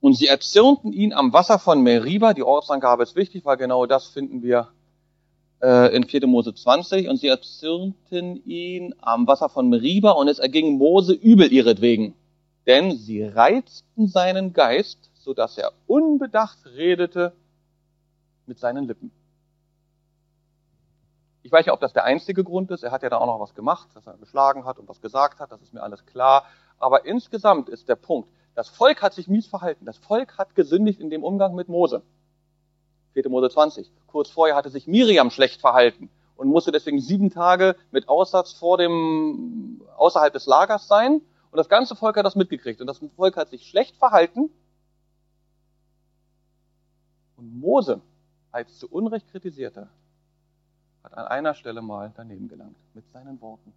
Und 0.05 0.13
sie 0.19 0.27
erzürnten 0.27 0.93
ihn 0.93 1.15
am 1.15 1.33
Wasser 1.33 1.59
von 1.59 1.81
Meriba. 1.81 2.35
Die 2.35 2.43
Ortsangabe 2.43 3.05
ist 3.05 3.17
wichtig, 3.17 3.47
weil 3.47 3.57
genau 3.57 3.87
das 3.87 4.07
finden 4.09 4.43
wir 4.43 4.69
äh, 5.63 5.97
in 5.97 6.05
4. 6.05 6.27
Mose 6.27 6.55
20. 6.55 7.09
Und 7.09 7.17
sie 7.17 7.29
erzürnten 7.29 8.45
ihn 8.45 8.95
am 9.01 9.27
Wasser 9.27 9.49
von 9.49 9.71
Meriba 9.71 10.11
und 10.11 10.29
es 10.29 10.39
erging 10.39 10.77
Mose 10.77 11.15
übel 11.15 11.51
ihretwegen. 11.51 12.15
Denn 12.67 12.91
sie 12.99 13.23
reizten 13.23 14.07
seinen 14.07 14.53
Geist, 14.53 15.11
so 15.15 15.33
dass 15.33 15.57
er 15.57 15.73
unbedacht 15.87 16.59
redete 16.77 17.33
mit 18.45 18.59
seinen 18.59 18.87
Lippen. 18.87 19.11
Ich 21.43 21.51
weiß 21.51 21.65
ja, 21.65 21.73
ob 21.73 21.81
das 21.81 21.95
der 21.95 22.05
einzige 22.05 22.45
Grund 22.45 22.71
ist. 22.71 22.83
Er 22.83 22.91
hat 22.91 23.03
ja 23.03 23.09
da 23.09 23.17
auch 23.17 23.27
noch 23.27 23.41
was 23.41 23.55
gemacht, 23.55 23.89
dass 23.95 24.07
er 24.07 24.19
geschlagen 24.19 24.67
hat 24.67 24.79
und 24.79 24.87
was 24.87 25.01
gesagt 25.01 25.41
hat. 25.41 25.51
Das 25.51 25.63
ist 25.63 25.73
mir 25.73 25.83
alles 25.83 26.05
klar. 26.05 26.45
Aber 26.79 27.07
insgesamt 27.07 27.71
ist 27.71 27.89
der 27.89 27.97
Punkt, 27.97 28.29
das 28.55 28.69
Volk 28.69 29.03
hat 29.03 29.15
sich 29.15 29.29
mies 29.29 29.47
verhalten. 29.47 29.85
Das 29.85 29.99
Volk 29.99 30.39
hat 30.39 30.55
gesündigt 30.55 31.01
in 31.01 31.11
dem 31.11 31.25
Umgang 31.25 31.55
mit 31.55 31.69
Mose. 31.69 32.03
4. 33.15 33.29
Mose 33.29 33.51
20. 33.51 33.91
Kurz 34.07 34.31
vorher 34.31 34.57
hatte 34.57 34.71
sich 34.71 34.87
Miriam 34.87 35.31
schlecht 35.31 35.61
verhalten 35.61 36.09
und 36.37 36.49
musste 36.49 36.73
deswegen 36.73 37.01
sieben 37.01 37.31
Tage 37.31 37.77
mit 37.91 38.09
Aussatz 38.09 38.53
vor 38.53 38.79
dem, 38.79 39.83
außerhalb 39.97 40.33
des 40.33 40.47
Lagers 40.47 40.89
sein. 40.89 41.21
Und 41.51 41.59
das 41.59 41.69
ganze 41.69 41.95
Volk 41.97 42.17
hat 42.17 42.27
das 42.27 42.37
mitgekriegt. 42.37 42.81
Und 42.81 42.87
das 42.87 43.01
Volk 43.17 43.37
hat 43.37 43.51
sich 43.51 43.69
schlecht 43.69 43.97
verhalten. 43.97 44.51
Und 47.37 47.61
Mose, 47.61 48.01
als 48.51 48.79
zu 48.79 48.89
Unrecht 48.89 49.29
kritisierte, 49.31 49.89
hat 51.03 51.15
an 51.15 51.27
einer 51.27 51.55
Stelle 51.55 51.83
mal 51.83 52.13
daneben 52.17 52.49
gelangt 52.49 52.77
mit 52.95 53.09
seinen 53.13 53.41
Worten. 53.41 53.73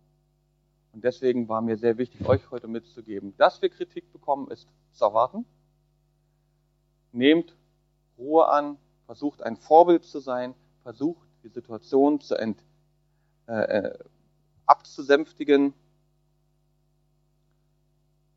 Und 0.98 1.04
deswegen 1.04 1.48
war 1.48 1.62
mir 1.62 1.78
sehr 1.78 2.00
wichtig, 2.00 2.28
euch 2.28 2.50
heute 2.50 2.68
mitzugeben, 2.68 3.38
dass 3.38 3.62
wir 3.62 3.70
Kritik 3.70 4.12
bekommen, 4.12 4.50
ist 4.50 4.68
zu 4.94 5.06
erwarten. 5.06 5.46
Nehmt 7.12 7.56
Ruhe 8.18 8.48
an, 8.48 8.80
versucht 9.06 9.44
ein 9.44 9.58
Vorbild 9.58 10.06
zu 10.06 10.18
sein, 10.18 10.56
versucht 10.82 11.28
die 11.44 11.50
Situation 11.50 12.20
zu 12.20 12.34
ent, 12.34 12.58
äh, 13.46 13.54
äh, 13.54 14.00
abzusänftigen, 14.66 15.76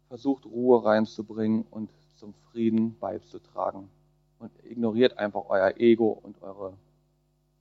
versucht 0.08 0.44
Ruhe 0.44 0.84
reinzubringen 0.84 1.64
und 1.70 1.90
zum 2.16 2.34
Frieden 2.52 2.98
beizutragen. 2.98 3.88
Und 4.38 4.52
ignoriert 4.64 5.16
einfach 5.16 5.46
euer 5.48 5.78
Ego 5.78 6.10
und 6.10 6.42
eure 6.42 6.74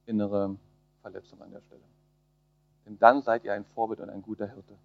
innere 0.07 0.57
Verletzung 1.01 1.41
an 1.41 1.51
der 1.51 1.61
Stelle. 1.61 1.83
Denn 2.85 2.99
dann 2.99 3.21
seid 3.21 3.45
ihr 3.45 3.53
ein 3.53 3.63
Vorbild 3.63 4.01
und 4.01 4.09
ein 4.09 4.21
guter 4.21 4.47
Hirte. 4.47 4.75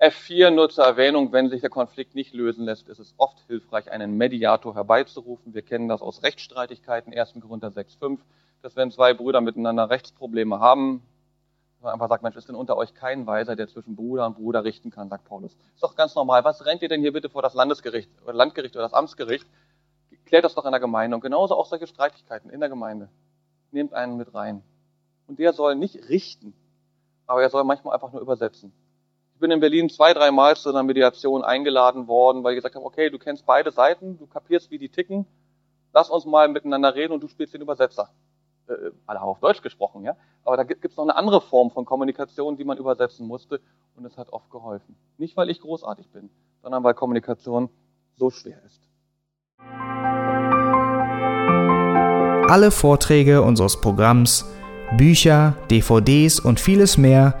F4 0.00 0.50
nur 0.50 0.70
zur 0.70 0.84
Erwähnung, 0.84 1.30
wenn 1.32 1.50
sich 1.50 1.60
der 1.60 1.68
Konflikt 1.68 2.14
nicht 2.14 2.32
lösen 2.32 2.64
lässt, 2.64 2.88
ist 2.88 2.98
es 2.98 3.14
oft 3.18 3.38
hilfreich, 3.48 3.90
einen 3.90 4.16
Mediator 4.16 4.74
herbeizurufen. 4.74 5.52
Wir 5.52 5.60
kennen 5.60 5.88
das 5.88 6.00
aus 6.00 6.22
Rechtsstreitigkeiten, 6.22 7.12
1. 7.12 7.34
Korinther 7.42 7.68
6,5, 7.68 8.18
dass 8.62 8.76
wenn 8.76 8.90
zwei 8.90 9.12
Brüder 9.12 9.42
miteinander 9.42 9.90
Rechtsprobleme 9.90 10.58
haben, 10.58 11.02
man 11.82 11.92
einfach 11.92 12.08
sagt, 12.08 12.22
Mensch, 12.22 12.36
ist 12.36 12.48
denn 12.48 12.56
unter 12.56 12.78
euch 12.78 12.94
kein 12.94 13.26
Weiser, 13.26 13.56
der 13.56 13.68
zwischen 13.68 13.96
Bruder 13.96 14.26
und 14.26 14.36
Bruder 14.36 14.64
richten 14.64 14.90
kann, 14.90 15.10
sagt 15.10 15.24
Paulus. 15.24 15.56
Ist 15.74 15.82
doch 15.82 15.96
ganz 15.96 16.14
normal. 16.14 16.44
Was 16.44 16.64
rennt 16.64 16.82
ihr 16.82 16.88
denn 16.88 17.00
hier 17.00 17.12
bitte 17.12 17.28
vor 17.28 17.42
das 17.42 17.54
Landesgericht, 17.54 18.10
oder 18.22 18.32
Landgericht 18.32 18.76
oder 18.76 18.84
das 18.84 18.94
Amtsgericht? 18.94 19.46
Klärt 20.24 20.44
das 20.44 20.54
doch 20.54 20.64
in 20.64 20.72
der 20.72 20.80
Gemeinde. 20.80 21.14
Und 21.14 21.20
genauso 21.22 21.56
auch 21.56 21.66
solche 21.66 21.86
Streitigkeiten 21.86 22.50
in 22.50 22.60
der 22.60 22.68
Gemeinde. 22.68 23.08
Nehmt 23.70 23.94
einen 23.94 24.16
mit 24.16 24.32
rein. 24.34 24.62
Und 25.26 25.38
der 25.38 25.52
soll 25.52 25.74
nicht 25.74 26.08
richten, 26.08 26.54
aber 27.26 27.42
er 27.42 27.50
soll 27.50 27.64
manchmal 27.64 27.94
einfach 27.94 28.12
nur 28.12 28.20
übersetzen. 28.20 28.72
Ich 29.40 29.42
bin 29.42 29.52
in 29.52 29.60
Berlin 29.60 29.88
zwei, 29.88 30.12
dreimal 30.12 30.54
zu 30.54 30.68
einer 30.68 30.82
Mediation 30.82 31.42
eingeladen 31.42 32.08
worden, 32.08 32.44
weil 32.44 32.52
ich 32.52 32.58
gesagt 32.58 32.74
habe, 32.74 32.84
okay, 32.84 33.08
du 33.08 33.18
kennst 33.18 33.46
beide 33.46 33.70
Seiten, 33.70 34.18
du 34.18 34.26
kapierst, 34.26 34.70
wie 34.70 34.76
die 34.76 34.90
ticken, 34.90 35.24
lass 35.94 36.10
uns 36.10 36.26
mal 36.26 36.46
miteinander 36.48 36.94
reden 36.94 37.14
und 37.14 37.22
du 37.22 37.28
spielst 37.28 37.54
den 37.54 37.62
Übersetzer. 37.62 38.10
Äh, 38.68 38.90
alle 39.06 39.18
haben 39.18 39.30
auf 39.30 39.40
Deutsch 39.40 39.62
gesprochen, 39.62 40.04
ja. 40.04 40.14
Aber 40.44 40.58
da 40.58 40.64
gibt 40.64 40.84
es 40.84 40.94
noch 40.94 41.04
eine 41.04 41.16
andere 41.16 41.40
Form 41.40 41.70
von 41.70 41.86
Kommunikation, 41.86 42.58
die 42.58 42.64
man 42.64 42.76
übersetzen 42.76 43.26
musste 43.26 43.62
und 43.96 44.04
es 44.04 44.18
hat 44.18 44.30
oft 44.30 44.50
geholfen. 44.50 44.94
Nicht, 45.16 45.38
weil 45.38 45.48
ich 45.48 45.62
großartig 45.62 46.10
bin, 46.10 46.28
sondern 46.60 46.84
weil 46.84 46.92
Kommunikation 46.92 47.70
so 48.16 48.28
schwer 48.28 48.62
ist. 48.66 48.82
Alle 52.50 52.70
Vorträge 52.70 53.40
unseres 53.40 53.80
Programms 53.80 54.44
Bücher, 54.98 55.56
DVDs 55.70 56.40
und 56.40 56.60
vieles 56.60 56.98
mehr 56.98 57.40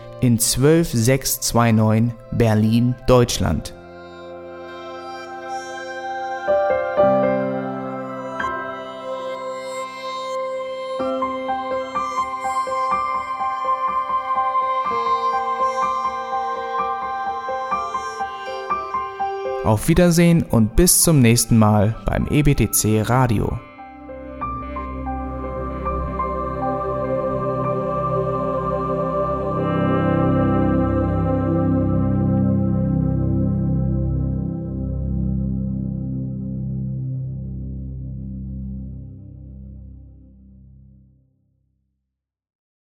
in 0.21 0.37
12629 0.39 2.13
Berlin, 2.31 2.95
Deutschland. 3.07 3.73
Auf 19.63 19.87
Wiedersehen 19.87 20.43
und 20.43 20.75
bis 20.75 21.01
zum 21.01 21.21
nächsten 21.21 21.57
Mal 21.57 21.95
beim 22.05 22.27
EBTC 22.27 23.07
Radio. 23.09 23.59